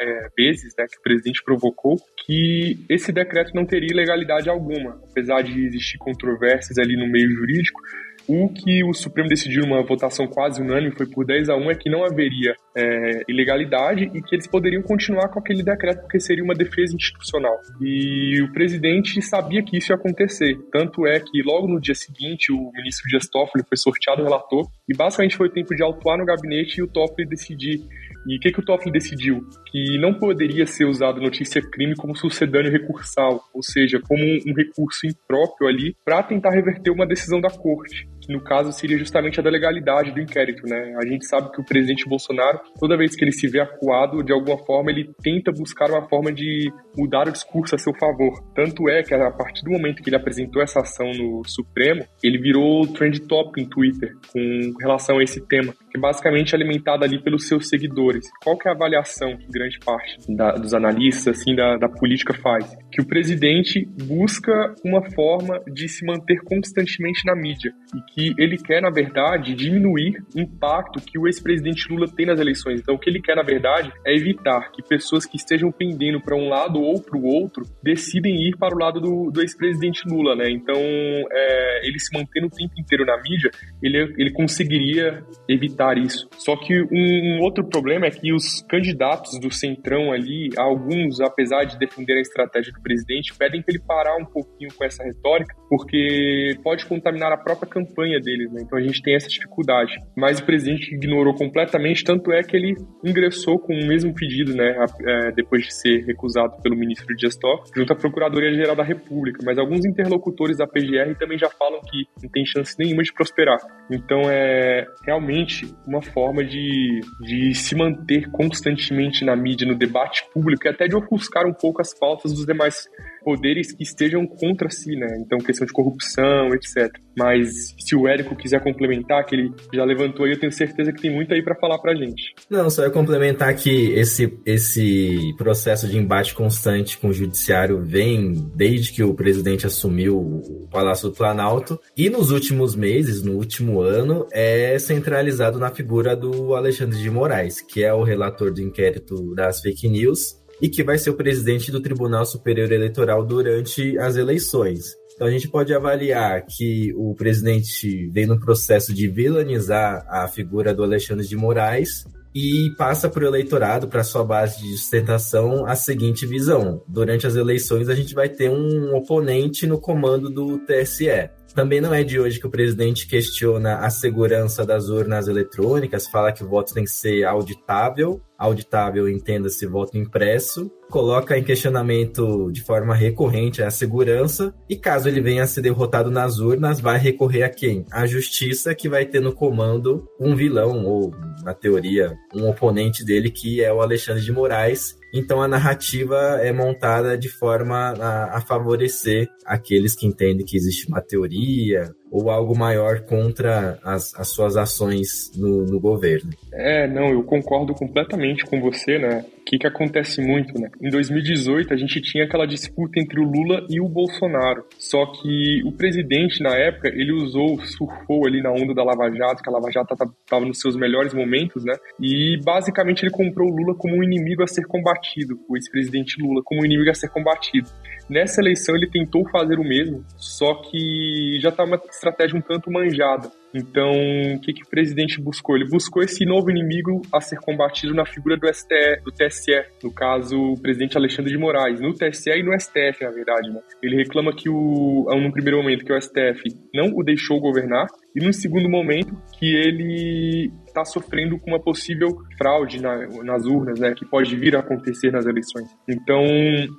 é, 0.00 0.28
vezes 0.36 0.74
né, 0.76 0.84
que 0.90 0.98
o 0.98 1.02
presidente 1.02 1.42
provocou 1.44 1.96
que 2.24 2.84
esse 2.88 3.12
decreto 3.12 3.54
não 3.54 3.64
teria 3.64 3.92
ilegalidade 3.92 4.50
alguma, 4.50 5.00
apesar 5.10 5.42
de 5.42 5.64
existir 5.64 5.96
controvérsias 5.98 6.76
ali 6.78 6.96
no 6.96 7.10
meio 7.10 7.30
jurídico. 7.30 7.80
O 8.28 8.48
que 8.48 8.82
o 8.82 8.92
Supremo 8.92 9.28
decidiu 9.28 9.62
numa 9.62 9.82
votação 9.82 10.26
quase 10.26 10.60
unânime 10.60 10.94
foi 10.96 11.06
por 11.06 11.24
10 11.24 11.48
a 11.48 11.56
1 11.56 11.70
é 11.70 11.74
que 11.76 11.88
não 11.88 12.04
haveria 12.04 12.56
é, 12.76 13.22
ilegalidade 13.28 14.10
e 14.12 14.20
que 14.20 14.34
eles 14.34 14.48
poderiam 14.48 14.82
continuar 14.82 15.28
com 15.28 15.38
aquele 15.38 15.62
decreto 15.62 16.00
porque 16.00 16.18
seria 16.18 16.42
uma 16.42 16.54
defesa 16.54 16.96
institucional. 16.96 17.56
E 17.80 18.42
o 18.42 18.52
presidente 18.52 19.22
sabia 19.22 19.62
que 19.62 19.78
isso 19.78 19.92
ia 19.92 19.96
acontecer. 19.96 20.58
Tanto 20.72 21.06
é 21.06 21.20
que 21.20 21.40
logo 21.42 21.68
no 21.68 21.80
dia 21.80 21.94
seguinte 21.94 22.52
o 22.52 22.72
ministro 22.72 23.08
Dias 23.08 23.28
Toffoli 23.28 23.64
foi 23.68 23.76
sorteado 23.76 24.24
relator 24.24 24.66
e 24.88 24.94
basicamente 24.94 25.36
foi 25.36 25.48
tempo 25.48 25.74
de 25.74 25.82
autuar 25.82 26.18
no 26.18 26.24
gabinete 26.24 26.78
e 26.78 26.82
o 26.82 26.88
Toffoli 26.88 27.28
decidir 27.28 27.80
e 28.26 28.38
o 28.38 28.40
que, 28.40 28.50
que 28.50 28.58
o 28.58 28.64
Toffoli 28.64 28.90
decidiu? 28.90 29.46
Que 29.70 29.96
não 29.98 30.12
poderia 30.12 30.66
ser 30.66 30.84
usado 30.84 31.20
notícia-crime 31.20 31.94
como 31.94 32.16
sucedâneo 32.16 32.72
recursal, 32.72 33.40
ou 33.54 33.62
seja, 33.62 34.00
como 34.00 34.20
um 34.20 34.52
recurso 34.52 35.06
impróprio 35.06 35.68
ali 35.68 35.96
para 36.04 36.24
tentar 36.24 36.50
reverter 36.50 36.90
uma 36.90 37.06
decisão 37.06 37.40
da 37.40 37.50
corte 37.50 38.08
no 38.28 38.40
caso 38.40 38.72
seria 38.72 38.98
justamente 38.98 39.40
a 39.40 39.42
da 39.42 39.50
legalidade 39.50 40.12
do 40.12 40.20
inquérito, 40.20 40.66
né? 40.66 40.94
A 41.02 41.06
gente 41.06 41.26
sabe 41.26 41.50
que 41.52 41.60
o 41.60 41.64
presidente 41.64 42.08
Bolsonaro, 42.08 42.60
toda 42.78 42.96
vez 42.96 43.14
que 43.14 43.24
ele 43.24 43.32
se 43.32 43.48
vê 43.48 43.60
acuado, 43.60 44.22
de 44.22 44.32
alguma 44.32 44.58
forma 44.64 44.90
ele 44.90 45.10
tenta 45.22 45.52
buscar 45.52 45.90
uma 45.90 46.08
forma 46.08 46.32
de 46.32 46.70
mudar 46.96 47.28
o 47.28 47.32
discurso 47.32 47.74
a 47.74 47.78
seu 47.78 47.94
favor. 47.94 48.32
Tanto 48.54 48.88
é 48.88 49.02
que 49.02 49.14
a 49.14 49.30
partir 49.30 49.64
do 49.64 49.70
momento 49.70 50.02
que 50.02 50.08
ele 50.08 50.16
apresentou 50.16 50.62
essa 50.62 50.80
ação 50.80 51.10
no 51.12 51.42
Supremo, 51.46 52.04
ele 52.22 52.38
virou 52.38 52.86
trend 52.86 53.20
top 53.26 53.60
em 53.60 53.68
Twitter 53.68 54.12
com 54.32 54.72
relação 54.80 55.18
a 55.18 55.22
esse 55.22 55.40
tema, 55.46 55.72
que 55.90 55.96
é 55.96 56.00
basicamente 56.00 56.54
alimentado 56.54 57.04
ali 57.04 57.22
pelos 57.22 57.46
seus 57.46 57.68
seguidores. 57.68 58.26
Qual 58.42 58.58
que 58.58 58.68
é 58.68 58.72
a 58.72 58.74
avaliação 58.74 59.36
que 59.36 59.46
grande 59.48 59.78
parte 59.84 60.16
da, 60.34 60.52
dos 60.52 60.74
analistas 60.74 61.38
assim 61.38 61.54
da, 61.54 61.76
da 61.76 61.88
política 61.88 62.34
faz? 62.34 62.76
que 62.96 63.02
o 63.02 63.06
presidente 63.06 63.86
busca 64.06 64.74
uma 64.82 65.02
forma 65.10 65.60
de 65.66 65.86
se 65.86 66.04
manter 66.06 66.40
constantemente 66.44 67.26
na 67.26 67.36
mídia 67.36 67.70
e 67.94 68.12
que 68.12 68.15
ele 68.16 68.56
quer, 68.56 68.80
na 68.80 68.90
verdade, 68.90 69.54
diminuir 69.54 70.22
o 70.34 70.40
impacto 70.40 71.00
que 71.04 71.18
o 71.18 71.26
ex-presidente 71.26 71.86
Lula 71.90 72.06
tem 72.08 72.24
nas 72.24 72.40
eleições. 72.40 72.80
Então, 72.80 72.94
o 72.94 72.98
que 72.98 73.10
ele 73.10 73.20
quer, 73.20 73.36
na 73.36 73.42
verdade, 73.42 73.92
é 74.06 74.14
evitar 74.14 74.70
que 74.72 74.82
pessoas 74.82 75.26
que 75.26 75.36
estejam 75.36 75.70
pendendo 75.70 76.20
para 76.20 76.34
um 76.34 76.48
lado 76.48 76.80
ou 76.80 77.00
para 77.00 77.18
o 77.18 77.24
outro 77.24 77.64
decidem 77.82 78.34
ir 78.48 78.56
para 78.56 78.74
o 78.74 78.78
lado 78.78 79.00
do, 79.00 79.30
do 79.30 79.42
ex-presidente 79.42 80.02
Lula, 80.08 80.34
né? 80.34 80.50
Então, 80.50 80.76
é, 80.76 81.86
ele 81.86 81.98
se 81.98 82.16
mantendo 82.16 82.46
o 82.46 82.50
tempo 82.50 82.72
inteiro 82.78 83.04
na 83.04 83.16
mídia, 83.22 83.50
ele, 83.82 84.14
ele 84.16 84.32
conseguiria 84.32 85.22
evitar 85.48 85.98
isso. 85.98 86.26
Só 86.38 86.56
que 86.56 86.80
um, 86.80 87.36
um 87.36 87.40
outro 87.42 87.64
problema 87.68 88.06
é 88.06 88.10
que 88.10 88.32
os 88.32 88.62
candidatos 88.68 89.38
do 89.38 89.52
Centrão 89.52 90.12
ali, 90.12 90.48
alguns, 90.56 91.20
apesar 91.20 91.64
de 91.64 91.78
defender 91.78 92.16
a 92.16 92.20
estratégia 92.20 92.72
do 92.72 92.80
presidente, 92.80 93.36
pedem 93.36 93.60
para 93.62 93.74
ele 93.74 93.84
parar 93.86 94.16
um 94.16 94.24
pouquinho 94.24 94.72
com 94.74 94.84
essa 94.84 95.04
retórica, 95.04 95.54
porque 95.68 96.56
pode 96.62 96.86
contaminar 96.86 97.32
a 97.32 97.36
própria 97.36 97.68
campanha 97.68 98.05
deles, 98.20 98.52
né? 98.52 98.62
Então 98.62 98.78
a 98.78 98.82
gente 98.82 99.02
tem 99.02 99.14
essa 99.14 99.28
dificuldade. 99.28 99.96
Mas 100.16 100.38
o 100.38 100.44
presidente 100.44 100.94
ignorou 100.94 101.34
completamente, 101.34 102.04
tanto 102.04 102.32
é 102.32 102.42
que 102.42 102.56
ele 102.56 102.74
ingressou 103.04 103.58
com 103.58 103.74
o 103.74 103.86
mesmo 103.86 104.14
pedido, 104.14 104.54
né? 104.54 104.76
É, 105.06 105.32
depois 105.32 105.64
de 105.64 105.74
ser 105.74 106.04
recusado 106.04 106.60
pelo 106.62 106.76
ministro 106.76 107.14
Dias 107.16 107.36
Toffoli, 107.36 107.70
junto 107.76 107.92
à 107.92 107.96
Procuradoria-Geral 107.96 108.76
da 108.76 108.84
República. 108.84 109.40
Mas 109.44 109.58
alguns 109.58 109.84
interlocutores 109.84 110.58
da 110.58 110.66
PGR 110.66 111.14
também 111.18 111.38
já 111.38 111.50
falam 111.50 111.80
que 111.80 112.04
não 112.22 112.30
tem 112.30 112.44
chance 112.46 112.74
nenhuma 112.78 113.02
de 113.02 113.12
prosperar. 113.12 113.58
Então 113.90 114.22
é 114.30 114.86
realmente 115.04 115.74
uma 115.86 116.02
forma 116.02 116.44
de, 116.44 117.00
de 117.20 117.54
se 117.54 117.74
manter 117.74 118.30
constantemente 118.30 119.24
na 119.24 119.36
mídia, 119.36 119.66
no 119.66 119.76
debate 119.76 120.24
público 120.32 120.66
e 120.66 120.70
até 120.70 120.86
de 120.86 120.96
ofuscar 120.96 121.46
um 121.46 121.52
pouco 121.52 121.80
as 121.80 121.96
pautas 121.98 122.32
dos 122.32 122.46
demais 122.46 122.86
poderes 123.26 123.72
que 123.72 123.82
estejam 123.82 124.24
contra 124.24 124.70
si, 124.70 124.94
né? 124.94 125.18
Então, 125.18 125.38
questão 125.38 125.66
de 125.66 125.72
corrupção, 125.72 126.54
etc. 126.54 126.96
Mas 127.18 127.74
se 127.76 127.96
o 127.96 128.06
Érico 128.06 128.36
quiser 128.36 128.62
complementar, 128.62 129.26
que 129.26 129.34
ele 129.34 129.52
já 129.74 129.84
levantou 129.84 130.24
aí, 130.24 130.30
eu 130.30 130.38
tenho 130.38 130.52
certeza 130.52 130.92
que 130.92 131.02
tem 131.02 131.12
muito 131.12 131.34
aí 131.34 131.42
para 131.42 131.56
falar 131.56 131.76
pra 131.80 131.96
gente. 131.96 132.36
Não, 132.48 132.70
só 132.70 132.84
ia 132.84 132.90
complementar 132.90 133.52
que 133.56 133.90
esse, 133.94 134.32
esse 134.46 135.34
processo 135.36 135.88
de 135.88 135.98
embate 135.98 136.36
constante 136.36 136.96
com 136.98 137.08
o 137.08 137.12
judiciário 137.12 137.82
vem 137.82 138.32
desde 138.54 138.92
que 138.92 139.02
o 139.02 139.12
presidente 139.12 139.66
assumiu 139.66 140.16
o 140.16 140.68
Palácio 140.70 141.08
do 141.08 141.16
Planalto 141.16 141.80
e 141.96 142.08
nos 142.08 142.30
últimos 142.30 142.76
meses, 142.76 143.24
no 143.24 143.32
último 143.32 143.80
ano, 143.80 144.24
é 144.30 144.78
centralizado 144.78 145.58
na 145.58 145.72
figura 145.72 146.14
do 146.14 146.54
Alexandre 146.54 146.96
de 146.96 147.10
Moraes, 147.10 147.60
que 147.60 147.82
é 147.82 147.92
o 147.92 148.04
relator 148.04 148.52
do 148.52 148.60
inquérito 148.60 149.34
das 149.34 149.60
fake 149.60 149.88
news 149.88 150.45
e 150.60 150.68
que 150.68 150.82
vai 150.82 150.98
ser 150.98 151.10
o 151.10 151.16
presidente 151.16 151.70
do 151.70 151.80
Tribunal 151.80 152.24
Superior 152.24 152.70
Eleitoral 152.70 153.24
durante 153.24 153.98
as 153.98 154.16
eleições. 154.16 154.94
Então 155.14 155.26
a 155.26 155.30
gente 155.30 155.48
pode 155.48 155.72
avaliar 155.74 156.44
que 156.44 156.92
o 156.94 157.14
presidente 157.14 158.08
vem 158.08 158.26
no 158.26 158.38
processo 158.38 158.92
de 158.92 159.08
vilanizar 159.08 160.04
a 160.08 160.28
figura 160.28 160.74
do 160.74 160.82
Alexandre 160.82 161.26
de 161.26 161.36
Moraes 161.36 162.04
e 162.34 162.70
passa 162.76 163.08
para 163.08 163.24
o 163.24 163.26
eleitorado, 163.26 163.88
para 163.88 164.04
sua 164.04 164.22
base 164.22 164.60
de 164.60 164.76
sustentação, 164.76 165.64
a 165.64 165.74
seguinte 165.74 166.26
visão: 166.26 166.82
durante 166.86 167.26
as 167.26 167.34
eleições 167.34 167.88
a 167.88 167.94
gente 167.94 168.14
vai 168.14 168.28
ter 168.28 168.50
um 168.50 168.94
oponente 168.94 169.66
no 169.66 169.80
comando 169.80 170.28
do 170.28 170.58
TSE. 170.58 171.30
Também 171.56 171.80
não 171.80 171.94
é 171.94 172.04
de 172.04 172.20
hoje 172.20 172.38
que 172.38 172.46
o 172.46 172.50
presidente 172.50 173.08
questiona 173.08 173.78
a 173.78 173.88
segurança 173.88 174.62
das 174.62 174.90
urnas 174.90 175.26
eletrônicas, 175.26 176.06
fala 176.06 176.30
que 176.30 176.44
o 176.44 176.46
voto 176.46 176.74
tem 176.74 176.84
que 176.84 176.90
ser 176.90 177.24
auditável, 177.24 178.20
auditável 178.36 179.08
entenda-se 179.08 179.66
voto 179.66 179.96
impresso, 179.96 180.70
coloca 180.90 181.36
em 181.36 181.44
questionamento 181.44 182.50
de 182.50 182.62
forma 182.62 182.94
recorrente 182.94 183.62
a 183.62 183.70
segurança 183.70 184.54
e 184.68 184.76
caso 184.76 185.08
ele 185.08 185.20
venha 185.20 185.42
a 185.42 185.46
ser 185.46 185.62
derrotado 185.62 186.10
nas 186.10 186.38
urnas, 186.38 186.80
vai 186.80 186.98
recorrer 186.98 187.42
a 187.42 187.48
quem? 187.48 187.84
A 187.90 188.06
justiça 188.06 188.74
que 188.74 188.88
vai 188.88 189.04
ter 189.04 189.20
no 189.20 189.32
comando 189.32 190.06
um 190.20 190.34
vilão 190.34 190.84
ou, 190.84 191.12
na 191.42 191.54
teoria, 191.54 192.16
um 192.34 192.48
oponente 192.48 193.04
dele 193.04 193.30
que 193.30 193.62
é 193.62 193.72
o 193.72 193.80
Alexandre 193.80 194.22
de 194.22 194.32
Moraes, 194.32 194.96
então 195.14 195.40
a 195.40 195.48
narrativa 195.48 196.16
é 196.42 196.52
montada 196.52 197.16
de 197.16 197.28
forma 197.28 197.94
a, 197.98 198.36
a, 198.36 198.40
favorecer 198.40 199.28
aqueles 199.44 199.94
que 199.94 200.06
entendem 200.06 200.44
que 200.44 200.56
existe 200.56 200.88
uma 200.88 201.00
teoria 201.00 201.94
ou 202.16 202.30
algo 202.30 202.56
maior 202.56 203.00
contra 203.02 203.78
as, 203.84 204.14
as 204.18 204.28
suas 204.28 204.56
ações 204.56 205.30
no, 205.36 205.66
no 205.66 205.78
governo. 205.78 206.30
É, 206.50 206.88
não, 206.88 207.10
eu 207.10 207.22
concordo 207.22 207.74
completamente 207.74 208.44
com 208.46 208.58
você, 208.58 208.98
né? 208.98 209.24
O 209.38 209.44
que, 209.44 209.58
que 209.58 209.66
acontece 209.66 210.20
muito, 210.22 210.58
né? 210.58 210.70
Em 210.80 210.90
2018, 210.90 211.74
a 211.74 211.76
gente 211.76 212.00
tinha 212.00 212.24
aquela 212.24 212.46
disputa 212.46 212.98
entre 212.98 213.20
o 213.20 213.22
Lula 213.22 213.64
e 213.68 213.80
o 213.80 213.88
Bolsonaro. 213.88 214.64
Só 214.78 215.06
que 215.06 215.62
o 215.64 215.70
presidente, 215.72 216.42
na 216.42 216.56
época, 216.56 216.88
ele 216.88 217.12
usou, 217.12 217.60
surfou 217.64 218.26
ali 218.26 218.42
na 218.42 218.50
onda 218.50 218.74
da 218.74 218.82
Lava 218.82 219.08
Jato, 219.14 219.42
que 219.42 219.48
a 219.48 219.52
Lava 219.52 219.70
Jato 219.70 219.94
estava 219.94 220.44
nos 220.44 220.58
seus 220.58 220.74
melhores 220.74 221.12
momentos, 221.12 221.64
né? 221.64 221.74
E 222.00 222.40
basicamente 222.42 223.02
ele 223.02 223.12
comprou 223.12 223.48
o 223.48 223.54
Lula 223.54 223.74
como 223.76 223.94
um 223.94 224.02
inimigo 224.02 224.42
a 224.42 224.46
ser 224.46 224.66
combatido, 224.66 225.38
o 225.48 225.56
ex-presidente 225.56 226.20
Lula 226.20 226.40
como 226.42 226.62
um 226.62 226.64
inimigo 226.64 226.90
a 226.90 226.94
ser 226.94 227.10
combatido. 227.10 227.68
Nessa 228.08 228.40
eleição 228.40 228.76
ele 228.76 228.88
tentou 228.88 229.28
fazer 229.28 229.58
o 229.58 229.64
mesmo, 229.64 230.04
só 230.16 230.54
que 230.62 231.38
já 231.40 231.48
estava 231.48 231.76
tá 231.76 231.76
uma 231.76 231.90
estratégia 231.90 232.38
um 232.38 232.40
tanto 232.40 232.70
manjada. 232.70 233.30
Então, 233.54 233.90
o 234.34 234.40
que, 234.40 234.52
que 234.52 234.62
o 234.62 234.68
presidente 234.68 235.20
buscou? 235.20 235.56
Ele 235.56 235.68
buscou 235.68 236.02
esse 236.02 236.26
novo 236.26 236.50
inimigo 236.50 237.00
a 237.12 237.20
ser 237.20 237.38
combatido 237.40 237.94
na 237.94 238.04
figura 238.04 238.36
do, 238.36 238.46
STE, 238.52 239.00
do 239.02 239.10
TSE, 239.10 239.64
no 239.82 239.92
caso, 239.92 240.38
o 240.38 240.60
presidente 240.60 240.96
Alexandre 240.96 241.32
de 241.32 241.38
Moraes, 241.38 241.80
no 241.80 241.94
TSE 241.94 242.30
e 242.30 242.42
no 242.42 242.52
STF, 242.58 243.02
na 243.02 243.10
verdade. 243.10 243.50
Né? 243.50 243.60
Ele 243.82 243.96
reclama 243.96 244.34
que, 244.34 244.48
o, 244.48 245.06
no 245.08 245.32
primeiro 245.32 245.56
momento, 245.56 245.84
que 245.84 245.92
o 245.92 246.00
STF 246.00 246.42
não 246.74 246.90
o 246.94 247.02
deixou 247.02 247.40
governar, 247.40 247.86
e 248.14 248.24
no 248.24 248.32
segundo 248.32 248.68
momento, 248.68 249.16
que 249.38 249.54
ele 249.54 250.52
está 250.76 250.84
sofrendo 250.84 251.38
com 251.38 251.50
uma 251.50 251.60
possível 251.60 252.08
fraude 252.36 252.82
na, 252.82 253.06
nas 253.24 253.46
urnas, 253.46 253.80
né, 253.80 253.94
que 253.94 254.04
pode 254.04 254.36
vir 254.36 254.54
a 254.54 254.60
acontecer 254.60 255.10
nas 255.10 255.24
eleições. 255.24 255.66
Então, 255.88 256.22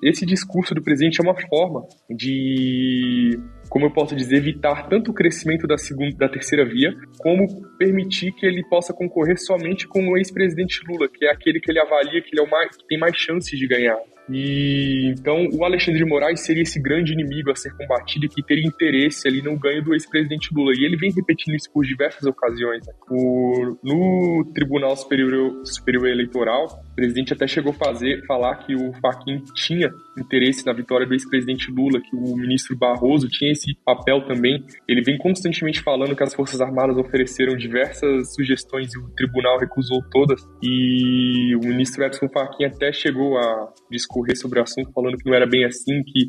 esse 0.04 0.26
discurso 0.26 0.76
do 0.76 0.84
presidente 0.84 1.20
é 1.20 1.24
uma 1.24 1.36
forma 1.50 1.88
de 2.10 3.40
como 3.70 3.86
eu 3.86 3.92
posso 3.92 4.16
dizer, 4.16 4.38
evitar 4.38 4.88
tanto 4.88 5.12
o 5.12 5.14
crescimento 5.14 5.68
da 5.68 5.78
segunda, 5.78 6.16
da 6.16 6.30
terceira 6.30 6.66
via, 6.66 6.94
como 7.20 7.46
permitir 7.78 8.32
que 8.32 8.46
ele 8.46 8.64
possa 8.70 8.94
concorrer 8.94 9.38
somente 9.38 9.88
com 9.88 10.08
o 10.08 10.18
ex-presidente 10.18 10.80
Lula, 10.88 11.08
que 11.10 11.26
é 11.26 11.32
aquele 11.32 11.60
que 11.60 11.70
ele 11.70 11.80
avalia 11.80 12.22
que 12.22 12.30
ele 12.34 12.42
é 12.42 12.44
o 12.44 12.50
mais, 12.50 12.76
que 12.78 12.88
tem 12.88 12.98
mais 12.98 13.16
chances 13.18 13.60
de 13.60 13.68
ganhar. 13.68 13.98
E 14.30 15.14
então 15.18 15.48
o 15.54 15.64
Alexandre 15.64 16.00
de 16.00 16.06
Moraes 16.06 16.42
seria 16.42 16.64
esse 16.64 16.82
grande 16.82 17.14
inimigo 17.14 17.52
a 17.52 17.56
ser 17.56 17.72
combatido 17.76 18.26
e 18.26 18.30
que 18.30 18.44
teria 18.44 18.66
interesse 18.66 19.28
ali 19.28 19.42
no 19.42 19.58
ganho 19.58 19.84
do 19.84 19.94
ex-presidente 19.94 20.54
Lula. 20.54 20.74
E 20.76 20.86
ele 20.86 20.98
vem 20.98 21.12
repetindo 21.12 21.56
isso 21.56 21.72
por 21.72 21.86
diversas 21.86 22.24
ocasiões. 22.24 22.86
Né? 22.86 22.94
O, 23.10 23.78
no 23.84 24.52
Tribunal 24.54 24.96
Superior, 24.96 25.62
Superior 25.66 26.08
Eleitoral, 26.08 26.84
presidente 26.98 27.32
até 27.32 27.48
chegou 27.48 27.72
a 27.72 27.76
fazer, 27.76 28.26
falar 28.26 28.56
que 28.56 28.74
o 28.76 28.92
Faquin 28.94 29.44
tinha 29.54 29.92
interesse 30.18 30.66
na 30.66 30.74
vitória 30.74 31.06
do 31.06 31.14
ex-presidente 31.14 31.72
Lula, 31.72 32.02
que 32.02 32.16
o 32.16 32.36
ministro 32.36 32.76
Barroso 32.76 33.30
tinha 33.30 33.52
esse 33.52 33.78
papel 33.86 34.26
também. 34.26 34.66
Ele 34.90 35.04
vem 35.04 35.16
constantemente 35.16 35.80
falando 35.82 36.16
que 36.16 36.24
as 36.24 36.34
Forças 36.34 36.60
Armadas 36.60 36.98
ofereceram 36.98 37.56
diversas 37.56 38.34
sugestões 38.34 38.92
e 38.96 38.98
o 38.98 39.10
tribunal 39.16 39.60
recusou 39.60 40.02
todas. 40.10 40.42
E 40.64 41.56
o 41.56 41.60
ministro 41.60 42.04
Edson 42.04 42.28
Fachin 42.30 42.66
até 42.66 42.92
chegou 42.92 43.38
a 43.38 43.72
discorrer 43.92 44.36
sobre 44.36 44.60
o 44.60 44.64
assunto, 44.64 44.92
falando 44.92 45.18
que 45.18 45.30
não 45.30 45.36
era 45.36 45.46
bem 45.46 45.66
assim, 45.66 46.02
que 46.04 46.28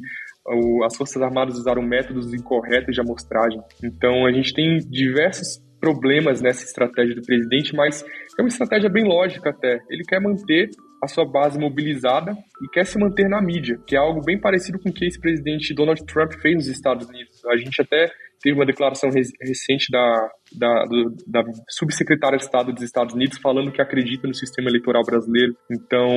as 0.84 0.96
Forças 0.96 1.22
Armadas 1.22 1.58
usaram 1.58 1.82
métodos 1.82 2.32
incorretos 2.34 2.94
de 2.94 3.00
amostragem. 3.00 3.60
Então 3.82 4.26
a 4.26 4.32
gente 4.32 4.52
tem 4.52 4.78
diversos 4.78 5.66
problemas 5.80 6.40
nessa 6.40 6.64
estratégia 6.64 7.14
do 7.14 7.22
presidente, 7.22 7.74
mas 7.74 8.04
é 8.38 8.42
uma 8.42 8.48
estratégia 8.48 8.88
bem 8.88 9.04
lógica 9.04 9.50
até. 9.50 9.78
Ele 9.90 10.02
quer 10.02 10.20
manter 10.20 10.70
a 11.02 11.06
sua 11.06 11.24
base 11.24 11.58
mobilizada 11.58 12.32
e 12.62 12.68
quer 12.72 12.84
se 12.84 12.98
manter 12.98 13.28
na 13.28 13.40
mídia, 13.40 13.78
que 13.86 13.94
é 13.94 13.98
algo 13.98 14.20
bem 14.20 14.40
parecido 14.40 14.78
com 14.78 14.88
o 14.88 14.92
que 14.92 15.06
esse 15.06 15.20
presidente 15.20 15.74
Donald 15.74 16.04
Trump 16.06 16.32
fez 16.40 16.56
nos 16.56 16.66
Estados 16.66 17.08
Unidos. 17.08 17.44
A 17.46 17.56
gente 17.56 17.80
até 17.80 18.10
teve 18.40 18.56
uma 18.56 18.66
declaração 18.66 19.10
recente 19.10 19.90
da, 19.90 20.30
da, 20.56 20.84
da 21.26 21.42
subsecretária 21.68 22.38
de 22.38 22.44
Estado 22.44 22.72
dos 22.72 22.82
Estados 22.82 23.14
Unidos 23.14 23.38
falando 23.38 23.72
que 23.72 23.82
acredita 23.82 24.26
no 24.26 24.34
sistema 24.34 24.68
eleitoral 24.68 25.02
brasileiro. 25.04 25.56
Então, 25.70 26.08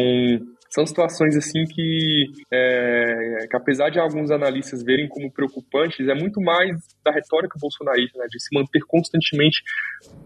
são 0.72 0.86
situações 0.86 1.36
assim 1.36 1.66
que, 1.66 2.26
é, 2.52 3.46
que 3.50 3.58
apesar 3.58 3.90
de 3.90 4.00
alguns 4.00 4.32
analistas 4.32 4.82
verem 4.82 5.08
como 5.08 5.32
preocupantes, 5.32 6.08
é 6.08 6.16
muito 6.16 6.40
mais 6.42 6.78
da 7.04 7.12
retórica 7.12 7.60
bolsonarista, 7.60 8.18
né, 8.18 8.26
de 8.30 8.42
se 8.42 8.48
manter 8.54 8.80
constantemente 8.88 9.62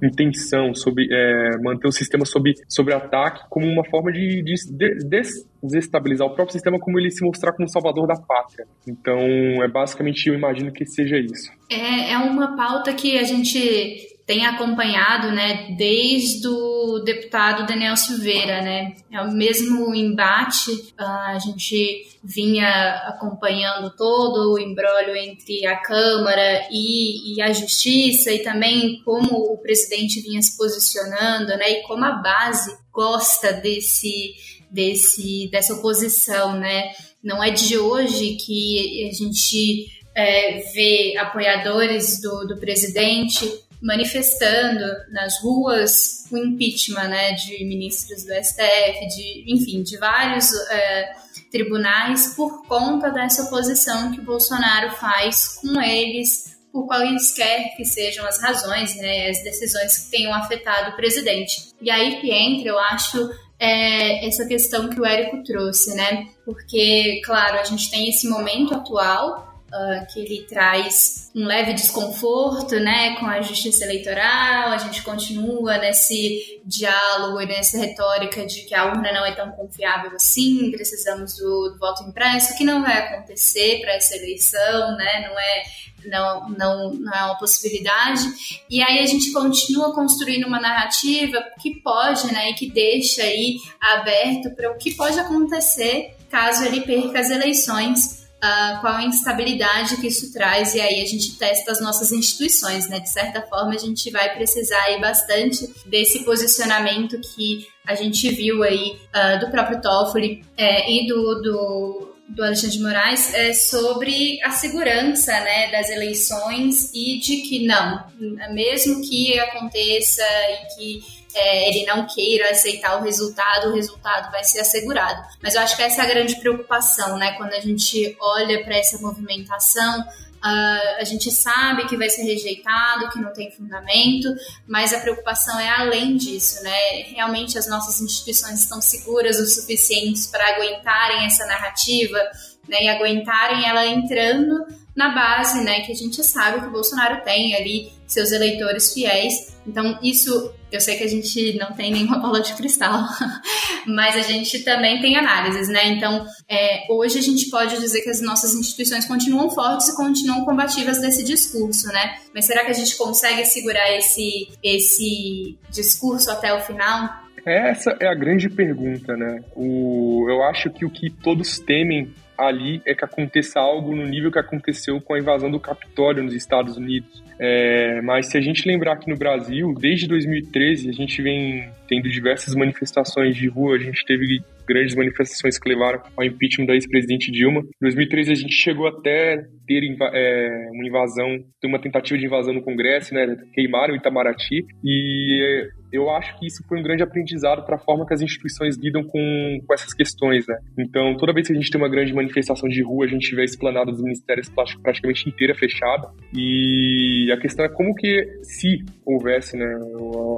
em 0.03 0.09
tensão, 0.11 0.73
sobre, 0.75 1.07
é, 1.11 1.57
manter 1.63 1.87
o 1.87 1.91
sistema 1.91 2.25
sob, 2.25 2.53
sob 2.69 2.93
ataque 2.93 3.43
como 3.49 3.65
uma 3.65 3.83
forma 3.85 4.11
de, 4.11 4.43
de, 4.43 4.53
de 4.71 5.19
desestabilizar 5.63 6.27
o 6.27 6.35
próprio 6.35 6.53
sistema, 6.53 6.79
como 6.79 6.99
ele 6.99 7.09
se 7.09 7.25
mostrar 7.25 7.51
como 7.53 7.67
salvador 7.67 8.07
da 8.07 8.15
pátria. 8.15 8.67
Então, 8.87 9.19
é 9.63 9.67
basicamente, 9.67 10.27
eu 10.27 10.35
imagino 10.35 10.71
que 10.71 10.85
seja 10.85 11.17
isso. 11.17 11.51
É, 11.71 12.11
é 12.11 12.17
uma 12.19 12.55
pauta 12.55 12.93
que 12.93 13.17
a 13.17 13.23
gente 13.23 14.14
tem 14.25 14.43
acompanhado, 14.45 15.31
né, 15.31 15.75
desde 15.77 16.47
o 16.47 16.99
deputado 16.99 17.67
Daniel 17.67 17.95
Silveira, 17.95 18.59
né, 18.61 18.95
é 19.11 19.21
o 19.21 19.31
mesmo 19.31 19.93
embate, 19.93 20.93
ah, 20.97 21.33
a 21.35 21.39
gente 21.39 22.07
vinha 22.23 23.03
acompanhando 23.07 23.95
todo 23.95 24.53
o 24.53 24.59
embrólio 24.59 25.15
entre 25.15 25.67
a 25.67 25.77
Câmara 25.77 26.67
e, 26.71 27.35
e, 27.35 27.41
a 27.41 27.53
Justiça 27.53 28.31
e 28.31 28.39
também 28.39 28.99
como 29.05 29.53
o 29.53 29.59
presidente 29.59 30.19
vinha 30.21 30.41
se 30.41 30.57
posicionando, 30.57 31.55
né, 31.57 31.79
e 31.79 31.83
como 31.83 32.03
a 32.03 32.13
base 32.13 32.75
gosta 32.91 33.53
desse, 33.53 34.33
desse 34.71 35.47
dessa 35.51 35.75
oposição, 35.75 36.57
né, 36.57 36.93
não 37.23 37.43
é 37.43 37.51
de 37.51 37.77
hoje 37.77 38.37
que 38.37 39.07
a 39.07 39.13
gente 39.13 39.85
é, 40.15 40.59
vê 40.73 41.15
apoiadores 41.17 42.21
do, 42.21 42.47
do 42.47 42.57
presidente 42.57 43.64
manifestando 43.81 44.83
nas 45.11 45.41
ruas 45.41 46.25
o 46.31 46.37
impeachment 46.37 47.07
né, 47.07 47.33
de 47.33 47.63
ministros 47.65 48.23
do 48.23 48.33
STF, 48.33 49.07
de, 49.15 49.45
enfim, 49.47 49.83
de 49.83 49.97
vários 49.97 50.51
é, 50.69 51.13
tribunais 51.51 52.33
por 52.35 52.65
conta 52.67 53.09
dessa 53.11 53.43
oposição 53.43 54.11
que 54.11 54.19
o 54.19 54.23
Bolsonaro 54.23 54.91
faz 54.91 55.59
com 55.61 55.79
eles, 55.81 56.55
por 56.71 56.87
quaisquer 56.87 57.75
que 57.77 57.85
sejam 57.85 58.25
as 58.25 58.41
razões, 58.41 58.95
né, 58.97 59.29
as 59.29 59.43
decisões 59.43 59.97
que 59.97 60.11
tenham 60.11 60.33
afetado 60.33 60.91
o 60.91 60.95
presidente. 60.95 61.69
E 61.81 61.89
aí 61.89 62.19
que 62.19 62.31
entra, 62.31 62.69
eu 62.69 62.79
acho, 62.79 63.29
é, 63.59 64.27
essa 64.27 64.45
questão 64.45 64.89
que 64.89 64.99
o 64.99 65.05
Érico 65.05 65.43
trouxe, 65.43 65.95
né? 65.95 66.27
Porque, 66.43 67.21
claro, 67.23 67.59
a 67.59 67.63
gente 67.63 67.89
tem 67.89 68.09
esse 68.09 68.27
momento 68.27 68.73
atual 68.73 69.63
uh, 69.67 70.13
que 70.13 70.19
ele 70.19 70.45
traz 70.47 71.24
um 71.35 71.45
leve 71.45 71.73
desconforto 71.73 72.79
né, 72.79 73.17
com 73.17 73.25
a 73.25 73.41
justiça 73.41 73.83
eleitoral, 73.83 74.69
a 74.69 74.77
gente 74.77 75.03
continua 75.03 75.77
nesse 75.77 76.61
diálogo 76.63 77.41
e 77.41 77.45
nessa 77.45 77.77
retórica 77.77 78.45
de 78.45 78.61
que 78.61 78.73
a 78.73 78.85
urna 78.85 79.11
não 79.11 79.25
é 79.25 79.33
tão 79.33 79.51
confiável 79.51 80.11
assim, 80.15 80.71
precisamos 80.71 81.35
do, 81.35 81.71
do 81.73 81.77
voto 81.77 82.03
impresso, 82.03 82.57
que 82.57 82.63
não 82.63 82.81
vai 82.81 82.99
acontecer 82.99 83.81
para 83.81 83.95
essa 83.95 84.15
eleição, 84.15 84.95
né, 84.95 85.27
não 85.27 85.37
é 85.37 85.63
não, 86.05 86.49
não, 86.51 86.93
não 86.93 87.13
é 87.13 87.23
uma 87.25 87.37
possibilidade. 87.37 88.21
E 88.69 88.81
aí 88.81 88.99
a 88.99 89.05
gente 89.07 89.31
continua 89.33 89.93
construindo 89.93 90.45
uma 90.45 90.61
narrativa 90.61 91.43
que 91.59 91.81
pode, 91.81 92.31
né, 92.31 92.51
e 92.51 92.53
que 92.53 92.69
deixa 92.69 93.23
aí 93.23 93.57
aberto 93.81 94.51
para 94.55 94.71
o 94.71 94.77
que 94.77 94.93
pode 94.93 95.19
acontecer 95.19 96.15
caso 96.29 96.63
ele 96.65 96.81
perca 96.81 97.19
as 97.19 97.29
eleições 97.29 98.24
uh, 98.45 98.81
qual 98.81 98.95
a 98.95 99.03
instabilidade 99.03 99.97
que 99.97 100.07
isso 100.07 100.31
traz, 100.31 100.75
e 100.75 100.81
aí 100.81 101.01
a 101.01 101.05
gente 101.05 101.37
testa 101.37 101.71
as 101.71 101.81
nossas 101.81 102.11
instituições, 102.11 102.87
né? 102.87 102.99
De 102.99 103.09
certa 103.09 103.41
forma, 103.41 103.73
a 103.73 103.77
gente 103.77 104.11
vai 104.11 104.33
precisar 104.35 104.81
aí 104.83 104.99
bastante 105.01 105.73
desse 105.85 106.23
posicionamento 106.23 107.19
que 107.19 107.67
a 107.85 107.95
gente 107.95 108.29
viu 108.31 108.63
aí 108.63 108.97
uh, 109.13 109.39
do 109.39 109.51
próprio 109.51 109.81
Toffoli 109.81 110.43
é, 110.57 110.91
e 110.91 111.07
do, 111.07 111.41
do 111.41 112.14
do 112.27 112.43
Alexandre 112.43 112.77
de 112.77 112.83
Moraes 112.83 113.33
é 113.33 113.53
sobre 113.53 114.41
a 114.43 114.51
segurança 114.51 115.31
né, 115.31 115.71
das 115.71 115.89
eleições 115.89 116.91
e 116.93 117.19
de 117.19 117.37
que 117.37 117.65
não, 117.65 118.03
mesmo 118.51 119.01
que 119.07 119.39
aconteça 119.39 120.23
e 120.23 120.75
que 120.75 121.15
é, 121.35 121.69
ele 121.69 121.85
não 121.85 122.07
queira 122.07 122.49
aceitar 122.49 122.97
o 122.97 123.03
resultado, 123.03 123.69
o 123.69 123.75
resultado 123.75 124.31
vai 124.31 124.43
ser 124.43 124.61
assegurado. 124.61 125.21
Mas 125.43 125.53
eu 125.53 125.61
acho 125.61 125.75
que 125.75 125.83
essa 125.83 126.01
é 126.01 126.05
a 126.05 126.09
grande 126.09 126.35
preocupação, 126.37 127.17
né? 127.17 127.33
Quando 127.33 127.53
a 127.53 127.59
gente 127.59 128.15
olha 128.19 128.63
para 128.63 128.77
essa 128.77 128.97
movimentação, 128.99 130.05
Uh, 130.45 131.01
a 131.01 131.03
gente 131.03 131.31
sabe 131.31 131.87
que 131.87 131.97
vai 131.97 132.07
ser 132.07 132.21
rejeitado, 132.21 133.09
que 133.09 133.19
não 133.19 133.33
tem 133.33 133.49
fundamento, 133.49 134.31
mas 134.67 134.93
a 134.93 134.99
preocupação 134.99 135.59
é 135.59 135.69
além 135.69 136.15
disso, 136.17 136.61
né? 136.61 137.01
Realmente 137.07 137.57
as 137.57 137.67
nossas 137.67 137.99
instituições 137.99 138.61
estão 138.61 138.79
seguras 138.79 139.39
o 139.39 139.47
suficiente 139.47 140.27
para 140.27 140.47
aguentarem 140.55 141.25
essa 141.25 141.47
narrativa, 141.47 142.19
né? 142.67 142.83
E 142.83 142.89
aguentarem 142.89 143.67
ela 143.67 143.87
entrando 143.87 144.67
na 144.95 145.09
base, 145.15 145.63
né? 145.63 145.81
Que 145.81 145.91
a 145.91 145.95
gente 145.95 146.23
sabe 146.23 146.61
que 146.61 146.67
o 146.67 146.71
Bolsonaro 146.71 147.23
tem 147.23 147.55
ali 147.55 147.91
seus 148.05 148.31
eleitores 148.31 148.93
fiéis. 148.93 149.55
Então, 149.65 149.97
isso 150.03 150.53
eu 150.75 150.81
sei 150.81 150.97
que 150.97 151.03
a 151.03 151.07
gente 151.07 151.57
não 151.57 151.71
tem 151.73 151.91
nenhuma 151.91 152.19
bola 152.19 152.41
de 152.41 152.53
cristal, 152.53 153.03
mas 153.87 154.15
a 154.15 154.21
gente 154.21 154.63
também 154.63 155.01
tem 155.01 155.17
análises, 155.17 155.67
né? 155.69 155.87
Então, 155.87 156.25
é, 156.49 156.85
hoje 156.89 157.17
a 157.17 157.21
gente 157.21 157.49
pode 157.49 157.79
dizer 157.79 158.01
que 158.01 158.09
as 158.09 158.21
nossas 158.21 158.53
instituições 158.53 159.05
continuam 159.05 159.49
fortes 159.49 159.89
e 159.89 159.95
continuam 159.95 160.45
combativas 160.45 160.99
desse 160.99 161.23
discurso, 161.23 161.87
né? 161.87 162.15
Mas 162.33 162.45
será 162.45 162.63
que 162.65 162.71
a 162.71 162.75
gente 162.75 162.95
consegue 162.97 163.45
segurar 163.45 163.91
esse, 163.97 164.49
esse 164.61 165.57
discurso 165.71 166.29
até 166.29 166.53
o 166.53 166.59
final? 166.59 167.25
Essa 167.45 167.95
é 167.99 168.07
a 168.07 168.15
grande 168.15 168.49
pergunta, 168.49 169.15
né? 169.15 169.39
O, 169.55 170.25
eu 170.27 170.43
acho 170.43 170.69
que 170.71 170.83
o 170.83 170.89
que 170.89 171.09
todos 171.09 171.59
temem 171.59 172.11
ali 172.37 172.81
é 172.85 172.93
que 172.93 173.05
aconteça 173.05 173.59
algo 173.59 173.95
no 173.95 174.05
nível 174.05 174.31
que 174.31 174.39
aconteceu 174.39 174.99
com 175.01 175.13
a 175.13 175.19
invasão 175.19 175.49
do 175.49 175.59
Capitólio 175.59 176.23
nos 176.23 176.33
Estados 176.33 176.77
Unidos. 176.77 177.23
É, 177.39 178.01
mas 178.01 178.27
se 178.27 178.37
a 178.37 178.41
gente 178.41 178.67
lembrar 178.67 178.97
que 178.97 179.09
no 179.09 179.17
Brasil, 179.17 179.73
desde 179.79 180.07
2013, 180.07 180.89
a 180.89 180.93
gente 180.93 181.21
vem 181.21 181.69
tendo 181.87 182.09
diversas 182.09 182.55
manifestações 182.55 183.35
de 183.35 183.47
rua, 183.47 183.75
a 183.75 183.79
gente 183.79 184.05
teve 184.05 184.41
grandes 184.67 184.95
manifestações 184.95 185.59
que 185.59 185.69
levaram 185.69 186.01
ao 186.17 186.23
impeachment 186.23 186.65
da 186.65 186.73
ex-presidente 186.73 187.31
Dilma. 187.31 187.61
Em 187.61 187.81
2013 187.81 188.31
a 188.31 188.35
gente 188.35 188.53
chegou 188.53 188.87
até 188.87 189.45
ter 189.67 189.83
é, 190.13 190.69
uma 190.73 190.87
invasão, 190.87 191.37
ter 191.61 191.67
uma 191.67 191.79
tentativa 191.79 192.17
de 192.17 192.25
invasão 192.25 192.53
no 192.53 192.63
Congresso, 192.63 193.13
né? 193.13 193.37
Queimaram 193.53 193.95
Itamaraty 193.95 194.65
e 194.83 195.67
eu 195.95 196.09
acho 196.09 196.37
que 196.37 196.45
isso 196.45 196.63
foi 196.67 196.79
um 196.79 196.83
grande 196.83 197.03
aprendizado 197.03 197.65
para 197.65 197.75
a 197.75 197.79
forma 197.79 198.05
que 198.05 198.13
as 198.13 198.21
instituições 198.21 198.77
lidam 198.77 199.03
com, 199.03 199.59
com 199.65 199.73
essas 199.73 199.93
questões, 199.93 200.47
né? 200.47 200.57
Então, 200.77 201.15
toda 201.17 201.33
vez 201.33 201.47
que 201.47 201.53
a 201.53 201.55
gente 201.55 201.69
tem 201.69 201.79
uma 201.79 201.89
grande 201.89 202.13
manifestação 202.13 202.67
de 202.69 202.83
rua, 202.83 203.05
a 203.05 203.07
gente 203.07 203.33
vê 203.35 203.41
a 203.41 203.45
esplanada 203.45 203.91
dos 203.91 204.01
ministérios 204.01 204.49
praticamente 204.81 205.29
inteira 205.29 205.55
fechada. 205.55 206.09
E 206.33 207.31
a 207.31 207.37
questão 207.37 207.65
é 207.65 207.69
como 207.69 207.95
que, 207.95 208.25
se 208.43 208.83
houvesse 209.05 209.57
né, 209.57 209.73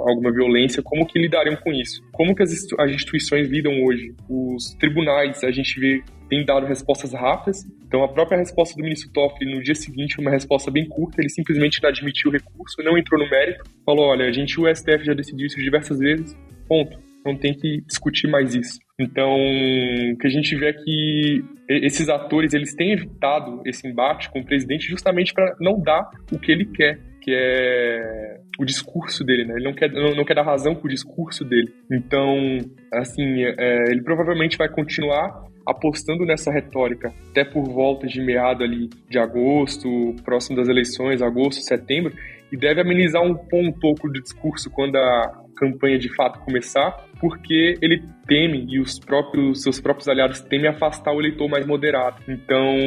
alguma 0.08 0.32
violência, 0.32 0.84
como 0.84 1.05
que 1.05 1.20
lidariam 1.20 1.55
com 1.55 1.72
isso? 1.72 2.01
Como 2.12 2.36
que 2.36 2.43
as, 2.43 2.51
as 2.80 2.91
instituições 2.91 3.49
lidam 3.49 3.84
hoje? 3.84 4.14
Os 4.30 4.74
tribunais, 4.80 5.43
a 5.43 5.51
gente 5.51 5.80
vê 5.80 6.01
tem 6.30 6.45
dado 6.45 6.65
respostas 6.65 7.13
rápidas. 7.13 7.63
Então, 7.86 8.03
a 8.03 8.07
própria 8.07 8.38
resposta 8.38 8.75
do 8.75 8.84
ministro 8.84 9.11
Toffoli 9.11 9.53
no 9.53 9.63
dia 9.63 9.75
seguinte 9.75 10.15
foi 10.15 10.25
uma 10.25 10.32
resposta 10.32 10.69
bem 10.69 10.88
curta. 10.88 11.21
Ele 11.21 11.30
simplesmente 11.30 11.82
não 11.82 11.89
admitiu 11.89 12.30
o 12.30 12.34
recurso, 12.34 12.82
não 12.84 12.97
entrou 12.97 13.21
no 13.21 13.30
mérito. 13.30 13.63
Falou: 13.86 14.07
olha, 14.07 14.25
a 14.25 14.32
gente, 14.32 14.59
o 14.59 14.73
STF 14.73 15.05
já 15.05 15.13
decidiu 15.13 15.47
isso 15.47 15.57
diversas 15.57 15.99
vezes, 15.99 16.38
ponto. 16.67 16.97
Não 17.25 17.36
tem 17.36 17.53
que 17.53 17.82
discutir 17.82 18.28
mais 18.28 18.55
isso. 18.55 18.80
Então, 18.99 19.36
o 19.36 20.17
que 20.17 20.28
a 20.28 20.30
gente 20.30 20.55
vê 20.55 20.69
é 20.69 20.73
que 20.73 21.43
esses 21.67 22.07
atores 22.07 22.53
eles 22.53 22.73
têm 22.73 22.93
evitado 22.93 23.61
esse 23.65 23.86
embate 23.86 24.30
com 24.30 24.39
o 24.39 24.45
presidente 24.45 24.88
justamente 24.88 25.34
para 25.34 25.53
não 25.59 25.80
dar 25.80 26.09
o 26.32 26.39
que 26.39 26.51
ele 26.51 26.65
quer, 26.65 26.99
que 27.21 27.32
é 27.32 28.39
o 28.57 28.63
discurso 28.63 29.23
dele, 29.23 29.45
né? 29.45 29.55
Ele 29.55 29.65
não 29.65 29.73
quer, 29.73 29.91
não, 29.91 30.15
não 30.15 30.23
quer 30.23 30.36
dar 30.36 30.43
razão 30.43 30.73
pro 30.73 30.89
discurso 30.89 31.43
dele. 31.43 31.73
Então, 31.91 32.59
assim, 32.93 33.43
é, 33.43 33.91
ele 33.91 34.01
provavelmente 34.01 34.57
vai 34.57 34.69
continuar 34.69 35.43
apostando 35.68 36.26
nessa 36.26 36.51
retórica 36.51 37.13
até 37.30 37.43
por 37.43 37.63
volta 37.65 38.07
de 38.07 38.22
meado 38.22 38.63
ali 38.63 38.89
de 39.09 39.20
agosto, 39.20 40.15
próximo 40.24 40.55
das 40.55 40.68
eleições, 40.68 41.22
agosto, 41.22 41.61
setembro, 41.61 42.13
e 42.51 42.57
deve 42.57 42.82
amenizar 42.82 43.22
um, 43.22 43.38
um 43.53 43.72
pouco 43.72 44.07
do 44.07 44.22
discurso 44.22 44.70
quando 44.70 44.95
a 44.95 45.43
campanha 45.57 45.97
de 45.97 46.13
fato 46.15 46.39
começar, 46.39 47.05
porque 47.20 47.76
ele 47.82 48.01
teme 48.28 48.65
e 48.70 48.80
os 48.80 48.99
próprios 48.99 49.63
seus 49.63 49.82
próprios 49.82 50.07
aliados 50.07 50.39
temem 50.39 50.70
afastar 50.70 51.11
o 51.11 51.20
eleitor 51.20 51.49
mais 51.49 51.65
moderado. 51.65 52.18
Então, 52.28 52.78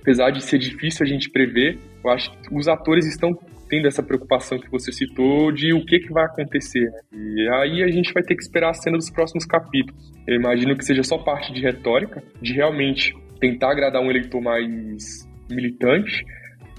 apesar 0.00 0.30
de 0.30 0.42
ser 0.42 0.58
difícil 0.58 1.04
a 1.04 1.08
gente 1.08 1.30
prever, 1.30 1.78
eu 2.02 2.10
acho 2.10 2.30
que 2.30 2.54
os 2.54 2.68
atores 2.68 3.06
estão 3.06 3.38
tendo 3.68 3.88
essa 3.88 4.02
preocupação 4.02 4.58
que 4.58 4.70
você 4.70 4.92
citou 4.92 5.52
de 5.52 5.72
o 5.72 5.84
que, 5.84 6.00
que 6.00 6.12
vai 6.12 6.24
acontecer. 6.24 6.90
Né? 6.90 7.00
E 7.12 7.48
aí 7.48 7.82
a 7.82 7.88
gente 7.88 8.12
vai 8.12 8.22
ter 8.22 8.34
que 8.34 8.42
esperar 8.42 8.70
a 8.70 8.74
cena 8.74 8.96
dos 8.96 9.10
próximos 9.10 9.44
capítulos. 9.44 10.12
Eu 10.26 10.36
imagino 10.36 10.76
que 10.76 10.84
seja 10.84 11.02
só 11.02 11.18
parte 11.18 11.52
de 11.52 11.60
retórica, 11.60 12.22
de 12.40 12.52
realmente 12.52 13.14
tentar 13.40 13.72
agradar 13.72 14.02
um 14.02 14.10
eleitor 14.10 14.40
mais 14.40 15.28
militante, 15.50 16.24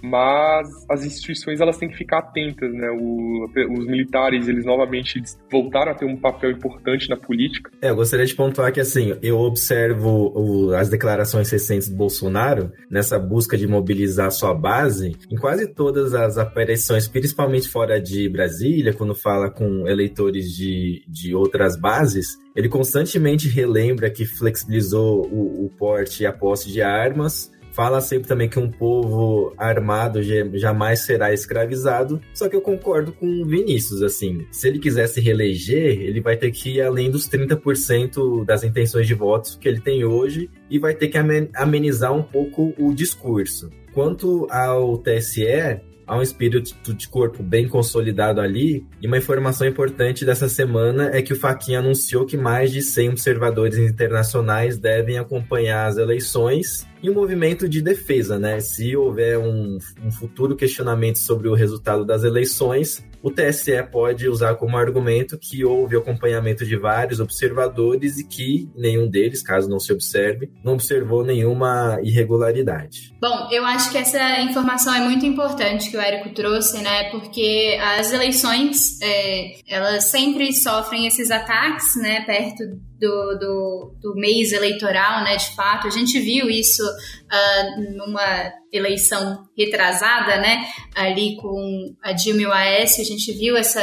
mas 0.10 0.68
as 0.90 1.06
instituições 1.06 1.60
elas 1.60 1.78
têm 1.78 1.90
que 1.90 1.98
ficar 1.98 2.20
atentas, 2.20 2.72
né? 2.74 2.90
O, 2.92 3.46
os 3.72 3.86
militares, 3.88 4.48
eles 4.48 4.66
novamente 4.66 5.22
voltaram 5.52 5.92
a 5.92 5.96
ter 5.96 6.06
um 6.06 6.18
papel 6.18 6.52
importante 6.52 7.10
na 7.10 7.18
política. 7.18 7.72
É, 7.82 7.90
eu 7.90 7.96
gostaria 7.96 8.26
de 8.26 8.36
pontuar 8.36 8.72
que, 8.72 8.80
assim, 8.80 9.18
eu 9.22 9.38
observo 9.38 10.32
o, 10.36 10.76
as 10.76 10.90
declarações 10.90 11.50
recentes 11.50 11.90
do 11.90 11.96
Bolsonaro 11.96 12.72
nessa 12.90 13.18
busca 13.18 13.58
de 13.58 13.68
mobilizar 13.68 14.32
sua 14.32 14.54
base 14.54 15.16
em 15.30 15.36
quase 15.36 15.68
todas 15.68 16.14
as 16.14 16.38
aparições, 16.38 17.08
principalmente 17.08 17.68
fora 17.68 18.00
de 18.00 18.30
Brasília, 18.30 18.94
quando 18.94 19.16
fala 19.16 19.50
com 19.50 19.88
eleitores 19.88 20.56
de, 20.56 21.04
de 21.08 21.34
outras 21.34 21.76
bases, 21.76 22.38
ele 22.56 22.70
constantemente 22.70 23.50
relembra 23.50 24.10
que 24.10 24.26
flexibilizou 24.26 25.28
o, 25.28 25.66
o 25.66 25.70
porte 25.78 26.24
e 26.24 26.26
a 26.26 26.32
posse 26.32 26.72
de 26.72 26.82
armas, 26.82 27.52
fala 27.76 28.00
sempre 28.00 28.28
também 28.28 28.48
que 28.48 28.58
um 28.58 28.72
povo 28.72 29.54
armado 29.58 30.22
jamais 30.58 31.02
será 31.02 31.34
escravizado. 31.34 32.22
Só 32.34 32.48
que 32.48 32.56
eu 32.56 32.62
concordo 32.62 33.12
com 33.12 33.28
o 33.28 33.46
Vinícius, 33.46 34.02
assim, 34.02 34.48
se 34.50 34.70
ele 34.70 34.80
quiser 34.80 35.08
se 35.08 35.20
reeleger, 35.20 36.02
ele 36.02 36.22
vai 36.22 36.38
ter 36.38 36.52
que 36.52 36.78
ir 36.78 36.82
além 36.82 37.12
dos 37.12 37.30
30% 37.30 38.46
das 38.46 38.64
intenções 38.64 39.06
de 39.06 39.14
votos 39.14 39.58
que 39.60 39.68
ele 39.68 39.82
tem 39.82 40.06
hoje 40.06 40.50
e 40.70 40.80
vai 40.80 40.96
ter 40.96 41.10
que 41.10 41.18
amenizar 41.54 42.14
um 42.14 42.24
pouco 42.24 42.74
o 42.80 42.94
discurso. 42.94 43.70
Quanto 43.94 44.48
ao 44.50 44.98
TSE, 44.98 45.82
há 46.08 46.18
um 46.18 46.22
espírito 46.22 46.94
de 46.94 47.08
corpo 47.08 47.42
bem 47.42 47.68
consolidado 47.68 48.40
ali. 48.40 48.86
E 49.02 49.08
uma 49.08 49.18
informação 49.18 49.68
importante 49.68 50.26
dessa 50.26 50.48
semana 50.48 51.10
é 51.14 51.22
que 51.22 51.34
o 51.34 51.36
Faquinha 51.36 51.80
anunciou 51.80 52.26
que 52.26 52.38
mais 52.38 52.72
de 52.72 52.82
100 52.82 53.10
observadores 53.10 53.78
internacionais 53.78 54.78
devem 54.78 55.18
acompanhar 55.18 55.88
as 55.88 55.98
eleições 55.98 56.88
e 57.02 57.10
um 57.10 57.14
movimento 57.14 57.68
de 57.68 57.82
defesa, 57.82 58.40
né? 58.40 58.60
Se 58.60 58.96
houver 58.96 59.38
um, 59.38 59.78
um 60.04 60.12
futuro 60.12 60.56
questionamento 60.56 61.18
sobre 61.18 61.48
o 61.48 61.54
resultado 61.54 62.06
das 62.06 62.24
eleições, 62.24 63.04
o 63.26 63.32
TSE 63.32 63.82
pode 63.92 64.30
usar 64.30 64.54
como 64.54 64.78
argumento 64.78 65.36
que 65.36 65.66
houve 65.66 65.98
acompanhamento 65.98 66.64
de 66.64 66.78
vários 66.78 67.20
observadores 67.20 68.20
e 68.20 68.24
que 68.24 68.70
nenhum 68.76 69.10
deles, 69.10 69.42
caso 69.42 69.68
não 69.68 69.80
se 69.80 69.92
observe, 69.92 70.52
não 70.64 70.74
observou 70.74 71.26
nenhuma 71.26 71.98
irregularidade. 72.04 73.16
Bom, 73.20 73.48
eu 73.52 73.66
acho 73.66 73.92
que 73.92 73.98
essa 73.98 74.42
informação 74.42 74.94
é 74.94 75.00
muito 75.00 75.26
importante 75.26 75.90
que 75.90 75.98
o 75.98 76.00
Érico 76.00 76.36
trouxe, 76.36 76.84
né? 76.84 77.10
Porque 77.10 77.80
as 77.98 78.14
eleições, 78.14 79.02
é, 79.02 79.54
elas 79.68 80.06
sempre 80.06 80.54
sofrem 80.54 81.08
esses 81.08 81.32
ataques, 81.32 81.96
né? 81.96 82.22
Perto 82.26 82.64
do, 83.00 83.38
do, 83.38 83.96
do 84.02 84.16
mês 84.16 84.52
eleitoral, 84.52 85.24
né, 85.24 85.36
de 85.36 85.56
fato. 85.56 85.88
A 85.88 85.92
gente 85.92 86.20
viu 86.20 86.50
isso 86.50 86.84
uh, 86.84 87.96
numa 87.98 88.52
eleição 88.72 89.44
retrasada, 89.58 90.38
né, 90.38 90.66
ali 90.96 91.36
com 91.38 91.96
a 92.04 92.12
Dilma 92.12 92.42
e 92.42 92.46
o 92.46 92.52
Aécio, 92.52 93.02
a 93.02 93.06
gente 93.06 93.32
viu 93.34 93.56
essa, 93.56 93.82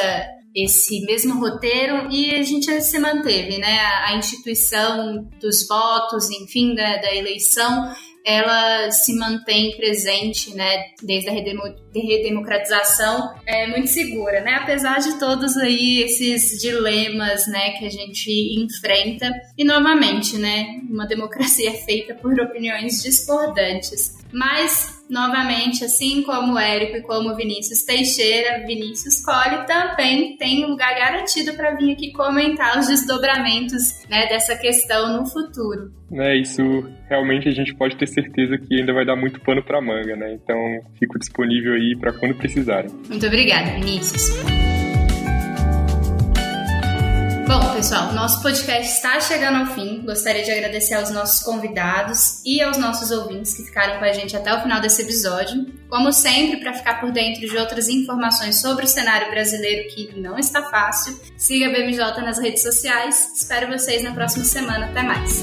esse 0.55 1.01
mesmo 1.05 1.41
roteiro 1.41 2.09
e 2.11 2.35
a 2.35 2.43
gente 2.43 2.69
se 2.81 2.99
manteve, 2.99 3.59
né, 3.59 3.79
a, 4.07 4.17
instituição 4.17 5.29
dos 5.41 5.67
votos, 5.67 6.31
enfim, 6.31 6.75
da, 6.75 6.99
da 6.99 7.15
eleição 7.15 7.93
ela 8.25 8.91
se 8.91 9.15
mantém 9.17 9.77
presente, 9.77 10.55
né, 10.55 10.85
desde 11.03 11.29
a 11.29 11.33
redemocratização, 11.33 13.35
é 13.47 13.67
muito 13.67 13.89
segura, 13.89 14.41
né, 14.41 14.55
apesar 14.55 14.99
de 14.99 15.19
todos 15.19 15.57
aí 15.57 16.03
esses 16.03 16.61
dilemas, 16.61 17.47
né, 17.47 17.73
que 17.73 17.87
a 17.87 17.91
gente 17.91 18.31
enfrenta. 18.59 19.31
E 19.57 19.65
novamente, 19.65 20.39
né, 20.39 20.67
uma 20.89 21.07
democracia 21.07 21.71
é 21.71 21.77
feita 21.85 22.15
por 22.15 22.39
opiniões 22.41 23.03
discordantes. 23.03 24.19
Mas 24.33 25.02
novamente, 25.13 25.85
assim 25.85 26.23
como 26.23 26.55
o 26.55 26.59
Érico 26.59 26.97
e 26.97 27.03
como 27.03 27.31
o 27.31 27.37
Vinícius 27.37 27.85
Teixeira, 27.85 28.67
Vinícius 28.67 29.23
Colli 29.23 29.67
também 29.67 30.37
tem 30.39 30.65
um 30.65 30.71
lugar 30.71 30.95
garantido 30.95 31.53
para 31.55 31.75
vir 31.77 31.93
aqui 31.93 32.11
comentar 32.13 32.79
os 32.79 32.87
desdobramentos 32.87 34.05
né, 34.09 34.27
dessa 34.29 34.57
questão 34.57 35.21
no 35.21 35.27
futuro. 35.27 35.93
É, 36.15 36.37
isso 36.37 36.63
realmente 37.09 37.49
a 37.49 37.53
gente 37.53 37.75
pode 37.75 37.97
ter 37.97 38.07
certeza 38.07 38.57
que 38.57 38.81
ainda 38.81 38.93
vai 38.93 39.05
dar 39.05 39.17
muito 39.17 39.41
pano 39.41 39.63
para 39.63 39.81
manga, 39.81 40.17
né? 40.17 40.33
Então, 40.35 40.57
fico 40.99 41.19
disponível 41.19 41.75
aí 41.75 41.97
para 41.99 42.13
quando 42.13 42.35
precisarem. 42.35 42.91
Muito 43.09 43.27
obrigada, 43.27 43.71
Vinícius. 43.73 44.72
Bom, 47.47 47.75
pessoal, 47.75 48.13
nosso 48.13 48.41
podcast 48.41 48.93
está 48.93 49.21
chegando 49.21 49.59
ao 49.59 49.75
fim. 49.75 50.03
Gostaria 50.05 50.45
de 50.45 50.51
agradecer 50.51 50.95
aos 50.95 51.11
nossos 51.11 51.43
convidados 51.43 52.41
e 52.45 52.63
aos 52.63 52.79
nossos 52.79 53.11
ouvintes 53.11 53.55
que 53.55 53.65
ficaram 53.65 53.99
com 53.99 54.05
a 54.05 54.13
gente 54.13 54.37
até 54.37 54.55
o 54.55 54.63
final 54.63 54.81
desse 54.81 55.03
episódio. 55.03 55.67
Como 55.89 56.13
sempre, 56.13 56.61
para 56.61 56.73
ficar 56.73 57.01
por 57.01 57.11
dentro 57.11 57.41
de 57.41 57.57
outras 57.57 57.89
informações 57.89 58.61
sobre 58.61 58.85
o 58.85 58.89
cenário 58.89 59.31
brasileiro 59.31 59.89
que 59.95 60.19
não 60.19 60.39
está 60.39 60.63
fácil, 60.63 61.21
siga 61.37 61.67
a 61.67 61.71
BMJ 61.71 62.23
nas 62.23 62.39
redes 62.39 62.63
sociais. 62.63 63.33
Espero 63.35 63.69
vocês 63.69 64.03
na 64.03 64.13
próxima 64.13 64.45
semana. 64.45 64.87
Até 64.87 65.03
mais. 65.03 65.43